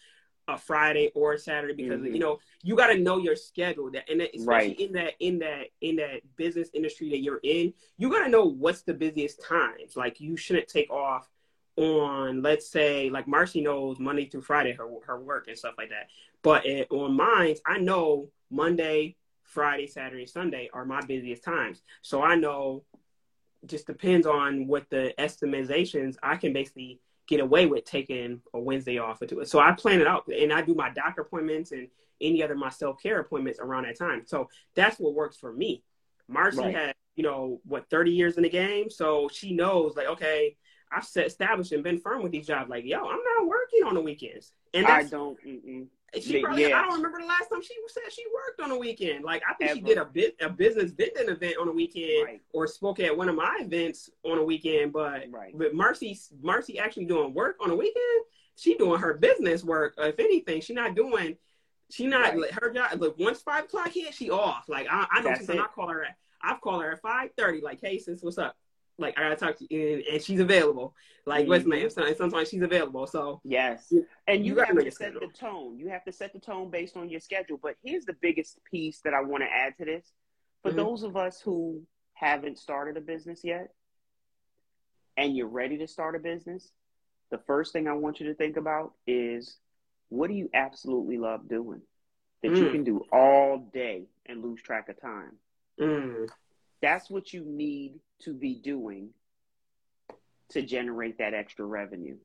a 0.47 0.57
Friday 0.57 1.11
or 1.15 1.33
a 1.33 1.39
Saturday 1.39 1.73
because 1.73 2.01
mm-hmm. 2.01 2.13
you 2.13 2.19
know 2.19 2.39
you 2.63 2.75
got 2.75 2.87
to 2.87 2.97
know 2.97 3.17
your 3.17 3.35
schedule 3.35 3.91
that 3.91 4.09
and 4.09 4.21
especially 4.21 4.45
right. 4.45 4.79
in 4.79 4.91
that 4.93 5.13
in 5.19 5.39
that 5.39 5.67
in 5.81 5.95
that 5.97 6.21
business 6.35 6.69
industry 6.73 7.09
that 7.09 7.19
you're 7.19 7.39
in 7.43 7.73
you 7.97 8.09
got 8.09 8.23
to 8.23 8.29
know 8.29 8.45
what's 8.45 8.81
the 8.81 8.93
busiest 8.93 9.43
times 9.43 9.95
like 9.95 10.19
you 10.19 10.35
shouldn't 10.35 10.67
take 10.67 10.89
off 10.89 11.29
on 11.77 12.41
let's 12.41 12.69
say 12.69 13.09
like 13.09 13.27
Marcy 13.27 13.61
knows 13.61 13.99
Monday 13.99 14.25
through 14.25 14.41
Friday 14.41 14.73
her 14.73 14.87
her 15.05 15.19
work 15.19 15.47
and 15.47 15.57
stuff 15.57 15.75
like 15.77 15.89
that 15.89 16.07
but 16.41 16.65
it, 16.65 16.87
on 16.91 17.15
mine 17.15 17.55
I 17.65 17.77
know 17.77 18.29
Monday 18.49 19.15
Friday 19.43 19.87
Saturday 19.87 20.25
Sunday 20.25 20.69
are 20.73 20.85
my 20.85 21.01
busiest 21.01 21.43
times 21.43 21.81
so 22.01 22.21
I 22.21 22.35
know 22.35 22.83
just 23.67 23.85
depends 23.85 24.25
on 24.25 24.65
what 24.65 24.89
the 24.89 25.19
estimations 25.21 26.17
I 26.23 26.35
can 26.35 26.51
basically 26.51 26.99
get 27.31 27.39
away 27.39 27.65
with 27.65 27.85
taking 27.85 28.41
a 28.53 28.59
Wednesday 28.59 28.99
off 28.99 29.21
or 29.21 29.25
two. 29.25 29.45
So 29.45 29.59
I 29.59 29.71
plan 29.71 30.01
it 30.01 30.07
out 30.07 30.27
and 30.27 30.51
I 30.51 30.61
do 30.61 30.75
my 30.75 30.89
doctor 30.89 31.21
appointments 31.21 31.71
and 31.71 31.87
any 32.19 32.43
other 32.43 32.55
my 32.55 32.69
self 32.69 33.01
care 33.01 33.19
appointments 33.19 33.57
around 33.59 33.85
that 33.85 33.97
time. 33.97 34.23
So 34.25 34.49
that's 34.75 34.99
what 34.99 35.13
works 35.13 35.37
for 35.37 35.53
me. 35.53 35.81
Marcy 36.27 36.59
right. 36.59 36.75
had, 36.75 36.95
you 37.15 37.23
know, 37.23 37.61
what, 37.63 37.89
30 37.89 38.11
years 38.11 38.35
in 38.35 38.43
the 38.43 38.49
game. 38.49 38.89
So 38.89 39.29
she 39.31 39.53
knows 39.53 39.95
like, 39.95 40.07
okay, 40.07 40.57
I've 40.91 41.05
set 41.05 41.25
established 41.25 41.71
and 41.71 41.83
been 41.83 41.99
firm 41.99 42.21
with 42.21 42.33
these 42.33 42.47
jobs. 42.47 42.69
Like, 42.69 42.83
yo, 42.85 42.97
I'm 42.97 43.23
not 43.37 43.47
working 43.47 43.83
on 43.85 43.93
the 43.93 44.01
weekends. 44.01 44.51
And 44.73 44.85
I 44.85 45.03
don't. 45.03 45.37
Mm-mm. 45.45 45.87
She 46.19 46.41
probably, 46.41 46.67
yeah. 46.67 46.79
I 46.79 46.81
don't 46.83 46.97
remember 46.97 47.21
the 47.21 47.27
last 47.27 47.47
time 47.49 47.61
she 47.61 47.73
said 47.87 48.03
she 48.11 48.25
worked 48.33 48.59
on 48.59 48.71
a 48.71 48.77
weekend. 48.77 49.23
Like 49.23 49.43
I 49.49 49.53
think 49.53 49.71
Ever. 49.71 49.79
she 49.79 49.85
did 49.85 49.97
a 49.97 50.05
bit 50.05 50.35
a 50.41 50.49
business 50.49 50.91
vending 50.91 51.29
event 51.29 51.55
on 51.59 51.69
a 51.69 51.71
weekend 51.71 52.25
right. 52.25 52.41
or 52.51 52.67
spoke 52.67 52.99
at 52.99 53.15
one 53.15 53.29
of 53.29 53.35
my 53.35 53.59
events 53.61 54.09
on 54.23 54.37
a 54.37 54.43
weekend. 54.43 54.91
But 54.91 55.27
right. 55.31 55.57
but 55.57 55.73
Marcy 55.73 56.19
Marcy 56.41 56.79
actually 56.79 57.05
doing 57.05 57.33
work 57.33 57.55
on 57.61 57.71
a 57.71 57.75
weekend. 57.75 58.25
She 58.57 58.75
doing 58.75 58.99
her 58.99 59.13
business 59.13 59.63
work. 59.63 59.93
If 59.97 60.19
anything, 60.19 60.59
she 60.59 60.73
not 60.73 60.95
doing. 60.95 61.37
She 61.89 62.07
not 62.07 62.35
right. 62.35 62.51
her 62.51 62.73
job. 62.73 62.99
Look, 62.99 63.17
once 63.17 63.41
five 63.41 63.65
o'clock 63.65 63.91
hit, 63.93 64.13
she 64.13 64.29
off. 64.29 64.67
Like 64.67 64.87
I, 64.91 65.07
I 65.09 65.21
know 65.21 65.33
since 65.35 65.49
I 65.49 65.65
call 65.73 65.87
her 65.87 66.03
at. 66.03 66.17
I've 66.41 66.59
called 66.59 66.83
her 66.83 66.91
at 66.91 67.01
five 67.01 67.29
thirty. 67.37 67.61
Like, 67.61 67.79
hey, 67.81 67.99
sis, 67.99 68.21
what's 68.21 68.37
up? 68.37 68.57
Like 68.97 69.17
I 69.17 69.23
gotta 69.23 69.35
talk 69.35 69.57
to 69.57 69.73
you, 69.73 70.03
and, 70.11 70.21
she's 70.21 70.39
available. 70.39 70.95
Like 71.25 71.41
mm-hmm. 71.41 71.49
what's 71.49 71.65
my 71.65 71.75
name? 71.77 71.89
Sometimes 71.89 72.49
she's 72.49 72.61
available. 72.61 73.07
So 73.07 73.41
yes, 73.43 73.91
and 74.27 74.45
you, 74.45 74.55
you 74.55 74.59
have 74.59 74.77
to 74.77 74.91
set 74.91 75.13
the 75.13 75.27
tone. 75.27 75.77
You 75.77 75.89
have 75.89 76.03
to 76.05 76.11
set 76.11 76.33
the 76.33 76.39
tone 76.39 76.69
based 76.69 76.97
on 76.97 77.09
your 77.09 77.19
schedule. 77.19 77.59
But 77.61 77.75
here's 77.83 78.05
the 78.05 78.15
biggest 78.21 78.59
piece 78.69 79.01
that 79.03 79.13
I 79.13 79.21
want 79.21 79.43
to 79.43 79.49
add 79.49 79.77
to 79.77 79.85
this: 79.85 80.11
for 80.63 80.69
mm-hmm. 80.69 80.77
those 80.77 81.03
of 81.03 81.15
us 81.15 81.39
who 81.41 81.81
haven't 82.13 82.59
started 82.59 82.97
a 82.97 83.01
business 83.01 83.41
yet, 83.43 83.69
and 85.17 85.35
you're 85.35 85.47
ready 85.47 85.77
to 85.79 85.87
start 85.87 86.15
a 86.15 86.19
business, 86.19 86.71
the 87.29 87.39
first 87.39 87.73
thing 87.73 87.87
I 87.87 87.93
want 87.93 88.19
you 88.19 88.27
to 88.27 88.35
think 88.35 88.57
about 88.57 88.93
is 89.07 89.57
what 90.09 90.27
do 90.27 90.33
you 90.33 90.49
absolutely 90.53 91.17
love 91.17 91.47
doing 91.47 91.81
that 92.43 92.51
mm. 92.51 92.57
you 92.57 92.69
can 92.69 92.83
do 92.83 93.05
all 93.11 93.69
day 93.73 94.03
and 94.25 94.43
lose 94.43 94.61
track 94.61 94.89
of 94.89 94.99
time. 94.99 95.31
Mm. 95.79 96.27
That's 96.81 97.09
what 97.09 97.33
you 97.33 97.43
need 97.45 97.99
to 98.23 98.33
be 98.33 98.55
doing 98.55 99.09
to 100.49 100.61
generate 100.61 101.19
that 101.19 101.33
extra 101.33 101.65
revenue, 101.65 102.17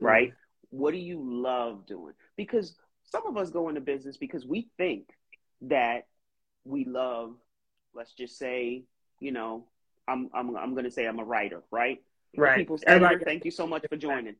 right? 0.00 0.28
Mm-hmm. 0.28 0.76
What 0.78 0.92
do 0.92 0.98
you 0.98 1.20
love 1.22 1.86
doing? 1.86 2.14
Because 2.36 2.74
some 3.04 3.26
of 3.26 3.36
us 3.36 3.50
go 3.50 3.68
into 3.68 3.80
business 3.80 4.16
because 4.16 4.46
we 4.46 4.68
think 4.76 5.08
that 5.62 6.06
we 6.64 6.84
love, 6.84 7.34
let's 7.94 8.12
just 8.12 8.38
say, 8.38 8.84
you 9.20 9.32
know, 9.32 9.66
I'm 10.08 10.30
I'm 10.34 10.56
I'm 10.56 10.74
gonna 10.74 10.90
say 10.90 11.06
I'm 11.06 11.18
a 11.18 11.24
writer, 11.24 11.62
right? 11.70 12.02
Right. 12.36 12.58
People 12.58 12.78
say, 12.78 13.18
thank 13.24 13.44
you 13.44 13.50
so 13.50 13.66
much 13.66 13.84
for 13.88 13.96
joining. 13.96 14.36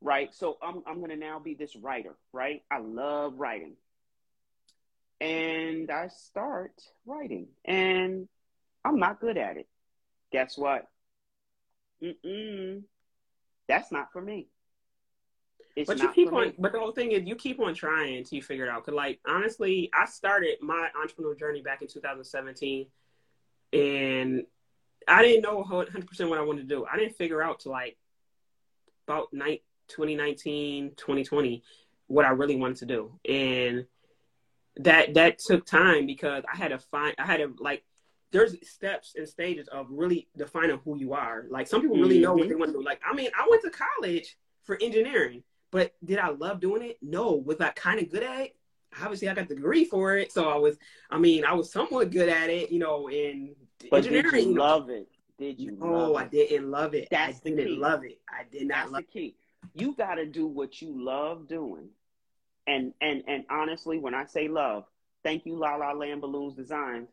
Right. 0.00 0.34
So 0.34 0.58
I'm 0.62 0.82
I'm 0.86 1.00
gonna 1.00 1.16
now 1.16 1.38
be 1.38 1.54
this 1.54 1.74
writer, 1.76 2.14
right? 2.32 2.62
I 2.70 2.78
love 2.78 3.34
writing. 3.36 3.74
And 5.20 5.90
I 5.90 6.08
start 6.08 6.72
writing 7.06 7.46
and 7.64 8.28
I'm 8.84 8.98
not 8.98 9.20
good 9.20 9.36
at 9.36 9.56
it 9.56 9.66
guess 10.34 10.58
what? 10.58 10.88
Mm-mm. 12.02 12.82
That's 13.68 13.92
not 13.92 14.12
for 14.12 14.20
me. 14.20 14.48
It's 15.76 15.86
but 15.86 16.00
you 16.00 16.12
keep 16.12 16.32
on. 16.32 16.52
But 16.58 16.72
the 16.72 16.80
whole 16.80 16.92
thing 16.92 17.12
is, 17.12 17.22
you 17.24 17.36
keep 17.36 17.60
on 17.60 17.74
trying 17.74 18.16
until 18.16 18.36
you 18.36 18.42
figure 18.42 18.66
it 18.66 18.68
out. 18.68 18.84
Cause 18.84 18.94
like 18.94 19.20
honestly, 19.26 19.90
I 19.94 20.06
started 20.06 20.56
my 20.60 20.88
entrepreneurial 21.00 21.38
journey 21.38 21.62
back 21.62 21.82
in 21.82 21.88
2017, 21.88 22.86
and 23.72 24.44
I 25.08 25.22
didn't 25.22 25.42
know 25.42 25.58
100 25.58 26.06
percent 26.06 26.28
what 26.30 26.38
I 26.38 26.42
wanted 26.42 26.68
to 26.68 26.74
do. 26.74 26.84
I 26.84 26.96
didn't 26.96 27.16
figure 27.16 27.42
out 27.42 27.60
to 27.60 27.70
like 27.70 27.96
about 29.06 29.32
night 29.32 29.62
2019, 29.88 30.92
2020 30.96 31.62
what 32.06 32.24
I 32.24 32.30
really 32.30 32.56
wanted 32.56 32.76
to 32.78 32.86
do, 32.86 33.18
and 33.28 33.86
that 34.78 35.14
that 35.14 35.38
took 35.38 35.64
time 35.64 36.06
because 36.06 36.44
I 36.52 36.56
had 36.56 36.68
to 36.68 36.78
find. 36.78 37.14
I 37.18 37.24
had 37.24 37.38
to 37.38 37.54
like 37.58 37.84
there's 38.34 38.56
steps 38.68 39.14
and 39.16 39.28
stages 39.28 39.68
of 39.68 39.86
really 39.88 40.26
defining 40.36 40.80
who 40.84 40.98
you 40.98 41.12
are. 41.12 41.46
Like 41.48 41.68
some 41.68 41.80
people 41.80 41.96
really 41.96 42.18
know 42.18 42.34
what 42.34 42.48
they 42.48 42.54
mm-hmm. 42.54 42.58
want 42.58 42.72
to 42.72 42.78
do. 42.78 42.84
Like 42.84 43.00
I 43.08 43.14
mean, 43.14 43.30
I 43.38 43.46
went 43.48 43.62
to 43.62 43.70
college 43.70 44.36
for 44.64 44.76
engineering, 44.82 45.44
but 45.70 45.94
did 46.04 46.18
I 46.18 46.30
love 46.30 46.60
doing 46.60 46.82
it? 46.82 46.98
No. 47.00 47.32
Was 47.32 47.60
I 47.60 47.70
kind 47.70 48.00
of 48.00 48.10
good 48.10 48.24
at 48.24 48.40
it? 48.40 48.56
Obviously, 49.00 49.28
I 49.28 49.34
got 49.34 49.48
the 49.48 49.54
degree 49.54 49.84
for 49.84 50.16
it, 50.16 50.32
so 50.32 50.50
I 50.50 50.56
was. 50.56 50.76
I 51.10 51.18
mean, 51.18 51.44
I 51.44 51.52
was 51.52 51.72
somewhat 51.72 52.10
good 52.10 52.28
at 52.28 52.50
it, 52.50 52.70
you 52.70 52.80
know. 52.80 53.08
In 53.08 53.54
but 53.88 53.98
engineering, 53.98 54.30
did 54.32 54.44
you 54.46 54.58
love 54.58 54.90
it? 54.90 55.08
Did 55.38 55.60
you? 55.60 55.78
Oh, 55.80 56.16
I 56.16 56.26
didn't 56.26 56.70
love 56.70 56.94
it. 56.94 57.08
That's 57.12 57.38
I 57.38 57.50
didn't 57.50 57.78
love 57.78 58.04
it. 58.04 58.18
I 58.28 58.44
did 58.50 58.66
not 58.66 58.78
That's 58.78 58.92
love 58.92 59.02
the 59.02 59.20
key. 59.20 59.36
You 59.74 59.94
got 59.94 60.16
to 60.16 60.26
do 60.26 60.46
what 60.46 60.82
you 60.82 61.04
love 61.04 61.46
doing, 61.46 61.88
and 62.66 62.94
and 63.00 63.22
and 63.28 63.44
honestly, 63.48 63.98
when 63.98 64.14
I 64.14 64.26
say 64.26 64.48
love, 64.48 64.86
thank 65.22 65.46
you, 65.46 65.56
La 65.56 65.76
La 65.76 65.92
Land 65.92 66.20
Balloons 66.20 66.54
Designs 66.54 67.08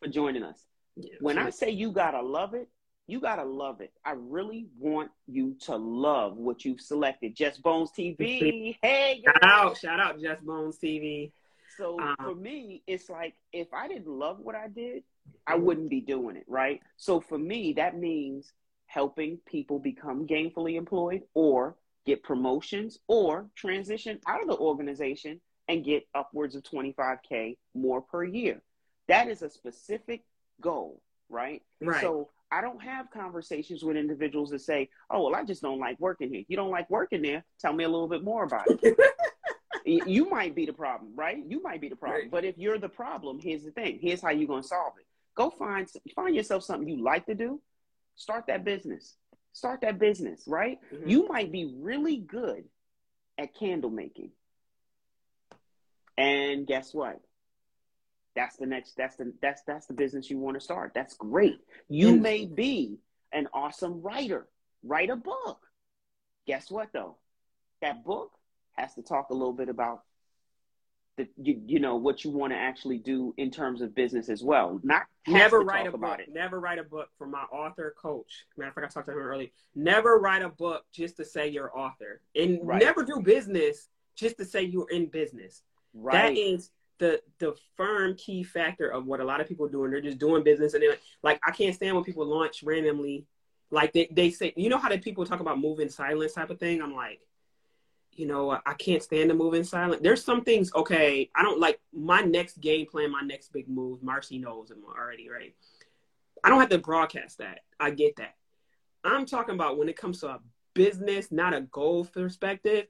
for 0.00 0.08
joining 0.08 0.42
us. 0.42 0.58
Yeah, 0.96 1.14
when 1.20 1.36
sure. 1.36 1.44
I 1.44 1.50
say 1.50 1.70
you 1.70 1.92
gotta 1.92 2.20
love 2.20 2.54
it, 2.54 2.68
you 3.06 3.20
gotta 3.20 3.44
love 3.44 3.80
it. 3.80 3.92
I 4.04 4.14
really 4.16 4.66
want 4.78 5.10
you 5.26 5.56
to 5.62 5.76
love 5.76 6.36
what 6.36 6.64
you've 6.64 6.80
selected. 6.80 7.36
Just 7.36 7.62
Bones 7.62 7.90
TV. 7.96 8.76
Hey, 8.82 9.22
shout 9.24 9.44
out, 9.44 9.76
shout 9.78 10.00
out, 10.00 10.20
Just 10.20 10.44
Bones 10.44 10.78
TV. 10.82 11.32
So 11.76 11.98
um, 12.00 12.16
for 12.20 12.34
me, 12.34 12.82
it's 12.86 13.08
like 13.08 13.34
if 13.52 13.68
I 13.72 13.88
didn't 13.88 14.08
love 14.08 14.40
what 14.40 14.54
I 14.54 14.68
did, 14.68 15.04
I 15.46 15.54
wouldn't 15.54 15.90
be 15.90 16.00
doing 16.00 16.36
it, 16.36 16.44
right? 16.48 16.80
So 16.96 17.20
for 17.20 17.38
me, 17.38 17.74
that 17.74 17.96
means 17.96 18.52
helping 18.86 19.38
people 19.46 19.78
become 19.78 20.26
gainfully 20.26 20.76
employed 20.76 21.22
or 21.34 21.76
get 22.04 22.22
promotions 22.22 22.98
or 23.06 23.46
transition 23.54 24.18
out 24.26 24.42
of 24.42 24.48
the 24.48 24.56
organization 24.56 25.40
and 25.68 25.84
get 25.84 26.08
upwards 26.14 26.56
of 26.56 26.62
25K 26.62 27.56
more 27.74 28.00
per 28.00 28.24
year. 28.24 28.62
That 29.08 29.28
is 29.28 29.42
a 29.42 29.50
specific 29.50 30.22
goal, 30.60 31.00
right? 31.28 31.62
Right. 31.80 32.00
So 32.00 32.30
I 32.50 32.60
don't 32.60 32.82
have 32.82 33.10
conversations 33.10 33.82
with 33.82 33.96
individuals 33.96 34.50
that 34.50 34.60
say, 34.60 34.90
"Oh, 35.10 35.24
well, 35.24 35.34
I 35.34 35.44
just 35.44 35.62
don't 35.62 35.78
like 35.78 35.98
working 35.98 36.32
here." 36.32 36.44
You 36.48 36.56
don't 36.56 36.70
like 36.70 36.88
working 36.90 37.22
there? 37.22 37.44
Tell 37.60 37.72
me 37.72 37.84
a 37.84 37.88
little 37.88 38.08
bit 38.08 38.22
more 38.22 38.44
about 38.44 38.66
it. 38.68 38.98
you 40.06 40.28
might 40.28 40.54
be 40.54 40.66
the 40.66 40.72
problem, 40.72 41.12
right? 41.14 41.42
You 41.46 41.62
might 41.62 41.80
be 41.80 41.88
the 41.88 41.96
problem. 41.96 42.22
Right. 42.22 42.30
But 42.30 42.44
if 42.44 42.58
you're 42.58 42.78
the 42.78 42.88
problem, 42.88 43.38
here's 43.40 43.64
the 43.64 43.70
thing. 43.70 43.98
Here's 44.00 44.20
how 44.20 44.30
you're 44.30 44.48
going 44.48 44.62
to 44.62 44.68
solve 44.68 44.94
it. 44.98 45.06
Go 45.34 45.50
find 45.50 45.88
find 46.14 46.34
yourself 46.34 46.64
something 46.64 46.88
you 46.88 47.02
like 47.02 47.26
to 47.26 47.34
do. 47.34 47.60
Start 48.16 48.46
that 48.48 48.64
business. 48.64 49.14
Start 49.52 49.80
that 49.82 49.98
business, 49.98 50.42
right? 50.46 50.78
Mm-hmm. 50.92 51.08
You 51.08 51.28
might 51.28 51.52
be 51.52 51.72
really 51.80 52.16
good 52.16 52.64
at 53.38 53.54
candle 53.54 53.90
making. 53.90 54.30
And 56.16 56.66
guess 56.66 56.92
what? 56.92 57.20
That's 58.38 58.56
the 58.56 58.66
next. 58.66 58.96
That's 58.96 59.16
the 59.16 59.32
that's 59.42 59.62
that's 59.66 59.86
the 59.86 59.94
business 59.94 60.30
you 60.30 60.38
want 60.38 60.56
to 60.56 60.60
start. 60.60 60.92
That's 60.94 61.14
great. 61.14 61.58
You 61.88 62.14
mm. 62.14 62.20
may 62.20 62.44
be 62.44 62.98
an 63.32 63.48
awesome 63.52 64.00
writer. 64.00 64.46
Write 64.84 65.10
a 65.10 65.16
book. 65.16 65.58
Guess 66.46 66.70
what 66.70 66.90
though? 66.92 67.16
That 67.82 68.04
book 68.04 68.30
has 68.76 68.94
to 68.94 69.02
talk 69.02 69.30
a 69.30 69.34
little 69.34 69.52
bit 69.52 69.68
about 69.68 70.02
the 71.16 71.26
you, 71.36 71.60
you 71.66 71.80
know 71.80 71.96
what 71.96 72.22
you 72.22 72.30
want 72.30 72.52
to 72.52 72.56
actually 72.56 72.98
do 72.98 73.34
in 73.38 73.50
terms 73.50 73.80
of 73.80 73.92
business 73.92 74.28
as 74.28 74.40
well. 74.40 74.78
Not 74.84 75.02
never 75.26 75.58
write 75.62 75.88
a 75.88 75.98
book. 75.98 76.20
It. 76.20 76.32
Never 76.32 76.60
write 76.60 76.78
a 76.78 76.84
book 76.84 77.08
for 77.18 77.26
my 77.26 77.42
author 77.50 77.92
coach. 78.00 78.44
Matter 78.56 78.68
of 78.68 78.74
fact, 78.76 78.86
I 78.86 78.90
talked 78.94 79.06
to 79.06 79.14
him 79.14 79.18
earlier. 79.18 79.48
Never 79.74 80.16
write 80.16 80.42
a 80.42 80.48
book 80.48 80.84
just 80.92 81.16
to 81.16 81.24
say 81.24 81.48
you're 81.48 81.76
author, 81.76 82.20
and 82.36 82.60
right. 82.62 82.80
never 82.80 83.04
do 83.04 83.20
business 83.20 83.88
just 84.14 84.36
to 84.36 84.44
say 84.44 84.62
you're 84.62 84.90
in 84.90 85.06
business. 85.06 85.62
Right. 85.92 86.36
That 86.36 86.40
is 86.40 86.70
the 86.98 87.20
the 87.38 87.54
firm 87.76 88.14
key 88.16 88.42
factor 88.42 88.88
of 88.88 89.06
what 89.06 89.20
a 89.20 89.24
lot 89.24 89.40
of 89.40 89.48
people 89.48 89.66
are 89.66 89.70
doing. 89.70 89.90
They're 89.90 90.00
just 90.00 90.18
doing 90.18 90.42
business, 90.42 90.74
and 90.74 90.82
they're 90.82 90.96
like, 91.22 91.40
I 91.46 91.50
can't 91.50 91.74
stand 91.74 91.94
when 91.94 92.04
people 92.04 92.26
launch 92.26 92.62
randomly. 92.62 93.26
Like 93.70 93.92
they, 93.92 94.08
they 94.10 94.30
say, 94.30 94.54
you 94.56 94.70
know 94.70 94.78
how 94.78 94.88
the 94.88 94.98
people 94.98 95.26
talk 95.26 95.40
about 95.40 95.60
moving 95.60 95.90
silence 95.90 96.32
type 96.32 96.50
of 96.50 96.58
thing. 96.58 96.80
I'm 96.80 96.94
like, 96.94 97.20
you 98.12 98.26
know, 98.26 98.50
I 98.50 98.74
can't 98.74 99.02
stand 99.02 99.28
to 99.28 99.34
move 99.34 99.54
in 99.54 99.62
silent. 99.62 100.02
There's 100.02 100.24
some 100.24 100.42
things, 100.42 100.74
okay, 100.74 101.30
I 101.36 101.42
don't 101.42 101.60
like 101.60 101.78
my 101.92 102.20
next 102.20 102.60
game 102.60 102.86
plan, 102.86 103.12
my 103.12 103.20
next 103.20 103.52
big 103.52 103.68
move. 103.68 104.02
Marcy 104.02 104.38
knows 104.38 104.68
them 104.68 104.82
already, 104.88 105.28
right? 105.28 105.54
I 106.42 106.48
don't 106.48 106.60
have 106.60 106.70
to 106.70 106.78
broadcast 106.78 107.38
that. 107.38 107.60
I 107.78 107.90
get 107.90 108.16
that. 108.16 108.34
I'm 109.04 109.26
talking 109.26 109.54
about 109.54 109.78
when 109.78 109.88
it 109.88 109.96
comes 109.96 110.20
to 110.20 110.28
a 110.28 110.40
business, 110.74 111.30
not 111.30 111.54
a 111.54 111.60
goal 111.60 112.04
perspective. 112.06 112.86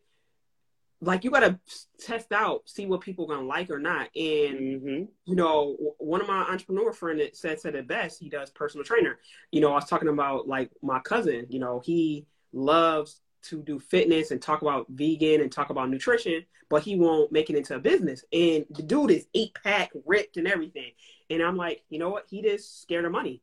Like 1.01 1.23
you 1.23 1.31
gotta 1.31 1.59
test 2.01 2.33
out, 2.33 2.69
see 2.69 2.87
what 2.87 3.01
people 3.03 3.27
gonna 3.27 3.47
like 3.47 3.71
or 3.71 3.79
not. 3.79 4.09
And 4.17 4.59
Mm-hmm. 4.59 5.05
you 5.27 5.37
know, 5.37 5.77
one 5.99 6.21
of 6.21 6.27
my 6.27 6.43
entrepreneur 6.43 6.93
friend 6.93 7.21
that 7.21 7.37
said 7.37 7.61
said 7.61 7.75
it 7.77 7.87
best. 7.87 8.19
He 8.19 8.29
does 8.29 8.51
personal 8.51 8.85
trainer. 8.85 9.19
You 9.53 9.61
know, 9.61 9.71
I 9.71 9.75
was 9.77 9.85
talking 9.89 10.09
about 10.09 10.49
like 10.49 10.71
my 10.83 10.99
cousin. 11.01 11.47
You 11.51 11.61
know, 11.61 11.81
he 11.85 12.27
loves 12.53 13.21
to 13.43 13.63
do 13.63 13.79
fitness 13.79 14.33
and 14.33 14.43
talk 14.43 14.63
about 14.63 14.87
vegan 14.89 15.41
and 15.41 15.53
talk 15.53 15.71
about 15.71 15.89
nutrition, 15.89 16.45
but 16.69 16.83
he 16.83 16.97
won't 16.97 17.31
make 17.31 17.49
it 17.49 17.57
into 17.57 17.77
a 17.77 17.79
business. 17.79 18.25
And 18.33 18.67
the 18.71 18.83
dude 18.83 19.13
is 19.13 19.27
eight 19.35 19.57
pack, 19.63 19.91
ripped, 20.05 20.37
and 20.37 20.49
everything. 20.49 20.91
And 21.31 21.41
I'm 21.43 21.57
like, 21.57 21.85
you 21.89 22.01
know 22.01 22.11
what? 22.11 22.25
He 22.29 22.43
just 22.43 22.83
scared 22.83 23.05
of 23.05 23.13
money. 23.13 23.41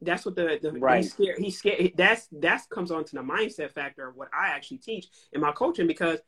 That's 0.00 0.24
what 0.24 0.36
the, 0.36 0.58
the 0.62 0.72
Right. 0.72 1.02
he's 1.02 1.12
scared. 1.12 1.38
He's 1.38 1.58
scared. 1.58 1.92
That's 1.96 2.28
that's 2.32 2.66
comes 2.66 2.90
on 2.90 3.04
to 3.04 3.16
the 3.16 3.22
mindset 3.22 3.72
factor 3.72 4.08
of 4.08 4.16
what 4.16 4.28
I 4.32 4.48
actually 4.48 4.78
teach 4.78 5.08
in 5.32 5.40
my 5.42 5.52
coaching 5.52 5.86
because 5.86 6.20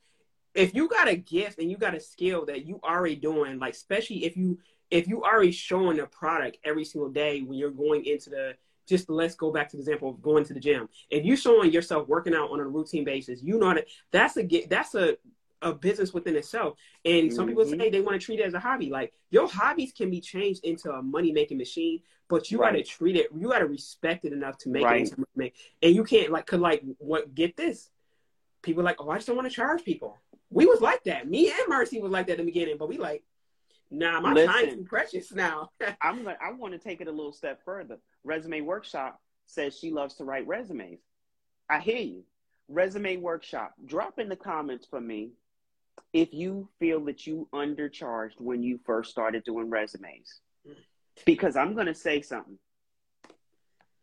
if 0.55 0.75
you 0.75 0.89
got 0.89 1.09
a 1.09 1.17
gift 1.17 1.59
and 1.59 1.71
you 1.71 1.77
got 1.77 1.95
a 1.95 2.01
skill 2.01 2.45
that 2.47 2.67
you 2.67 2.81
already 2.83 3.17
doing, 3.17 3.59
like 3.59 3.75
especially 3.75 4.25
if 4.25 4.37
you 4.37 4.59
if 4.91 5.07
you 5.07 5.23
already 5.23 5.53
showing 5.53 6.01
a 6.01 6.07
product 6.07 6.59
every 6.65 6.85
single 6.85 7.11
day 7.11 7.43
when 7.43 7.57
you're 7.59 7.71
going 7.71 8.05
into 8.05 8.31
the 8.31 8.55
just 8.89 9.09
let's 9.09 9.37
go 9.37 9.53
back 9.53 9.69
to 9.69 9.77
the 9.77 9.81
example 9.83 10.11
of 10.11 10.21
going 10.21 10.45
to 10.45 10.53
the 10.53 10.59
gym. 10.59 10.89
If 11.11 11.25
you're 11.25 11.37
showing 11.37 11.71
yourself 11.71 12.09
working 12.09 12.35
out 12.35 12.51
on 12.51 12.59
a 12.59 12.67
routine 12.67 13.05
basis, 13.05 13.41
you 13.43 13.59
know 13.59 13.73
that 13.75 13.87
that's 14.11 14.37
a 14.37 14.67
that's 14.69 14.95
a 14.97 15.17
a 15.63 15.75
business 15.75 16.15
within 16.15 16.35
itself. 16.37 16.77
And 17.05 17.31
some 17.33 17.47
people 17.47 17.65
Mhm. 17.65 17.79
say 17.79 17.91
they 17.91 18.01
want 18.01 18.19
to 18.19 18.25
treat 18.25 18.41
it 18.41 18.45
as 18.47 18.55
a 18.55 18.59
hobby. 18.59 18.89
Like 18.89 19.13
your 19.31 19.47
hobbies 19.47 19.93
can 19.93 20.11
be 20.11 20.21
changed 20.21 20.65
into 20.65 20.91
a 20.91 21.03
money 21.03 21.33
making 21.33 21.59
machine, 21.59 22.01
but 22.29 22.51
you 22.51 22.59
got 22.59 22.71
to 22.71 22.83
treat 22.83 23.15
it. 23.17 23.29
You 23.39 23.49
got 23.49 23.59
to 23.59 23.67
respect 23.67 24.25
it 24.25 24.33
enough 24.33 24.57
to 24.59 24.71
make 24.71 24.85
Right. 24.85 25.03
it 25.03 25.11
into 25.11 25.25
money. 25.37 25.53
And 25.83 25.95
you 25.95 26.03
can't 26.03 26.33
like, 26.33 26.47
cause 26.47 26.61
like 26.61 26.83
what? 26.97 27.35
Get 27.35 27.57
this. 27.59 27.91
People 28.63 28.83
like, 28.83 28.97
oh, 29.01 29.11
I 29.11 29.17
just 29.17 29.27
don't 29.27 29.37
want 29.37 29.49
to 29.51 29.55
charge 29.55 29.85
people. 29.85 30.19
We 30.51 30.67
was 30.67 30.81
like 30.81 31.05
that. 31.05 31.29
Me 31.29 31.51
and 31.51 31.69
Marcy 31.69 32.01
was 32.01 32.11
like 32.11 32.27
that 32.27 32.35
in 32.35 32.47
the 32.47 32.53
beginning, 32.53 32.77
but 32.77 32.89
we 32.89 32.99
like, 32.99 33.23
nah, 33.91 34.21
my 34.21 34.33
Listen. 34.33 34.53
time's 34.53 34.75
too 34.75 34.85
precious 34.85 35.33
now. 35.33 35.71
I'm 36.03 36.25
gonna, 36.25 36.37
I 36.41 36.53
want 36.53 36.73
to 36.73 36.79
take 36.79 37.01
it 37.01 37.09
a 37.09 37.13
little 37.13 37.33
step 37.33 37.61
further. 37.65 37.99
Resume 38.25 38.61
Workshop 38.63 39.21
says 39.47 39.79
she 39.79 39.91
loves 39.91 40.17
to 40.17 40.25
write 40.25 40.47
resumes. 40.47 41.01
I 41.69 41.81
hear 41.81 41.99
you. 41.99 42.25
Resume 42.69 43.17
Workshop, 43.17 43.75
drop 43.85 44.19
in 44.19 44.29
the 44.29 44.37
comments 44.37 44.87
for 44.89 45.01
me 45.01 45.31
if 46.13 46.33
you 46.33 46.69
feel 46.79 47.05
that 47.05 47.27
you 47.27 47.49
undercharged 47.53 48.39
when 48.41 48.63
you 48.63 48.79
first 48.85 49.11
started 49.11 49.45
doing 49.45 49.71
resumes. 49.71 50.41
Mm. 50.69 50.75
Because 51.27 51.57
I'm 51.57 51.75
going 51.75 51.87
to 51.87 51.95
say 51.95 52.23
something. 52.23 52.59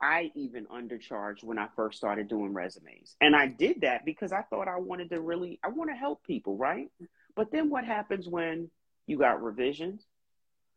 I 0.01 0.31
even 0.35 0.65
undercharged 0.67 1.43
when 1.43 1.57
I 1.57 1.67
first 1.75 1.97
started 1.97 2.27
doing 2.27 2.53
resumes. 2.53 3.15
And 3.19 3.35
I 3.35 3.47
did 3.47 3.81
that 3.81 4.05
because 4.05 4.31
I 4.31 4.43
thought 4.43 4.67
I 4.67 4.77
wanted 4.77 5.09
to 5.09 5.21
really 5.21 5.59
I 5.63 5.69
want 5.69 5.89
to 5.89 5.95
help 5.95 6.23
people, 6.23 6.57
right? 6.57 6.89
But 7.35 7.51
then 7.51 7.69
what 7.69 7.85
happens 7.85 8.27
when 8.27 8.69
you 9.07 9.17
got 9.17 9.41
revisions? 9.41 10.05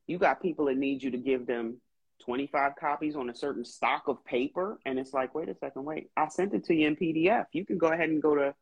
You 0.06 0.18
got 0.18 0.42
people 0.42 0.66
that 0.66 0.76
need 0.76 1.02
you 1.02 1.10
to 1.10 1.18
give 1.18 1.46
them 1.46 1.80
25 2.24 2.72
copies 2.78 3.16
on 3.16 3.30
a 3.30 3.34
certain 3.34 3.64
stock 3.64 4.04
of 4.06 4.24
paper 4.24 4.78
and 4.84 4.98
it's 4.98 5.12
like, 5.12 5.34
wait 5.34 5.48
a 5.48 5.54
second, 5.54 5.84
wait. 5.84 6.10
I 6.16 6.28
sent 6.28 6.54
it 6.54 6.64
to 6.66 6.74
you 6.74 6.86
in 6.88 6.96
PDF. 6.96 7.46
You 7.52 7.64
can 7.64 7.78
go 7.78 7.88
ahead 7.88 8.10
and 8.10 8.22
go 8.22 8.34
to, 8.34 8.54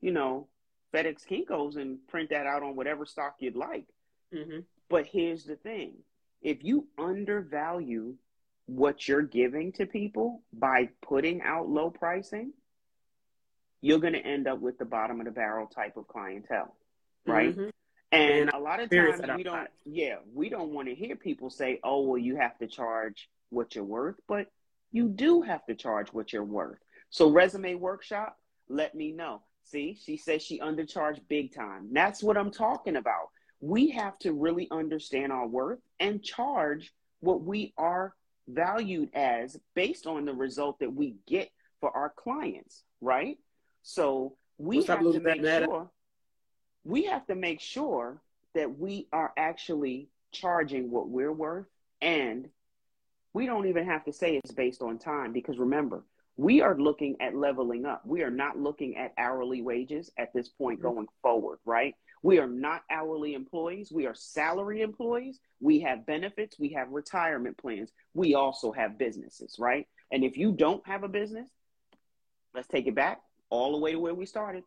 you 0.00 0.12
know, 0.12 0.48
FedEx 0.94 1.26
Kinko's 1.26 1.76
and 1.76 1.98
print 2.08 2.30
that 2.30 2.46
out 2.46 2.62
on 2.62 2.76
whatever 2.76 3.06
stock 3.06 3.36
you'd 3.38 3.56
like. 3.56 3.86
hmm 4.32 4.60
But 4.88 5.06
here's 5.06 5.44
the 5.44 5.56
thing 5.56 5.94
if 6.42 6.64
you 6.64 6.86
undervalue 6.98 8.14
what 8.70 9.08
you're 9.08 9.22
giving 9.22 9.72
to 9.72 9.84
people 9.84 10.42
by 10.52 10.88
putting 11.02 11.42
out 11.42 11.68
low 11.68 11.90
pricing, 11.90 12.52
you're 13.80 13.98
going 13.98 14.12
to 14.12 14.20
end 14.24 14.46
up 14.46 14.60
with 14.60 14.78
the 14.78 14.84
bottom 14.84 15.18
of 15.20 15.26
the 15.26 15.32
barrel 15.32 15.66
type 15.66 15.96
of 15.96 16.06
clientele, 16.06 16.76
right? 17.26 17.56
Mhm. 17.56 17.70
And 18.12 18.30
And 18.40 18.50
a 18.50 18.58
lot 18.58 18.80
of 18.80 18.90
times 18.90 19.20
we 19.20 19.24
a 19.24 19.26
lot. 19.28 19.42
don't, 19.44 19.70
yeah, 19.84 20.16
we 20.32 20.48
don't 20.48 20.72
want 20.72 20.88
to 20.88 20.94
hear 20.94 21.16
people 21.16 21.50
say, 21.50 21.80
oh, 21.82 22.02
well, 22.02 22.18
you 22.18 22.36
have 22.36 22.56
to 22.58 22.66
charge 22.66 23.28
what 23.50 23.74
you're 23.74 23.84
worth, 23.84 24.20
but 24.28 24.48
you 24.92 25.08
do 25.08 25.42
have 25.42 25.64
to 25.66 25.74
charge 25.74 26.12
what 26.12 26.32
you're 26.32 26.44
worth. 26.44 26.78
So, 27.10 27.30
resume 27.30 27.74
workshop, 27.74 28.38
let 28.68 28.94
me 28.94 29.12
know. 29.12 29.42
See, 29.64 29.94
she 29.94 30.16
says 30.16 30.42
she 30.42 30.60
undercharged 30.60 31.26
big 31.28 31.54
time. 31.54 31.88
That's 31.92 32.22
what 32.22 32.36
I'm 32.36 32.50
talking 32.52 32.96
about. 32.96 33.30
We 33.60 33.90
have 33.90 34.18
to 34.20 34.32
really 34.32 34.68
understand 34.70 35.32
our 35.32 35.46
worth 35.46 35.80
and 35.98 36.22
charge 36.22 36.92
what 37.20 37.42
we 37.42 37.72
are 37.76 38.14
valued 38.48 39.10
as 39.14 39.56
based 39.74 40.06
on 40.06 40.24
the 40.24 40.34
result 40.34 40.78
that 40.80 40.92
we 40.92 41.16
get 41.26 41.50
for 41.80 41.94
our 41.96 42.12
clients, 42.16 42.82
right? 43.00 43.38
So, 43.82 44.36
we 44.58 44.76
What's 44.76 44.88
have 44.88 45.00
to 45.00 45.20
make 45.20 45.44
sure 45.44 45.90
we 46.84 47.04
have 47.04 47.26
to 47.26 47.34
make 47.34 47.60
sure 47.60 48.22
that 48.54 48.78
we 48.78 49.06
are 49.12 49.32
actually 49.36 50.08
charging 50.32 50.90
what 50.90 51.08
we're 51.08 51.32
worth 51.32 51.66
and 52.00 52.48
we 53.32 53.46
don't 53.46 53.66
even 53.66 53.86
have 53.86 54.04
to 54.04 54.12
say 54.12 54.36
it's 54.36 54.52
based 54.52 54.82
on 54.82 54.98
time 54.98 55.32
because 55.32 55.58
remember 55.58 56.04
we 56.36 56.60
are 56.60 56.76
looking 56.78 57.16
at 57.20 57.34
leveling 57.34 57.84
up 57.84 58.02
we 58.04 58.22
are 58.22 58.30
not 58.30 58.58
looking 58.58 58.96
at 58.96 59.12
hourly 59.18 59.60
wages 59.62 60.10
at 60.18 60.32
this 60.32 60.48
point 60.48 60.78
Mhm. 60.80 60.82
going 60.82 61.08
forward 61.22 61.58
right 61.64 61.94
we 62.22 62.38
are 62.38 62.46
not 62.46 62.82
hourly 62.90 63.34
employees 63.34 63.90
we 63.92 64.06
are 64.06 64.14
salary 64.14 64.82
employees 64.82 65.40
we 65.60 65.80
have 65.80 66.06
benefits 66.06 66.58
we 66.58 66.70
have 66.70 66.88
retirement 66.90 67.56
plans 67.56 67.90
we 68.14 68.34
also 68.34 68.72
have 68.72 68.98
businesses 68.98 69.56
right 69.58 69.86
and 70.12 70.24
if 70.24 70.36
you 70.36 70.52
don't 70.52 70.86
have 70.86 71.02
a 71.02 71.08
business 71.08 71.48
let's 72.54 72.68
take 72.68 72.86
it 72.86 72.94
back 72.94 73.20
all 73.48 73.72
the 73.72 73.78
way 73.78 73.92
to 73.92 73.98
where 73.98 74.14
we 74.14 74.26
started 74.26 74.62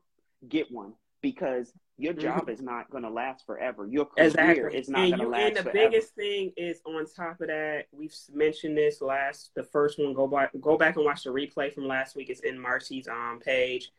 get 0.49 0.71
one 0.71 0.93
because 1.21 1.71
your 1.97 2.13
job 2.13 2.49
is 2.49 2.59
not 2.59 2.89
going 2.89 3.03
to 3.03 3.09
last 3.09 3.45
forever. 3.45 3.87
Your 3.87 4.05
career 4.05 4.25
Exactly. 4.25 4.77
is 4.77 4.89
not 4.89 5.09
going 5.09 5.19
to 5.19 5.27
last 5.27 5.41
and 5.41 5.55
the 5.57 5.61
forever. 5.61 5.89
biggest 5.91 6.15
thing 6.15 6.51
is 6.57 6.81
on 6.85 7.05
top 7.05 7.39
of 7.39 7.47
that, 7.47 7.85
we've 7.91 8.13
mentioned 8.33 8.75
this 8.75 8.99
last 8.99 9.51
the 9.55 9.63
first 9.63 9.99
one. 9.99 10.13
Go 10.13 10.27
back 10.27 10.51
go 10.59 10.75
back 10.75 10.95
and 10.95 11.05
watch 11.05 11.23
the 11.23 11.29
replay 11.29 11.71
from 11.71 11.87
last 11.87 12.15
week. 12.15 12.29
It's 12.29 12.41
in 12.41 12.59
Marcy's 12.59 13.07
um 13.07 13.39
page. 13.45 13.91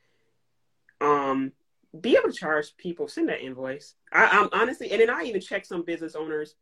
Um 1.01 1.53
be 2.01 2.17
able 2.17 2.31
to 2.31 2.37
charge 2.37 2.77
people, 2.77 3.09
send 3.09 3.29
that 3.29 3.43
invoice. 3.43 3.95
I, 4.13 4.27
I'm 4.27 4.49
honestly 4.53 4.91
and 4.91 5.01
then 5.01 5.11
I 5.11 5.23
even 5.25 5.41
checked 5.41 5.67
some 5.67 5.85
business 5.85 6.15
owners. 6.15 6.55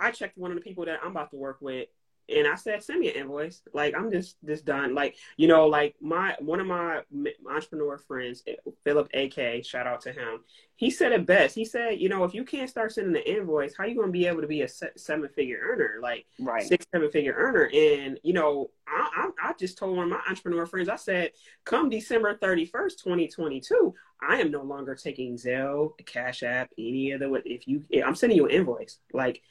I 0.00 0.10
checked 0.10 0.38
one 0.38 0.50
of 0.50 0.56
the 0.56 0.62
people 0.62 0.84
that 0.86 1.00
I'm 1.02 1.12
about 1.12 1.30
to 1.30 1.36
work 1.36 1.58
with 1.60 1.88
and 2.28 2.46
I 2.46 2.54
said, 2.54 2.82
send 2.82 3.00
me 3.00 3.08
an 3.08 3.16
invoice. 3.16 3.62
Like 3.72 3.94
I'm 3.96 4.10
just 4.10 4.36
just 4.44 4.64
done. 4.64 4.94
Like 4.94 5.16
you 5.36 5.48
know, 5.48 5.66
like 5.66 5.94
my 6.00 6.36
one 6.40 6.60
of 6.60 6.66
my 6.66 7.02
entrepreneur 7.48 7.98
friends, 7.98 8.42
eh, 8.46 8.54
Philip 8.84 9.08
AK, 9.14 9.64
shout 9.64 9.86
out 9.86 10.00
to 10.02 10.12
him. 10.12 10.40
He 10.76 10.90
said 10.90 11.12
it 11.12 11.26
best. 11.26 11.54
He 11.54 11.64
said, 11.64 12.00
you 12.00 12.08
know, 12.08 12.24
if 12.24 12.34
you 12.34 12.44
can't 12.44 12.70
start 12.70 12.92
sending 12.92 13.12
the 13.12 13.30
invoice, 13.30 13.76
how 13.76 13.84
you 13.84 13.94
gonna 13.94 14.10
be 14.10 14.26
able 14.26 14.40
to 14.40 14.46
be 14.46 14.62
a 14.62 14.68
se- 14.68 14.92
seven 14.96 15.28
figure 15.28 15.60
earner, 15.62 15.98
like 16.02 16.26
right. 16.40 16.62
six 16.62 16.86
seven 16.92 17.10
figure 17.10 17.34
earner? 17.36 17.70
And 17.72 18.18
you 18.22 18.32
know, 18.32 18.70
I, 18.86 19.30
I 19.42 19.50
I 19.50 19.52
just 19.58 19.78
told 19.78 19.96
one 19.96 20.04
of 20.04 20.10
my 20.10 20.20
entrepreneur 20.28 20.66
friends, 20.66 20.88
I 20.88 20.96
said, 20.96 21.32
come 21.64 21.88
December 21.90 22.36
thirty 22.36 22.66
first, 22.66 23.02
twenty 23.02 23.28
twenty 23.28 23.60
two, 23.60 23.94
I 24.20 24.40
am 24.40 24.50
no 24.50 24.62
longer 24.62 24.94
taking 24.94 25.36
Zelle, 25.36 25.92
Cash 26.06 26.42
App, 26.42 26.70
any 26.78 27.12
of 27.12 27.20
the. 27.20 27.42
If 27.44 27.66
you, 27.66 27.84
I'm 28.04 28.14
sending 28.14 28.36
you 28.36 28.46
an 28.46 28.52
invoice. 28.52 28.98
Like 29.12 29.42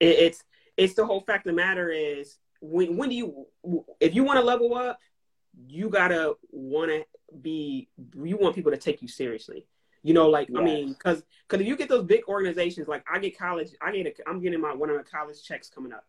it's 0.00 0.44
it's 0.78 0.94
the 0.94 1.04
whole 1.04 1.20
fact 1.20 1.46
of 1.46 1.52
the 1.52 1.56
matter 1.56 1.90
is 1.90 2.38
when 2.60 2.96
when 2.96 3.10
do 3.10 3.14
you 3.14 3.46
if 4.00 4.14
you 4.14 4.24
want 4.24 4.38
to 4.38 4.44
level 4.44 4.74
up 4.74 4.98
you 5.66 5.90
gotta 5.90 6.34
want 6.50 6.90
to 6.90 7.04
be 7.42 7.88
you 8.14 8.36
want 8.36 8.54
people 8.54 8.72
to 8.72 8.78
take 8.78 9.02
you 9.02 9.08
seriously. 9.08 9.66
You 10.04 10.14
know 10.14 10.28
like 10.28 10.48
i 10.56 10.62
mean 10.62 10.92
because 10.92 11.22
because 11.46 11.60
if 11.60 11.66
you 11.66 11.76
get 11.76 11.88
those 11.88 12.04
big 12.04 12.22
organizations 12.28 12.86
like 12.86 13.04
i 13.12 13.18
get 13.18 13.36
college 13.36 13.70
i 13.82 13.90
get 13.90 14.06
a, 14.06 14.28
i'm 14.28 14.40
getting 14.40 14.60
my 14.60 14.72
one 14.72 14.88
of 14.88 14.96
my 14.96 15.02
college 15.02 15.42
checks 15.42 15.68
coming 15.68 15.92
up. 15.92 16.06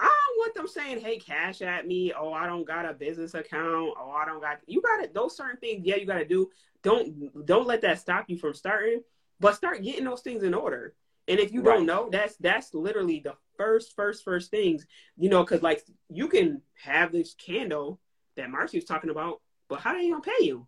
I 0.00 0.04
don't 0.04 0.38
want 0.38 0.54
them 0.54 0.66
saying 0.66 1.00
hey 1.00 1.18
cash 1.18 1.60
at 1.60 1.86
me. 1.86 2.12
Oh 2.18 2.32
i 2.32 2.46
don't 2.46 2.66
got 2.66 2.88
a 2.88 2.94
business 2.94 3.34
account. 3.34 3.94
Oh 4.00 4.10
i 4.10 4.24
don't 4.24 4.40
got 4.40 4.60
you 4.66 4.80
got 4.80 5.04
it 5.04 5.12
those 5.12 5.36
certain 5.36 5.58
things 5.58 5.84
yeah 5.84 5.96
you 5.96 6.06
got 6.06 6.18
to 6.18 6.24
do. 6.24 6.50
Don't 6.82 7.46
don't 7.46 7.66
let 7.66 7.82
that 7.82 8.00
stop 8.00 8.24
you 8.28 8.38
from 8.38 8.54
starting 8.54 9.02
but 9.38 9.54
start 9.54 9.82
getting 9.82 10.04
those 10.04 10.22
things 10.22 10.42
in 10.42 10.54
order 10.54 10.94
and 11.28 11.40
if 11.40 11.52
you 11.52 11.62
Right. 11.62 11.76
don't 11.76 11.86
know, 11.86 12.08
that's 12.10 12.36
that's 12.36 12.72
literally 12.74 13.20
the 13.20 13.34
first, 13.56 13.94
first, 13.96 14.24
first 14.24 14.50
things, 14.50 14.86
you 15.16 15.28
know, 15.28 15.42
because 15.42 15.62
like 15.62 15.82
you 16.08 16.28
can 16.28 16.62
have 16.82 17.12
this 17.12 17.34
candle 17.34 18.00
that 18.36 18.50
Marcy 18.50 18.78
was 18.78 18.84
talking 18.84 19.10
about, 19.10 19.40
but 19.68 19.80
how 19.80 19.90
are 19.90 20.00
they 20.00 20.10
gonna 20.10 20.20
pay 20.22 20.44
you? 20.44 20.66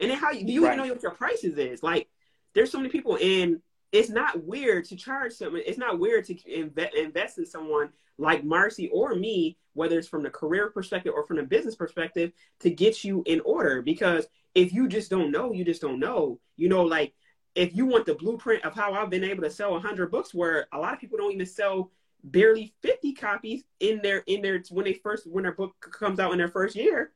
And 0.00 0.10
then 0.10 0.18
how 0.18 0.32
do 0.32 0.38
you 0.38 0.64
Right. 0.64 0.74
even 0.74 0.86
know 0.86 0.92
what 0.92 1.02
your 1.02 1.12
prices 1.12 1.58
is? 1.58 1.82
Like 1.82 2.08
there's 2.54 2.70
so 2.70 2.78
many 2.78 2.88
people 2.90 3.18
and 3.20 3.60
it's 3.92 4.08
not 4.08 4.44
weird 4.44 4.84
to 4.86 4.96
charge 4.96 5.32
someone. 5.32 5.62
It's 5.66 5.78
not 5.78 5.98
weird 5.98 6.24
to 6.26 6.34
inve- 6.34 6.94
invest 6.94 7.38
in 7.38 7.46
someone 7.46 7.90
like 8.18 8.44
Marcy 8.44 8.88
or 8.88 9.14
me, 9.14 9.58
whether 9.72 9.98
it's 9.98 10.08
from 10.08 10.22
the 10.22 10.30
career 10.30 10.70
perspective 10.70 11.12
or 11.14 11.26
from 11.26 11.36
the 11.36 11.42
business 11.42 11.74
perspective, 11.74 12.32
to 12.60 12.70
get 12.70 13.02
you 13.02 13.22
in 13.26 13.40
order. 13.40 13.82
Because 13.82 14.26
if 14.54 14.72
you 14.72 14.88
just 14.88 15.10
don't 15.10 15.30
know, 15.30 15.52
you 15.52 15.64
just 15.64 15.80
don't 15.80 15.98
know. 15.98 16.38
You 16.56 16.68
know, 16.68 16.84
like 16.84 17.14
if 17.60 17.76
you 17.76 17.84
want 17.84 18.06
the 18.06 18.14
blueprint 18.14 18.64
of 18.64 18.74
how 18.74 18.94
I've 18.94 19.10
been 19.10 19.22
able 19.22 19.42
to 19.42 19.50
sell 19.50 19.72
100 19.72 20.10
books, 20.10 20.32
where 20.32 20.66
a 20.72 20.78
lot 20.78 20.94
of 20.94 20.98
people 20.98 21.18
don't 21.18 21.32
even 21.32 21.44
sell 21.44 21.90
barely 22.24 22.72
50 22.80 23.12
copies 23.12 23.64
in 23.80 24.00
their 24.02 24.18
in 24.26 24.40
their 24.40 24.62
when 24.70 24.86
they 24.86 24.94
first 24.94 25.26
when 25.26 25.42
their 25.42 25.52
book 25.52 25.74
comes 25.92 26.18
out 26.18 26.32
in 26.32 26.38
their 26.38 26.48
first 26.48 26.74
year, 26.74 27.12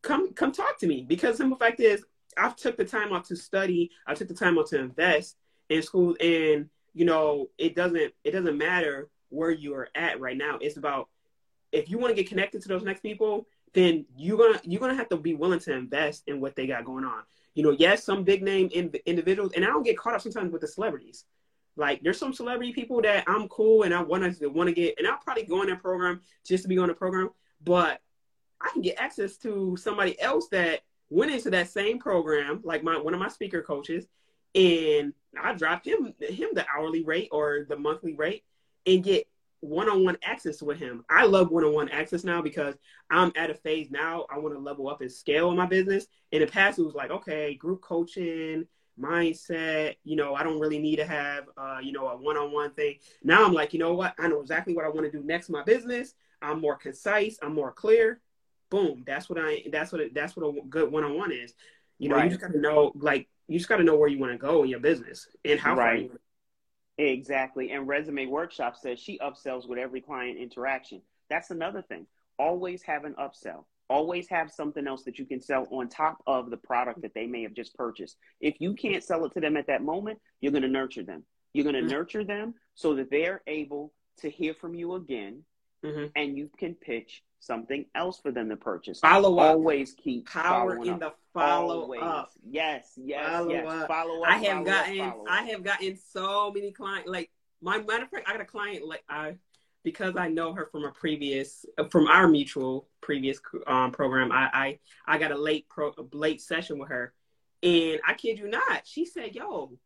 come 0.00 0.32
come 0.32 0.52
talk 0.52 0.78
to 0.78 0.86
me. 0.86 1.02
Because 1.02 1.38
simple 1.38 1.58
fact 1.58 1.80
is, 1.80 2.04
I've 2.36 2.54
took 2.54 2.76
the 2.76 2.84
time 2.84 3.12
out 3.12 3.24
to 3.26 3.36
study. 3.36 3.90
I 4.06 4.14
took 4.14 4.28
the 4.28 4.34
time 4.34 4.56
out 4.60 4.68
to 4.68 4.78
invest 4.78 5.36
in 5.68 5.82
school, 5.82 6.16
and 6.20 6.68
you 6.94 7.04
know, 7.04 7.50
it 7.58 7.74
doesn't 7.74 8.14
it 8.22 8.30
doesn't 8.30 8.56
matter 8.56 9.10
where 9.30 9.50
you 9.50 9.74
are 9.74 9.88
at 9.96 10.20
right 10.20 10.36
now. 10.36 10.58
It's 10.60 10.76
about 10.76 11.08
if 11.72 11.90
you 11.90 11.98
want 11.98 12.14
to 12.14 12.22
get 12.22 12.28
connected 12.28 12.62
to 12.62 12.68
those 12.68 12.84
next 12.84 13.00
people, 13.00 13.48
then 13.72 14.06
you're 14.16 14.38
gonna 14.38 14.60
you're 14.62 14.80
gonna 14.80 14.94
have 14.94 15.08
to 15.08 15.16
be 15.16 15.34
willing 15.34 15.58
to 15.60 15.72
invest 15.72 16.22
in 16.28 16.40
what 16.40 16.54
they 16.54 16.68
got 16.68 16.84
going 16.84 17.04
on. 17.04 17.24
You 17.54 17.62
know, 17.62 17.70
yes, 17.70 18.04
some 18.04 18.24
big 18.24 18.42
name 18.42 18.68
in, 18.72 18.92
individuals, 19.06 19.52
and 19.54 19.64
I 19.64 19.68
don't 19.68 19.82
get 19.82 19.98
caught 19.98 20.14
up 20.14 20.22
sometimes 20.22 20.52
with 20.52 20.62
the 20.62 20.68
celebrities. 20.68 21.24
Like, 21.76 22.02
there's 22.02 22.18
some 22.18 22.32
celebrity 22.32 22.72
people 22.72 23.00
that 23.02 23.24
I'm 23.26 23.48
cool 23.48 23.82
and 23.82 23.94
I 23.94 24.02
want 24.02 24.38
to 24.38 24.48
want 24.48 24.68
to 24.68 24.74
get, 24.74 24.94
and 24.98 25.06
I'll 25.06 25.18
probably 25.18 25.44
go 25.44 25.62
in 25.62 25.68
that 25.68 25.82
program 25.82 26.20
just 26.46 26.64
to 26.64 26.68
be 26.68 26.78
on 26.78 26.88
the 26.88 26.94
program. 26.94 27.30
But 27.62 28.00
I 28.60 28.70
can 28.72 28.82
get 28.82 29.00
access 29.00 29.36
to 29.38 29.76
somebody 29.76 30.20
else 30.20 30.48
that 30.48 30.80
went 31.10 31.32
into 31.32 31.50
that 31.50 31.70
same 31.70 31.98
program, 31.98 32.60
like 32.64 32.82
my 32.82 32.98
one 32.98 33.14
of 33.14 33.20
my 33.20 33.28
speaker 33.28 33.62
coaches, 33.62 34.06
and 34.54 35.12
I 35.40 35.54
dropped 35.54 35.86
him 35.86 36.14
him 36.20 36.50
the 36.52 36.66
hourly 36.74 37.04
rate 37.04 37.28
or 37.32 37.66
the 37.68 37.76
monthly 37.76 38.14
rate 38.14 38.44
and 38.86 39.02
get 39.02 39.26
one-on-one 39.62 40.18
access 40.24 40.60
with 40.60 40.78
him. 40.78 41.04
I 41.08 41.24
love 41.24 41.50
one-on-one 41.50 41.88
access 41.90 42.24
now 42.24 42.42
because 42.42 42.74
I'm 43.10 43.32
at 43.36 43.48
a 43.48 43.54
phase 43.54 43.90
now 43.90 44.26
I 44.28 44.38
want 44.38 44.54
to 44.54 44.60
level 44.60 44.88
up 44.88 45.00
and 45.00 45.10
scale 45.10 45.50
in 45.50 45.56
my 45.56 45.66
business. 45.66 46.06
In 46.32 46.40
the 46.40 46.48
past, 46.48 46.78
it 46.78 46.82
was 46.82 46.94
like, 46.94 47.10
okay, 47.10 47.54
group 47.54 47.80
coaching, 47.80 48.66
mindset, 49.00 49.96
you 50.04 50.16
know, 50.16 50.34
I 50.34 50.42
don't 50.42 50.58
really 50.58 50.80
need 50.80 50.96
to 50.96 51.06
have 51.06 51.44
uh, 51.56 51.78
you 51.80 51.92
know, 51.92 52.08
a 52.08 52.16
one-on-one 52.16 52.72
thing. 52.72 52.96
Now 53.22 53.44
I'm 53.44 53.52
like, 53.52 53.72
you 53.72 53.78
know 53.78 53.94
what? 53.94 54.14
I 54.18 54.26
know 54.26 54.40
exactly 54.40 54.74
what 54.74 54.84
I 54.84 54.88
want 54.88 55.10
to 55.10 55.12
do 55.12 55.24
next 55.24 55.48
in 55.48 55.52
my 55.52 55.62
business. 55.62 56.14
I'm 56.42 56.60
more 56.60 56.76
concise, 56.76 57.38
I'm 57.40 57.54
more 57.54 57.72
clear. 57.72 58.20
Boom. 58.68 59.04
That's 59.06 59.28
what 59.28 59.38
I 59.40 59.62
that's 59.70 59.92
what 59.92 60.00
it, 60.00 60.14
that's 60.14 60.34
what 60.36 60.44
a 60.44 60.60
good 60.68 60.90
one-on-one 60.90 61.30
is. 61.30 61.54
You 61.98 62.08
know, 62.08 62.16
right. 62.16 62.24
you 62.24 62.30
just 62.30 62.40
gotta 62.40 62.58
know 62.58 62.90
like 62.96 63.28
you 63.46 63.58
just 63.58 63.68
gotta 63.68 63.84
know 63.84 63.96
where 63.96 64.08
you 64.08 64.18
want 64.18 64.32
to 64.32 64.38
go 64.38 64.64
in 64.64 64.70
your 64.70 64.80
business 64.80 65.28
and 65.44 65.60
how 65.60 65.76
right. 65.76 66.10
Exactly. 66.98 67.70
And 67.70 67.88
Resume 67.88 68.26
Workshop 68.26 68.76
says 68.76 68.98
she 68.98 69.18
upsells 69.18 69.68
with 69.68 69.78
every 69.78 70.00
client 70.00 70.38
interaction. 70.38 71.02
That's 71.30 71.50
another 71.50 71.82
thing. 71.82 72.06
Always 72.38 72.82
have 72.82 73.04
an 73.04 73.14
upsell. 73.18 73.64
Always 73.88 74.28
have 74.28 74.50
something 74.50 74.86
else 74.86 75.04
that 75.04 75.18
you 75.18 75.26
can 75.26 75.40
sell 75.40 75.66
on 75.70 75.88
top 75.88 76.22
of 76.26 76.50
the 76.50 76.56
product 76.56 77.02
that 77.02 77.14
they 77.14 77.26
may 77.26 77.42
have 77.42 77.54
just 77.54 77.74
purchased. 77.74 78.16
If 78.40 78.56
you 78.58 78.74
can't 78.74 79.04
sell 79.04 79.24
it 79.24 79.32
to 79.34 79.40
them 79.40 79.56
at 79.56 79.66
that 79.66 79.82
moment, 79.82 80.18
you're 80.40 80.52
going 80.52 80.62
to 80.62 80.68
nurture 80.68 81.02
them. 81.02 81.24
You're 81.52 81.64
going 81.64 81.74
to 81.74 81.82
mm-hmm. 81.82 81.90
nurture 81.90 82.24
them 82.24 82.54
so 82.74 82.94
that 82.94 83.10
they're 83.10 83.42
able 83.46 83.92
to 84.18 84.30
hear 84.30 84.54
from 84.54 84.74
you 84.74 84.94
again 84.94 85.42
mm-hmm. 85.84 86.06
and 86.16 86.36
you 86.36 86.50
can 86.58 86.74
pitch 86.74 87.22
something 87.42 87.84
else 87.94 88.18
for 88.18 88.30
them 88.30 88.48
to 88.48 88.56
purchase. 88.56 89.00
Follow 89.00 89.38
up. 89.38 89.56
Always 89.56 89.92
keep 89.92 90.28
power 90.28 90.76
in 90.76 90.90
up. 90.90 91.00
the 91.00 91.12
follow 91.34 91.82
Always. 91.82 92.02
up. 92.02 92.30
Yes, 92.48 92.92
yes, 92.96 93.28
follow 93.28 93.50
yes. 93.50 93.66
Up. 93.66 93.88
Follow 93.88 94.22
up. 94.22 94.28
I 94.30 94.36
have 94.38 94.64
gotten 94.64 95.00
up, 95.00 95.24
I 95.28 95.42
have 95.44 95.64
gotten 95.64 95.98
so 96.12 96.52
many 96.52 96.70
clients. 96.70 97.08
Like 97.08 97.30
my 97.60 97.78
matter 97.78 98.04
of 98.04 98.10
fact, 98.10 98.28
I 98.28 98.32
got 98.32 98.40
a 98.40 98.46
client 98.46 98.86
like 98.86 99.02
I 99.08 99.34
because 99.82 100.16
I 100.16 100.28
know 100.28 100.54
her 100.54 100.68
from 100.70 100.84
a 100.84 100.92
previous 100.92 101.66
from 101.90 102.06
our 102.06 102.28
mutual 102.28 102.88
previous 103.00 103.40
um, 103.66 103.90
program. 103.90 104.30
I, 104.30 104.48
I 104.52 104.78
I 105.06 105.18
got 105.18 105.32
a 105.32 105.38
late 105.38 105.68
pro 105.68 105.92
late 106.12 106.40
session 106.40 106.78
with 106.78 106.90
her, 106.90 107.12
and 107.62 108.00
I 108.06 108.14
kid 108.14 108.38
you 108.38 108.48
not, 108.48 108.82
she 108.84 109.04
said, 109.04 109.34
"Yo." 109.34 109.78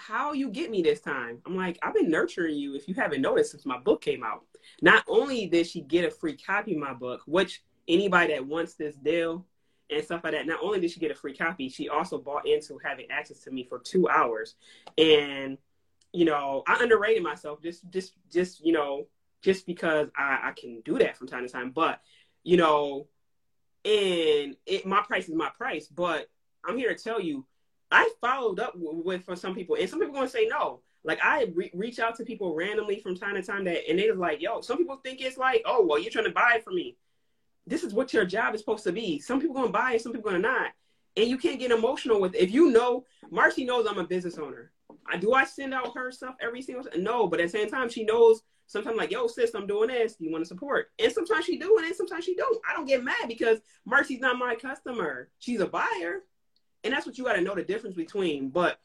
How 0.00 0.32
you 0.32 0.48
get 0.48 0.70
me 0.70 0.80
this 0.80 1.00
time? 1.00 1.42
I'm 1.44 1.56
like, 1.56 1.78
I've 1.82 1.92
been 1.92 2.10
nurturing 2.10 2.56
you 2.56 2.74
if 2.74 2.88
you 2.88 2.94
haven't 2.94 3.20
noticed 3.20 3.50
since 3.50 3.66
my 3.66 3.78
book 3.78 4.00
came 4.00 4.24
out. 4.24 4.44
Not 4.80 5.04
only 5.06 5.46
did 5.46 5.66
she 5.66 5.82
get 5.82 6.06
a 6.06 6.10
free 6.10 6.36
copy 6.36 6.72
of 6.72 6.80
my 6.80 6.94
book, 6.94 7.20
which 7.26 7.62
anybody 7.86 8.32
that 8.32 8.46
wants 8.46 8.74
this 8.74 8.96
deal 8.96 9.44
and 9.90 10.02
stuff 10.02 10.22
like 10.24 10.32
that, 10.32 10.46
not 10.46 10.60
only 10.62 10.80
did 10.80 10.90
she 10.90 11.00
get 11.00 11.10
a 11.10 11.14
free 11.14 11.36
copy, 11.36 11.68
she 11.68 11.90
also 11.90 12.16
bought 12.16 12.48
into 12.48 12.78
having 12.82 13.10
access 13.10 13.40
to 13.40 13.50
me 13.50 13.66
for 13.68 13.78
two 13.78 14.08
hours. 14.08 14.54
And, 14.96 15.58
you 16.14 16.24
know, 16.24 16.62
I 16.66 16.78
underrated 16.80 17.22
myself 17.22 17.62
just 17.62 17.88
just 17.90 18.14
just, 18.32 18.64
you 18.64 18.72
know, 18.72 19.06
just 19.42 19.66
because 19.66 20.08
I, 20.16 20.38
I 20.44 20.52
can 20.52 20.80
do 20.82 20.98
that 20.98 21.18
from 21.18 21.26
time 21.26 21.46
to 21.46 21.52
time. 21.52 21.72
But, 21.72 22.00
you 22.42 22.56
know, 22.56 23.06
and 23.84 24.56
it 24.64 24.86
my 24.86 25.02
price 25.02 25.28
is 25.28 25.34
my 25.34 25.50
price. 25.50 25.88
But 25.88 26.30
I'm 26.64 26.78
here 26.78 26.94
to 26.94 27.02
tell 27.02 27.20
you, 27.20 27.44
I 27.90 28.10
followed 28.20 28.60
up 28.60 28.74
with, 28.76 29.24
for 29.24 29.36
some 29.36 29.54
people, 29.54 29.76
and 29.76 29.88
some 29.88 29.98
people 29.98 30.14
gonna 30.14 30.28
say 30.28 30.46
no. 30.46 30.80
Like 31.02 31.18
I 31.24 31.50
re- 31.54 31.70
reach 31.74 31.98
out 31.98 32.16
to 32.16 32.24
people 32.24 32.54
randomly 32.54 33.00
from 33.00 33.16
time 33.16 33.34
to 33.34 33.42
time 33.42 33.64
that, 33.64 33.88
and 33.88 33.98
they're 33.98 34.14
like, 34.14 34.40
"Yo," 34.40 34.60
some 34.60 34.78
people 34.78 34.96
think 34.96 35.20
it's 35.20 35.38
like, 35.38 35.62
"Oh, 35.64 35.84
well, 35.84 35.98
you're 35.98 36.12
trying 36.12 36.26
to 36.26 36.30
buy 36.30 36.54
it 36.56 36.64
from 36.64 36.74
me." 36.76 36.96
This 37.66 37.82
is 37.82 37.94
what 37.94 38.12
your 38.12 38.24
job 38.24 38.54
is 38.54 38.60
supposed 38.60 38.84
to 38.84 38.92
be. 38.92 39.18
Some 39.18 39.40
people 39.40 39.54
gonna 39.54 39.70
buy 39.70 39.94
it, 39.94 40.02
some 40.02 40.12
people 40.12 40.30
gonna 40.30 40.42
not, 40.42 40.72
and 41.16 41.26
you 41.26 41.38
can't 41.38 41.58
get 41.58 41.70
emotional 41.70 42.20
with. 42.20 42.34
It. 42.34 42.42
If 42.42 42.50
you 42.52 42.70
know, 42.70 43.04
Marcy 43.30 43.64
knows 43.64 43.86
I'm 43.86 43.98
a 43.98 44.04
business 44.04 44.38
owner. 44.38 44.72
I 45.06 45.16
do 45.16 45.32
I 45.32 45.44
send 45.44 45.74
out 45.74 45.96
her 45.96 46.12
stuff 46.12 46.36
every 46.40 46.62
single 46.62 46.84
no, 46.96 47.26
but 47.26 47.40
at 47.40 47.46
the 47.46 47.58
same 47.58 47.68
time, 47.68 47.88
she 47.88 48.04
knows 48.04 48.42
sometimes 48.66 48.96
like, 48.96 49.10
"Yo, 49.10 49.26
sis, 49.26 49.54
I'm 49.54 49.66
doing 49.66 49.88
this. 49.88 50.16
You 50.18 50.30
want 50.30 50.42
to 50.42 50.48
support?" 50.48 50.90
And 50.98 51.12
sometimes 51.12 51.46
she 51.46 51.58
do, 51.58 51.78
and 51.78 51.96
sometimes 51.96 52.24
she 52.24 52.34
don't. 52.34 52.58
I 52.68 52.74
don't 52.74 52.86
get 52.86 53.02
mad 53.02 53.26
because 53.26 53.60
Marcy's 53.84 54.20
not 54.20 54.38
my 54.38 54.54
customer. 54.54 55.30
She's 55.38 55.60
a 55.60 55.66
buyer, 55.66 56.24
and 56.84 56.92
that's 56.92 57.06
what 57.06 57.18
you 57.18 57.24
got 57.24 57.34
to 57.34 57.40
know 57.40 57.54
the 57.54 57.62
difference 57.62 57.96
between. 57.96 58.48
But 58.48 58.78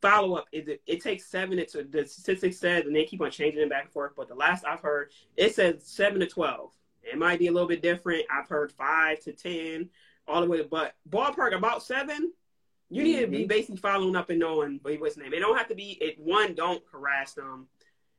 follow 0.00 0.36
up 0.36 0.46
is 0.52 0.68
it, 0.68 0.82
it 0.86 1.02
takes 1.02 1.26
seven 1.26 1.56
to 1.66 1.82
the 1.84 2.06
statistics 2.06 2.58
says 2.58 2.84
and 2.86 2.94
they 2.94 3.04
keep 3.04 3.20
on 3.20 3.30
changing 3.30 3.60
it 3.60 3.70
back 3.70 3.84
and 3.84 3.92
forth 3.92 4.12
but 4.16 4.28
the 4.28 4.34
last 4.34 4.64
i've 4.64 4.80
heard 4.80 5.10
it 5.36 5.54
says 5.54 5.76
seven 5.82 6.20
to 6.20 6.26
12 6.26 6.70
it 7.02 7.18
might 7.18 7.38
be 7.38 7.46
a 7.46 7.52
little 7.52 7.68
bit 7.68 7.82
different 7.82 8.24
i've 8.30 8.48
heard 8.48 8.70
five 8.72 9.18
to 9.20 9.32
ten 9.32 9.88
all 10.28 10.40
the 10.40 10.48
way 10.48 10.62
but 10.62 10.94
ballpark 11.08 11.56
about 11.56 11.82
seven 11.82 12.32
you 12.90 13.02
need 13.02 13.16
mm-hmm. 13.16 13.24
to 13.24 13.30
be 13.30 13.38
mm-hmm. 13.38 13.48
basically 13.48 13.76
following 13.76 14.16
up 14.16 14.30
and 14.30 14.38
knowing 14.38 14.78
what's 14.82 15.14
the 15.16 15.22
name 15.22 15.32
it 15.32 15.40
don't 15.40 15.56
have 15.56 15.68
to 15.68 15.74
be 15.74 15.92
it 16.00 16.18
one 16.18 16.54
don't 16.54 16.82
harass 16.92 17.32
them 17.32 17.66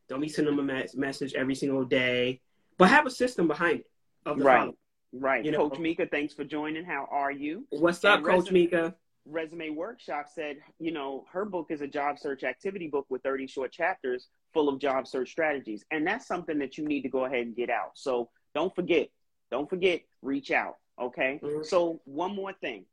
don't 0.10 0.22
be 0.22 0.30
sending 0.30 0.55
them 0.55 0.70
a 0.70 0.86
message 0.95 1.34
every 1.36 1.55
single 1.55 1.86
day 1.86 2.39
but 2.78 2.89
have 2.89 3.05
a 3.05 3.12
system 3.12 3.47
behind 3.47 3.80
it 3.80 3.89
of 4.26 4.39
the 4.39 4.43
right 4.43 4.60
follow. 4.60 4.78
Right 5.20 5.45
you 5.45 5.51
know, 5.51 5.70
coach 5.70 5.80
mika 5.80 6.05
thanks 6.05 6.34
for 6.34 6.43
joining 6.43 6.84
how 6.84 7.07
are 7.11 7.32
you 7.32 7.65
what's 7.72 8.03
up 8.05 8.18
and 8.18 8.26
coach 8.26 8.51
mika 8.51 8.95
Resume 9.30 9.72
Workshop 9.72 10.28
said, 10.34 10.57
you 10.80 10.91
know, 10.91 11.26
her 11.32 11.45
book 11.45 11.68
is 11.70 11.82
a 11.82 11.88
job 11.88 12.18
search 12.18 12.43
activity 12.43 12.88
book 12.88 13.05
with 13.09 13.24
30 13.24 13.47
short 13.47 13.72
chapters 13.72 14.28
full 14.53 14.70
of 14.70 14.80
job 14.80 15.07
search 15.07 15.30
strategies. 15.30 15.84
And 15.91 16.05
that's 16.05 16.28
something 16.28 16.57
that 16.59 16.78
you 16.78 16.88
need 16.88 17.01
to 17.01 17.09
go 17.09 17.26
ahead 17.26 17.45
and 17.45 17.55
get 17.55 17.70
out. 17.70 17.91
So 17.95 18.30
don't 18.55 18.74
forget, 18.74 19.09
don't 19.51 19.70
forget, 19.70 20.01
reach 20.22 20.51
out. 20.51 20.78
Okay. 20.99 21.39
Mm-hmm. 21.43 21.63
So 21.63 22.01
one 22.05 22.36
more 22.36 22.53
thing. 22.53 22.86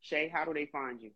Shay, 0.00 0.30
how 0.32 0.44
do 0.44 0.54
they 0.54 0.66
find 0.66 1.00
you? 1.00 1.10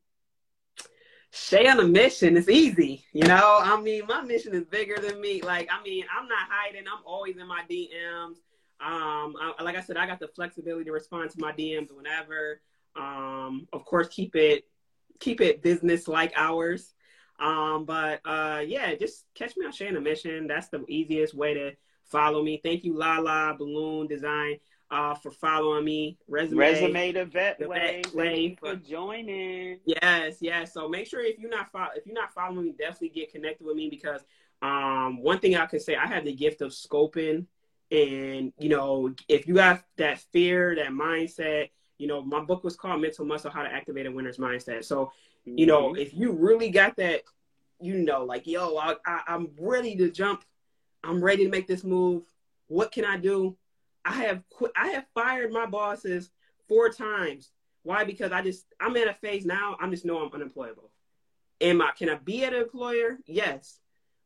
Shay 1.31 1.67
on 1.67 1.81
a 1.81 1.85
mission. 1.85 2.37
It's 2.37 2.49
easy. 2.49 3.05
You 3.13 3.27
know, 3.27 3.59
I 3.63 3.81
mean, 3.81 4.03
my 4.07 4.21
mission 4.21 4.53
is 4.55 4.65
bigger 4.65 4.97
than 5.01 5.19
me. 5.21 5.41
Like, 5.41 5.69
I 5.73 5.83
mean, 5.83 6.05
I'm 6.15 6.29
not 6.29 6.49
hiding. 6.51 6.83
I'm 6.87 7.03
always 7.07 7.37
in 7.39 7.47
my 7.47 7.63
DMs. 7.71 8.37
Um, 8.85 9.37
I, 9.41 9.63
like 9.63 9.77
I 9.77 9.81
said, 9.81 9.97
I 9.97 10.07
got 10.07 10.19
the 10.19 10.29
flexibility 10.29 10.85
to 10.85 10.93
respond 10.93 11.31
to 11.31 11.41
my 11.41 11.53
DMs 11.53 11.93
whenever. 11.93 12.61
Um, 12.97 13.69
of 13.73 13.85
course, 13.85 14.09
keep 14.09 14.35
it 14.35 14.65
keep 15.21 15.41
it 15.41 15.63
business 15.63 16.09
like 16.09 16.33
hours. 16.37 16.95
Um, 17.39 17.85
but 17.85 18.21
uh, 18.25 18.63
yeah, 18.67 18.95
just 18.95 19.25
catch 19.35 19.57
me 19.57 19.67
on 19.67 19.73
Shay 19.73 19.89
on 19.89 19.97
a 19.97 20.01
Mission. 20.01 20.47
That's 20.47 20.69
the 20.69 20.85
easiest 20.89 21.35
way 21.35 21.55
to 21.55 21.73
follow 22.05 22.43
me. 22.43 22.61
Thank 22.63 22.85
you, 22.85 22.97
Lala 22.97 23.55
Balloon 23.59 24.07
Design, 24.07 24.59
uh, 24.91 25.15
for 25.15 25.31
following 25.31 25.85
me. 25.85 26.19
Resume, 26.29 26.59
resume 26.59 27.13
the 27.13 27.25
vet 27.25 27.59
the 27.59 27.69
way. 27.69 28.03
Vet 28.05 28.15
way 28.15 28.57
for, 28.61 28.71
for 28.71 28.77
joining. 28.77 29.79
Yes, 29.87 30.37
yes. 30.41 30.75
So 30.75 30.89
make 30.89 31.07
sure 31.07 31.21
if 31.21 31.39
you're 31.39 31.51
not 31.51 31.71
fo- 31.71 31.93
if 31.97 32.07
you're 32.07 32.15
not 32.15 32.35
following 32.35 32.67
me, 32.67 32.75
definitely 32.79 33.11
get 33.11 33.33
connected 33.33 33.67
with 33.67 33.77
me 33.77 33.89
because 33.89 34.23
um, 34.61 35.21
one 35.21 35.41
thing 35.41 35.57
I 35.57 35.67
can 35.67 35.81
say, 35.81 35.97
I 35.97 36.07
have 36.07 36.25
the 36.25 36.33
gift 36.33 36.61
of 36.61 36.71
scoping, 36.71 37.47
and 37.93 38.53
you 38.59 38.71
know, 38.71 39.15
if 39.29 39.47
you 39.47 39.59
have 39.59 39.85
that 39.99 40.19
fear, 40.33 40.75
that 40.75 40.89
mindset 40.89 41.69
you 42.03 42.09
know, 42.09 42.21
my 42.21 42.41
book 42.41 42.65
was 42.65 42.75
called 42.75 43.01
Mental 43.01 43.25
Muscle 43.25 43.53
How 43.53 43.63
to 43.63 43.73
Activate 43.73 44.07
a 44.07 44.11
Winner's 44.11 44.37
Mindset. 44.37 44.85
So, 44.85 45.13
you 45.45 45.67
know, 45.67 45.91
mm-hmm. 45.91 46.01
if 46.01 46.13
you 46.13 46.33
really 46.33 46.69
got 46.69 46.97
that, 46.97 47.23
you 47.81 47.95
know, 47.95 48.25
like, 48.25 48.45
yo, 48.45 48.77
I, 48.77 48.97
I, 49.07 49.21
I'm 49.29 49.51
ready 49.57 49.95
to 49.97 50.11
jump. 50.11 50.45
I'm 51.05 51.23
ready 51.23 51.45
to 51.45 51.51
make 51.51 51.69
this 51.69 51.85
move. 51.85 52.25
What 52.67 52.91
can 52.91 53.05
I 53.05 53.19
do? 53.19 53.57
I 54.05 54.15
have 54.15 54.43
quit. 54.51 54.73
I 54.77 54.89
have 54.89 55.07
fired 55.15 55.53
my 55.53 55.67
bosses 55.67 56.31
four 56.69 56.89
times 56.89 57.53
Why? 57.85 58.03
Because 58.03 58.33
I 58.33 58.43
just 58.43 58.67
I'm 58.81 58.97
at 58.97 59.07
a 59.07 59.15
phase 59.15 59.47
now. 59.47 59.77
I 59.81 59.89
just 59.89 60.05
know 60.05 60.19
I'm 60.19 60.33
unemployable. 60.33 60.91
Am 61.61 61.81
I? 61.81 61.93
Can 61.97 62.09
I 62.09 62.17
be 62.17 62.45
at 62.45 62.53
an 62.53 62.63
employer? 62.63 63.19
Yes, 63.27 63.79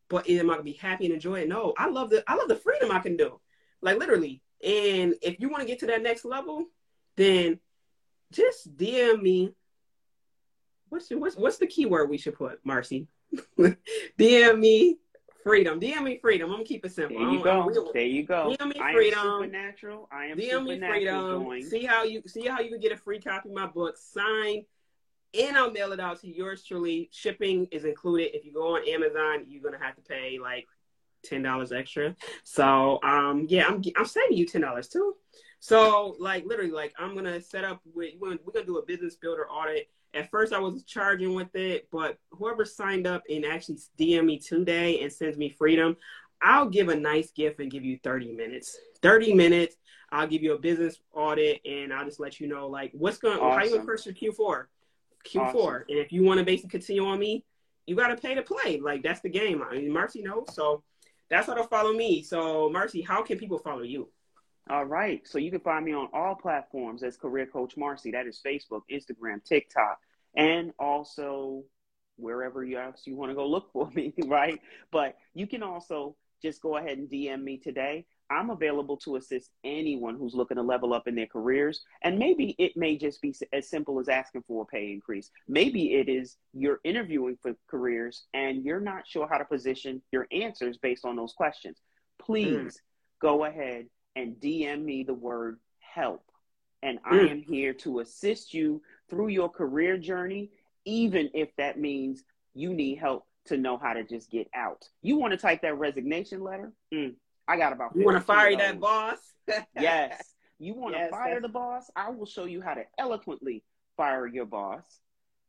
but 0.08 0.28
am 0.30 0.48
I 0.48 0.54
gonna 0.54 0.62
be 0.62 0.72
happy 0.72 1.04
and 1.04 1.12
enjoy 1.14 1.40
it? 1.40 1.48
No. 1.48 1.74
I 1.76 1.90
love 1.90 2.08
the 2.08 2.24
I 2.26 2.36
love 2.36 2.48
the 2.48 2.56
freedom 2.56 2.90
I 2.90 3.00
can 3.00 3.18
do. 3.18 3.38
Like 3.82 3.98
literally. 3.98 4.42
And 4.64 5.14
if 5.22 5.38
you 5.40 5.48
want 5.48 5.62
to 5.62 5.66
get 5.66 5.80
to 5.80 5.86
that 5.86 6.02
next 6.02 6.24
level, 6.24 6.64
then 7.16 7.60
just 8.32 8.76
DM 8.76 9.22
me. 9.22 9.52
What's 10.88 11.08
the, 11.08 11.16
what's 11.16 11.36
what's 11.36 11.58
the 11.58 11.66
keyword 11.66 12.08
we 12.08 12.18
should 12.18 12.34
put, 12.34 12.64
Marcy? 12.64 13.08
DM 14.18 14.58
me 14.58 14.98
freedom. 15.46 15.78
DM 15.78 16.02
me 16.02 16.18
freedom. 16.18 16.50
I'm 16.50 16.56
gonna 16.56 16.64
keep 16.64 16.84
it 16.84 16.92
simple. 16.92 17.18
There 17.18 17.30
you 17.30 17.42
go. 17.42 17.92
there 17.92 18.02
you 18.02 18.24
go. 18.24 18.54
DM 18.58 18.68
me 18.68 18.92
freedom. 18.92 19.18
I 19.18 19.22
am 19.22 19.42
supernatural. 19.42 20.08
I 20.10 20.24
am 20.26 20.38
DM 20.38 20.64
me 20.64 20.80
freedom. 20.80 21.44
Joined. 21.44 21.64
See 21.64 21.84
how 21.84 22.04
you 22.04 22.22
see 22.26 22.46
how 22.46 22.60
you 22.60 22.70
can 22.70 22.80
get 22.80 22.92
a 22.92 22.96
free 22.96 23.20
copy 23.20 23.48
of 23.48 23.54
my 23.54 23.66
book 23.66 23.96
signed, 23.96 24.64
and 25.38 25.56
I'll 25.56 25.70
mail 25.70 25.92
it 25.92 26.00
out 26.00 26.20
to 26.22 26.28
yours 26.28 26.64
truly. 26.64 27.08
Shipping 27.12 27.66
is 27.70 27.84
included. 27.84 28.36
If 28.36 28.44
you 28.44 28.52
go 28.52 28.74
on 28.74 28.88
Amazon, 28.88 29.44
you're 29.48 29.62
gonna 29.62 29.82
have 29.82 29.96
to 29.96 30.02
pay 30.02 30.38
like 30.40 30.66
ten 31.28 31.42
dollars 31.42 31.72
extra. 31.72 32.14
So 32.44 33.00
um 33.02 33.46
yeah, 33.48 33.66
I'm 33.66 33.82
I'm 33.96 34.06
saving 34.06 34.36
you 34.36 34.46
ten 34.46 34.60
dollars 34.60 34.88
too. 34.88 35.16
So 35.60 36.16
like 36.18 36.44
literally 36.46 36.70
like 36.70 36.92
I'm 36.98 37.14
gonna 37.14 37.40
set 37.40 37.64
up 37.64 37.80
with 37.94 38.14
we're 38.20 38.36
gonna 38.52 38.66
do 38.66 38.78
a 38.78 38.86
business 38.86 39.16
builder 39.16 39.48
audit 39.48 39.88
at 40.16 40.30
first 40.30 40.52
I 40.52 40.58
was 40.58 40.82
charging 40.84 41.34
with 41.34 41.54
it, 41.54 41.88
but 41.92 42.18
whoever 42.30 42.64
signed 42.64 43.06
up 43.06 43.22
and 43.28 43.44
actually 43.44 43.78
DM 43.98 44.24
me 44.24 44.38
today 44.38 45.00
and 45.00 45.12
sends 45.12 45.36
me 45.36 45.50
freedom, 45.50 45.96
I'll 46.42 46.68
give 46.68 46.88
a 46.88 46.96
nice 46.96 47.30
gift 47.30 47.60
and 47.60 47.70
give 47.70 47.84
you 47.84 47.98
30 48.02 48.32
minutes. 48.32 48.78
30 49.02 49.34
minutes. 49.34 49.76
I'll 50.10 50.26
give 50.26 50.42
you 50.42 50.54
a 50.54 50.58
business 50.58 50.98
audit 51.12 51.60
and 51.66 51.92
I'll 51.92 52.04
just 52.04 52.20
let 52.20 52.40
you 52.40 52.48
know 52.48 52.68
like 52.68 52.92
what's 52.94 53.18
going 53.18 53.38
awesome. 53.38 53.58
how 53.58 53.64
you 53.76 53.84
first 53.84 54.04
for 54.04 54.12
Q4. 54.12 54.66
Q4. 55.28 55.40
Awesome. 55.40 55.84
And 55.88 55.98
if 55.98 56.12
you 56.12 56.24
want 56.24 56.38
to 56.38 56.44
basically 56.44 56.70
continue 56.70 57.04
on 57.06 57.18
me, 57.18 57.44
you 57.86 57.94
gotta 57.94 58.16
pay 58.16 58.34
to 58.34 58.42
play. 58.42 58.80
Like 58.80 59.02
that's 59.02 59.20
the 59.20 59.28
game. 59.28 59.62
I 59.62 59.74
mean 59.74 59.92
Marcy 59.92 60.22
knows. 60.22 60.46
So 60.52 60.82
that's 61.30 61.46
how 61.46 61.54
to 61.54 61.64
follow 61.64 61.92
me. 61.92 62.22
So 62.22 62.68
Marcy, 62.70 63.02
how 63.02 63.22
can 63.22 63.38
people 63.38 63.58
follow 63.58 63.82
you? 63.82 64.08
All 64.68 64.84
right. 64.84 65.26
So 65.26 65.38
you 65.38 65.50
can 65.50 65.60
find 65.60 65.84
me 65.84 65.92
on 65.92 66.08
all 66.12 66.34
platforms 66.34 67.02
as 67.02 67.16
Career 67.16 67.46
Coach 67.46 67.76
Marcy. 67.76 68.10
That 68.10 68.26
is 68.26 68.40
Facebook, 68.44 68.82
Instagram, 68.90 69.44
TikTok, 69.44 69.98
and 70.34 70.72
also 70.78 71.64
wherever 72.16 72.64
else 72.64 73.02
you 73.04 73.14
want 73.14 73.30
to 73.30 73.34
go 73.34 73.46
look 73.46 73.70
for 73.72 73.90
me, 73.94 74.12
right? 74.26 74.60
But 74.90 75.16
you 75.34 75.46
can 75.46 75.62
also 75.62 76.16
just 76.42 76.60
go 76.62 76.76
ahead 76.76 76.98
and 76.98 77.08
DM 77.08 77.42
me 77.42 77.58
today. 77.58 78.06
I'm 78.30 78.50
available 78.50 78.96
to 78.98 79.16
assist 79.16 79.50
anyone 79.64 80.16
who's 80.16 80.34
looking 80.34 80.56
to 80.56 80.62
level 80.62 80.92
up 80.92 81.06
in 81.06 81.14
their 81.14 81.26
careers. 81.26 81.82
And 82.02 82.18
maybe 82.18 82.54
it 82.58 82.76
may 82.76 82.96
just 82.96 83.22
be 83.22 83.34
as 83.52 83.68
simple 83.68 84.00
as 84.00 84.08
asking 84.08 84.44
for 84.46 84.62
a 84.62 84.66
pay 84.66 84.92
increase. 84.92 85.30
Maybe 85.48 85.94
it 85.94 86.08
is 86.08 86.36
you're 86.52 86.80
interviewing 86.84 87.38
for 87.40 87.54
careers 87.68 88.24
and 88.34 88.64
you're 88.64 88.80
not 88.80 89.06
sure 89.06 89.28
how 89.28 89.38
to 89.38 89.44
position 89.44 90.02
your 90.12 90.26
answers 90.32 90.78
based 90.78 91.04
on 91.04 91.16
those 91.16 91.32
questions. 91.32 91.78
Please 92.18 92.74
mm. 92.74 92.80
go 93.20 93.44
ahead 93.44 93.86
and 94.16 94.36
DM 94.36 94.84
me 94.84 95.04
the 95.04 95.14
word 95.14 95.58
help. 95.80 96.22
And 96.82 96.98
I 97.04 97.14
mm. 97.14 97.30
am 97.30 97.42
here 97.42 97.74
to 97.74 98.00
assist 98.00 98.54
you 98.54 98.82
through 99.08 99.28
your 99.28 99.48
career 99.48 99.98
journey, 99.98 100.50
even 100.84 101.30
if 101.34 101.54
that 101.56 101.78
means 101.78 102.24
you 102.54 102.74
need 102.74 102.98
help 102.98 103.26
to 103.46 103.56
know 103.56 103.76
how 103.76 103.92
to 103.92 104.04
just 104.04 104.30
get 104.30 104.48
out. 104.54 104.88
You 105.02 105.16
want 105.16 105.32
to 105.32 105.36
type 105.36 105.62
that 105.62 105.78
resignation 105.78 106.42
letter? 106.42 106.72
Mm, 106.92 107.14
I 107.48 107.56
got 107.56 107.72
about. 107.72 107.94
You 107.94 108.04
want 108.04 108.16
to 108.16 108.24
fire 108.24 108.56
that 108.56 108.80
boss? 108.80 109.18
yes. 109.78 110.34
You 110.58 110.74
want 110.74 110.94
to 110.94 111.00
yes, 111.00 111.10
fire 111.10 111.34
that's... 111.34 111.42
the 111.42 111.48
boss? 111.48 111.90
I 111.94 112.10
will 112.10 112.26
show 112.26 112.44
you 112.44 112.60
how 112.60 112.74
to 112.74 112.84
eloquently 112.98 113.62
fire 113.96 114.26
your 114.26 114.46
boss 114.46 114.84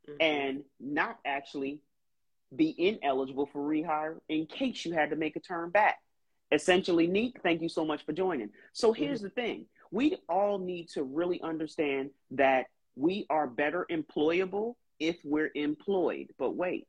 mm-hmm. 0.08 0.18
and 0.20 0.64
not 0.80 1.20
actually 1.26 1.82
be 2.56 2.74
ineligible 2.78 3.46
for 3.46 3.60
rehire 3.60 4.18
in 4.30 4.46
case 4.46 4.86
you 4.86 4.94
had 4.94 5.10
to 5.10 5.16
make 5.16 5.36
a 5.36 5.40
turn 5.40 5.70
back. 5.70 5.98
Essentially, 6.52 7.08
Neek, 7.08 7.40
thank 7.44 7.62
you 7.62 7.70
so 7.70 7.84
much 7.84 8.06
for 8.06 8.14
joining. 8.14 8.50
So 8.74 8.94
here's 8.94 9.20
mm-hmm. 9.20 9.26
the 9.26 9.30
thing 9.32 9.66
we 9.92 10.18
all 10.28 10.60
need 10.60 10.90
to 10.90 11.04
really 11.04 11.42
understand 11.42 12.10
that 12.32 12.68
we 12.96 13.26
are 13.30 13.48
better 13.48 13.86
employable 13.90 14.76
if 15.00 15.18
we're 15.24 15.52
employed. 15.56 16.28
But 16.38 16.56
wait, 16.56 16.88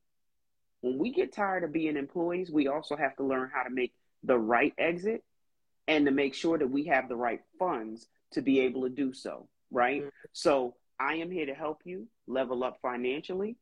when 0.81 0.99
we 0.99 1.13
get 1.13 1.33
tired 1.33 1.65
of 1.65 1.73
being 1.73 1.97
employees, 1.97 2.51
we 2.51 2.69
also 2.69 2.97
have 2.97 3.17
to 3.17 3.25
learn 3.25 3.51
how 3.53 3.63
to 3.65 3.71
make 3.71 3.93
the 4.23 4.39
right 4.39 4.75
exit 4.79 5.23
and 5.87 6.07
to 6.07 6.13
make 6.13 6.35
sure 6.35 6.59
that 6.59 6.71
we 6.71 6.85
have 6.85 7.09
the 7.09 7.17
right 7.17 7.41
funds 7.59 8.07
to 8.33 8.43
be 8.43 8.61
able 8.61 8.83
to 8.83 8.91
do 8.91 9.13
so, 9.13 9.49
right? 9.71 10.03
Mm-hmm. 10.03 10.09
So 10.33 10.75
I 11.01 11.15
am 11.15 11.31
here 11.31 11.47
to 11.47 11.55
help 11.55 11.81
you 11.85 12.07
level 12.27 12.65
up 12.65 12.79
financially. 12.83 13.57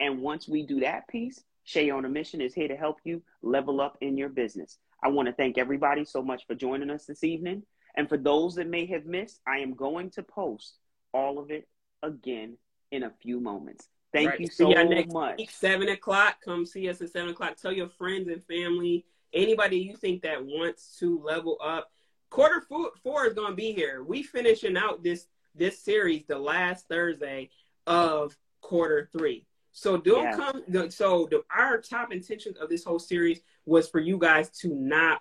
And 0.00 0.20
once 0.20 0.48
we 0.48 0.64
do 0.66 0.80
that 0.80 1.08
piece, 1.08 1.42
Shay 1.64 1.90
on 1.90 2.04
a 2.04 2.08
Mission 2.08 2.40
is 2.40 2.54
here 2.54 2.68
to 2.68 2.76
help 2.76 2.98
you 3.04 3.22
level 3.42 3.80
up 3.80 3.96
in 4.00 4.16
your 4.16 4.28
business. 4.28 4.78
I 5.02 5.08
want 5.08 5.26
to 5.26 5.34
thank 5.34 5.58
everybody 5.58 6.04
so 6.04 6.22
much 6.22 6.46
for 6.46 6.54
joining 6.54 6.90
us 6.90 7.06
this 7.06 7.24
evening. 7.24 7.62
And 7.96 8.08
for 8.08 8.16
those 8.16 8.54
that 8.56 8.68
may 8.68 8.86
have 8.86 9.06
missed, 9.06 9.40
I 9.46 9.58
am 9.58 9.74
going 9.74 10.10
to 10.10 10.22
post 10.22 10.74
all 11.12 11.38
of 11.38 11.50
it 11.50 11.68
again 12.02 12.58
in 12.90 13.04
a 13.04 13.12
few 13.22 13.40
moments. 13.40 13.88
Thank 14.12 14.30
right. 14.30 14.40
you 14.40 14.46
so 14.46 14.68
next 14.68 15.12
much. 15.12 15.38
Week, 15.38 15.50
seven 15.50 15.88
o'clock. 15.88 16.36
Come 16.44 16.66
see 16.66 16.88
us 16.88 17.00
at 17.00 17.10
seven 17.10 17.30
o'clock. 17.30 17.56
Tell 17.56 17.72
your 17.72 17.88
friends 17.88 18.28
and 18.28 18.44
family, 18.44 19.04
anybody 19.34 19.78
you 19.78 19.96
think 19.96 20.22
that 20.22 20.44
wants 20.44 20.96
to 21.00 21.20
level 21.22 21.58
up. 21.62 21.90
Quarter 22.30 22.62
four 23.02 23.26
is 23.26 23.34
going 23.34 23.50
to 23.50 23.56
be 23.56 23.72
here. 23.72 24.02
We 24.02 24.22
finishing 24.22 24.76
out 24.76 25.02
this 25.04 25.26
this 25.54 25.78
series 25.78 26.24
the 26.26 26.38
last 26.38 26.88
Thursday 26.88 27.50
of 27.86 28.36
quarter 28.60 29.08
three. 29.16 29.46
So 29.72 29.96
don't 29.96 30.24
yes. 30.24 30.36
come. 30.36 30.90
So 30.90 31.28
the, 31.30 31.42
our 31.54 31.80
top 31.80 32.12
intention 32.12 32.54
of 32.60 32.68
this 32.68 32.84
whole 32.84 32.98
series 32.98 33.40
was 33.66 33.88
for 33.88 34.00
you 34.00 34.18
guys 34.18 34.50
to 34.60 34.74
not 34.74 35.20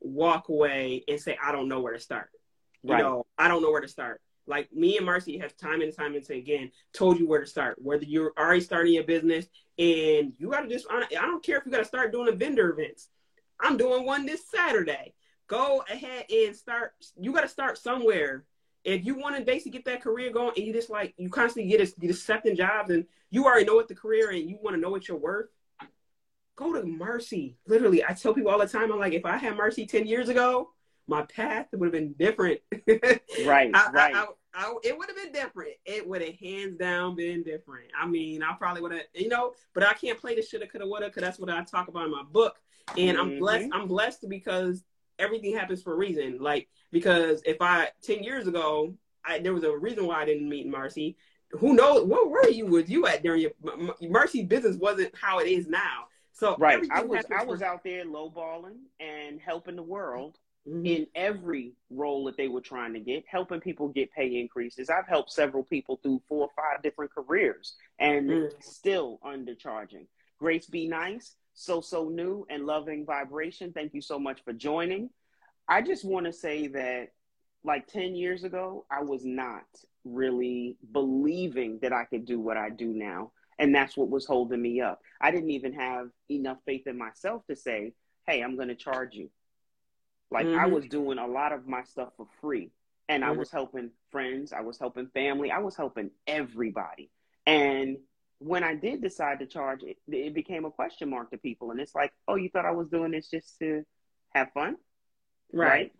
walk 0.00 0.48
away 0.48 1.04
and 1.08 1.20
say, 1.20 1.36
"I 1.42 1.52
don't 1.52 1.68
know 1.68 1.80
where 1.80 1.92
to 1.92 2.00
start." 2.00 2.30
Right. 2.84 2.98
You 2.98 3.04
know, 3.04 3.26
I 3.38 3.48
don't 3.48 3.62
know 3.62 3.70
where 3.70 3.80
to 3.80 3.88
start. 3.88 4.20
Like 4.46 4.72
me 4.72 4.96
and 4.96 5.06
Marcy 5.06 5.38
have 5.38 5.56
time 5.56 5.82
and 5.82 5.96
time 5.96 6.14
and 6.14 6.26
time 6.26 6.38
again 6.38 6.72
told 6.92 7.18
you 7.18 7.28
where 7.28 7.40
to 7.40 7.46
start. 7.46 7.76
Whether 7.80 8.04
you're 8.04 8.32
already 8.36 8.60
starting 8.60 8.98
a 8.98 9.02
business 9.02 9.46
and 9.78 10.32
you 10.36 10.50
got 10.50 10.62
to 10.62 10.68
just, 10.68 10.86
I 10.90 11.06
don't 11.10 11.44
care 11.44 11.58
if 11.58 11.64
you 11.64 11.70
got 11.70 11.78
to 11.78 11.84
start 11.84 12.12
doing 12.12 12.28
a 12.28 12.36
vendor 12.36 12.70
events. 12.70 13.08
I'm 13.62 13.76
doing 13.76 14.04
one 14.04 14.26
this 14.26 14.42
Saturday. 14.50 15.14
Go 15.46 15.84
ahead 15.88 16.26
and 16.30 16.54
start. 16.56 16.92
You 17.18 17.32
got 17.32 17.42
to 17.42 17.48
start 17.48 17.78
somewhere 17.78 18.44
if 18.84 19.04
you 19.04 19.14
want 19.14 19.36
to 19.36 19.42
basically 19.42 19.72
get 19.72 19.84
that 19.84 20.02
career 20.02 20.32
going 20.32 20.52
and 20.56 20.66
you 20.66 20.72
just 20.72 20.90
like 20.90 21.14
you 21.16 21.28
constantly 21.28 21.70
get 21.70 21.80
a, 21.80 22.00
get 22.00 22.10
accepting 22.10 22.56
jobs 22.56 22.90
and 22.90 23.06
you 23.30 23.44
already 23.44 23.64
know 23.64 23.74
what 23.74 23.88
the 23.88 23.94
career 23.94 24.30
and 24.30 24.48
you 24.48 24.58
want 24.62 24.74
to 24.74 24.80
know 24.80 24.90
what 24.90 25.08
you're 25.08 25.16
worth 25.16 25.48
go 26.56 26.72
to 26.72 26.84
Marcy. 26.84 27.56
literally 27.66 28.04
i 28.04 28.12
tell 28.12 28.34
people 28.34 28.50
all 28.50 28.58
the 28.58 28.66
time 28.66 28.92
i'm 28.92 28.98
like 28.98 29.12
if 29.12 29.24
i 29.24 29.36
had 29.36 29.56
Marcy 29.56 29.86
10 29.86 30.06
years 30.06 30.28
ago 30.28 30.70
my 31.06 31.22
path 31.22 31.66
would 31.72 31.86
have 31.86 31.92
been 31.92 32.14
different 32.18 32.60
right 33.44 33.70
I, 33.74 33.90
right 33.92 34.14
I, 34.14 34.26
I, 34.54 34.74
it 34.84 34.96
would 34.96 35.08
have 35.08 35.16
been 35.16 35.32
different 35.32 35.72
it 35.84 36.06
would 36.06 36.22
have 36.22 36.34
hands 36.36 36.76
down 36.76 37.16
been 37.16 37.42
different 37.42 37.90
i 37.98 38.06
mean 38.06 38.42
i 38.42 38.52
probably 38.54 38.82
would 38.82 38.92
have 38.92 39.02
you 39.14 39.28
know 39.28 39.52
but 39.74 39.84
i 39.84 39.92
can't 39.94 40.20
play 40.20 40.34
the 40.34 40.42
shoulda 40.42 40.66
coulda 40.66 40.86
woulda 40.86 41.06
because 41.06 41.22
that's 41.22 41.38
what 41.38 41.50
i 41.50 41.62
talk 41.64 41.88
about 41.88 42.06
in 42.06 42.10
my 42.10 42.22
book 42.30 42.56
and 42.96 43.16
mm-hmm. 43.16 43.20
i'm 43.20 43.38
blessed 43.38 43.68
i'm 43.72 43.88
blessed 43.88 44.26
because 44.28 44.84
everything 45.18 45.56
happens 45.56 45.82
for 45.82 45.92
a 45.92 45.96
reason 45.96 46.38
like 46.40 46.68
because 46.92 47.42
if 47.44 47.60
I 47.60 47.88
ten 48.02 48.22
years 48.22 48.46
ago, 48.46 48.94
I, 49.24 49.40
there 49.40 49.54
was 49.54 49.64
a 49.64 49.76
reason 49.76 50.06
why 50.06 50.22
I 50.22 50.24
didn't 50.24 50.48
meet 50.48 50.68
Marcy. 50.68 51.16
Who 51.52 51.74
knows? 51.74 52.06
Where 52.06 52.26
were 52.26 52.48
you? 52.48 52.66
Was 52.66 52.88
you 52.88 53.06
at 53.06 53.22
during 53.22 53.40
your 53.40 53.50
Marcy 54.02 54.44
business? 54.44 54.76
Wasn't 54.76 55.12
how 55.20 55.40
it 55.40 55.48
is 55.48 55.66
now. 55.66 56.04
So 56.32 56.56
right, 56.58 56.86
I 56.92 57.02
was 57.02 57.24
I 57.36 57.44
was 57.44 57.60
for... 57.60 57.66
out 57.66 57.82
there 57.82 58.04
lowballing 58.04 58.78
and 59.00 59.40
helping 59.40 59.76
the 59.76 59.82
world 59.82 60.38
mm-hmm. 60.68 60.86
in 60.86 61.06
every 61.14 61.74
role 61.90 62.24
that 62.24 62.36
they 62.36 62.48
were 62.48 62.60
trying 62.60 62.94
to 62.94 63.00
get, 63.00 63.24
helping 63.26 63.60
people 63.60 63.88
get 63.88 64.12
pay 64.12 64.40
increases. 64.40 64.88
I've 64.88 65.08
helped 65.08 65.32
several 65.32 65.64
people 65.64 65.98
through 66.02 66.22
four 66.28 66.46
or 66.46 66.50
five 66.56 66.82
different 66.82 67.12
careers 67.14 67.74
and 67.98 68.30
mm-hmm. 68.30 68.56
still 68.60 69.18
undercharging. 69.24 70.06
Grace 70.38 70.66
be 70.66 70.88
nice, 70.88 71.36
so 71.54 71.80
so 71.80 72.08
new 72.08 72.46
and 72.50 72.66
loving 72.66 73.04
vibration. 73.04 73.72
Thank 73.72 73.94
you 73.94 74.00
so 74.00 74.18
much 74.18 74.42
for 74.44 74.52
joining. 74.52 75.10
I 75.68 75.82
just 75.82 76.04
want 76.04 76.26
to 76.26 76.32
say 76.32 76.68
that 76.68 77.08
like 77.64 77.86
10 77.86 78.14
years 78.14 78.44
ago, 78.44 78.84
I 78.90 79.02
was 79.02 79.24
not 79.24 79.64
really 80.04 80.76
believing 80.92 81.78
that 81.82 81.92
I 81.92 82.04
could 82.04 82.24
do 82.24 82.40
what 82.40 82.56
I 82.56 82.70
do 82.70 82.88
now. 82.88 83.32
And 83.58 83.74
that's 83.74 83.96
what 83.96 84.10
was 84.10 84.26
holding 84.26 84.60
me 84.60 84.80
up. 84.80 85.00
I 85.20 85.30
didn't 85.30 85.50
even 85.50 85.74
have 85.74 86.08
enough 86.30 86.58
faith 86.66 86.86
in 86.86 86.98
myself 86.98 87.46
to 87.46 87.54
say, 87.54 87.92
hey, 88.26 88.42
I'm 88.42 88.56
going 88.56 88.68
to 88.68 88.74
charge 88.74 89.14
you. 89.14 89.30
Like 90.30 90.46
mm-hmm. 90.46 90.58
I 90.58 90.66
was 90.66 90.86
doing 90.86 91.18
a 91.18 91.26
lot 91.26 91.52
of 91.52 91.68
my 91.68 91.84
stuff 91.84 92.10
for 92.16 92.26
free. 92.40 92.70
And 93.08 93.22
mm-hmm. 93.22 93.32
I 93.32 93.36
was 93.36 93.50
helping 93.50 93.90
friends, 94.10 94.52
I 94.52 94.62
was 94.62 94.78
helping 94.78 95.08
family, 95.08 95.50
I 95.50 95.58
was 95.58 95.76
helping 95.76 96.10
everybody. 96.26 97.10
And 97.46 97.98
when 98.44 98.64
I 98.64 98.74
did 98.74 99.00
decide 99.02 99.38
to 99.40 99.46
charge 99.46 99.82
it, 99.82 99.98
it 100.08 100.34
became 100.34 100.64
a 100.64 100.70
question 100.70 101.10
mark 101.10 101.30
to 101.30 101.38
people. 101.38 101.70
And 101.70 101.80
it's 101.80 101.94
like, 101.94 102.12
oh, 102.28 102.34
you 102.36 102.48
thought 102.48 102.64
I 102.66 102.72
was 102.72 102.88
doing 102.88 103.12
this 103.12 103.28
just 103.28 103.58
to 103.60 103.84
have 104.34 104.50
fun? 104.52 104.76
Right. 105.52 105.68
right? 105.68 105.92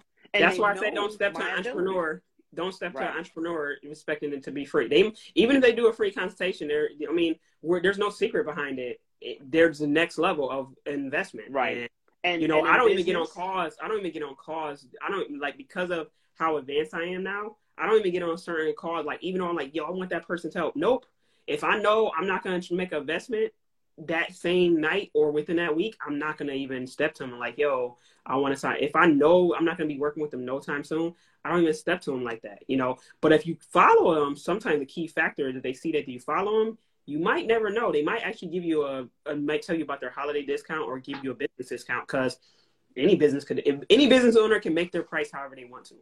That's 0.43 0.59
why 0.59 0.73
I 0.73 0.77
say 0.77 0.91
don't 0.91 1.13
step 1.13 1.35
to 1.35 1.43
an 1.43 1.59
entrepreneur. 1.59 2.23
Don't 2.55 2.73
step 2.75 2.95
Right. 2.95 3.05
to 3.07 3.13
an 3.13 3.19
entrepreneur 3.19 3.77
expecting 3.83 4.33
it 4.33 4.43
to 4.45 4.51
be 4.51 4.65
free. 4.65 4.89
They 4.89 5.13
even 5.35 5.57
if 5.57 5.63
they 5.63 5.73
do 5.73 5.89
a 5.89 5.93
free 5.93 6.11
consultation, 6.11 6.69
there. 6.69 6.89
I 7.09 7.13
mean, 7.13 7.37
we're, 7.63 7.81
there's 7.81 7.99
no 7.99 8.11
secret 8.11 8.45
behind 8.45 8.79
it. 8.79 9.01
it. 9.21 9.51
There's 9.51 9.79
the 9.79 9.87
next 9.87 10.19
level 10.19 10.51
of 10.51 10.75
investment, 10.87 11.51
Right. 11.51 11.77
And, 11.77 11.89
And 12.25 12.43
you 12.43 12.49
know, 12.49 12.61
and 12.61 12.69
I 12.69 12.77
don't 12.77 12.91
even 12.91 13.05
get 13.05 13.17
on 13.17 13.27
calls. 13.27 13.75
I 13.83 13.89
don't 13.89 13.99
even 14.01 14.13
get 14.13 14.23
on 14.23 14.35
calls. 14.37 14.87
I 15.07 15.11
don't 15.11 15.39
like 15.41 15.57
because 15.57 15.91
of 15.91 16.09
how 16.35 16.57
advanced 16.57 16.95
I 16.95 17.05
am 17.05 17.23
now. 17.23 17.57
I 17.79 17.87
don't 17.87 17.99
even 17.99 18.13
get 18.13 18.23
on 18.23 18.37
certain 18.39 18.75
calls. 18.75 19.07
Like 19.07 19.23
even 19.23 19.41
though 19.41 19.49
I'm 19.49 19.57
like, 19.57 19.75
yo, 19.75 19.85
I 19.85 19.91
want 19.91 20.11
that 20.11 20.27
person's 20.27 20.55
help. 20.55 20.77
Nope. 20.77 21.07
If 21.47 21.65
I 21.65 21.79
know 21.79 22.13
I'm 22.17 22.27
not 22.27 22.43
going 22.43 22.61
to 22.61 22.75
make 22.75 22.93
an 22.93 22.99
investment 22.99 23.53
that 23.99 24.35
same 24.35 24.81
night 24.81 25.11
or 25.15 25.31
within 25.31 25.57
that 25.57 25.77
week, 25.77 25.97
I'm 26.07 26.19
not 26.19 26.39
going 26.39 26.49
to 26.49 26.55
even 26.55 26.87
step 26.87 27.15
to 27.15 27.25
them 27.25 27.39
like, 27.39 27.59
yo, 27.59 27.97
I 28.25 28.37
want 28.37 28.55
to 28.55 28.61
sign. 28.61 28.79
If 28.81 28.97
I 28.97 29.07
know 29.07 29.55
I'm 29.55 29.65
not 29.65 29.77
going 29.77 29.89
to 29.89 29.95
be 29.95 30.01
working 30.01 30.23
with 30.23 30.31
them 30.31 30.45
no 30.45 30.61
time 30.61 30.85
soon, 30.85 31.15
I 31.45 31.51
don't 31.51 31.63
even 31.63 31.75
step 31.75 32.01
to 32.03 32.11
them 32.13 32.25
like 32.25 32.43
that, 32.43 32.63
you 32.69 32.77
know. 32.77 32.99
But 33.21 33.33
if 33.33 33.47
you 33.47 33.57
follow 33.73 34.25
them, 34.25 34.37
sometimes 34.37 34.79
the 34.79 34.87
key 34.87 35.07
factor 35.07 35.49
is 35.49 35.55
that 35.55 35.63
they 35.63 35.73
see 35.73 35.93
that 35.93 36.09
you 36.09 36.21
follow 36.21 36.65
them. 36.65 36.79
You 37.05 37.19
might 37.19 37.47
never 37.47 37.69
know. 37.69 37.91
They 37.91 38.03
might 38.03 38.23
actually 38.23 38.49
give 38.49 38.65
you 38.65 38.85
a, 38.85 39.09
a 39.27 39.35
might 39.35 39.63
tell 39.63 39.77
you 39.77 39.83
about 39.83 40.01
their 40.01 40.11
holiday 40.11 40.45
discount 40.45 40.87
or 40.87 41.01
give 41.01 41.23
you 41.25 41.33
a 41.33 41.35
business 41.35 41.69
discount 41.69 42.07
because 42.07 42.39
any 42.97 43.17
business 43.17 43.45
could, 43.45 43.63
if 43.67 43.81
any 43.91 44.09
business 44.09 44.37
owner 44.37 44.61
can 44.61 44.73
make 44.73 44.93
their 44.93 45.03
price 45.03 45.31
however 45.33 45.57
they 45.57 45.65
want 45.65 45.87
to. 45.87 45.97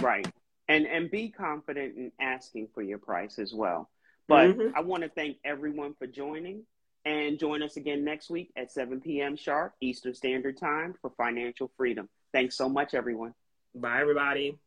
Right. 0.00 0.26
And 0.68 0.86
and 0.86 1.10
be 1.10 1.28
confident 1.28 1.96
in 1.98 2.12
asking 2.18 2.68
for 2.72 2.82
your 2.82 2.98
price 2.98 3.38
as 3.38 3.52
well. 3.52 3.90
But 4.28 4.56
Mhm. 4.56 4.72
I 4.74 4.80
want 4.80 5.02
to 5.02 5.08
thank 5.08 5.38
everyone 5.44 5.94
for 5.94 6.06
joining 6.06 6.66
and 7.04 7.38
join 7.38 7.62
us 7.62 7.76
again 7.76 8.04
next 8.04 8.30
week 8.30 8.52
at 8.56 8.70
7 8.70 9.00
p.m. 9.00 9.36
sharp 9.36 9.74
Eastern 9.80 10.14
Standard 10.14 10.56
Time 10.56 10.94
for 11.00 11.10
financial 11.10 11.68
freedom. 11.76 12.08
Thanks 12.32 12.56
so 12.56 12.68
much, 12.68 12.94
everyone. 12.94 13.34
Bye, 13.74 14.00
everybody. 14.00 14.58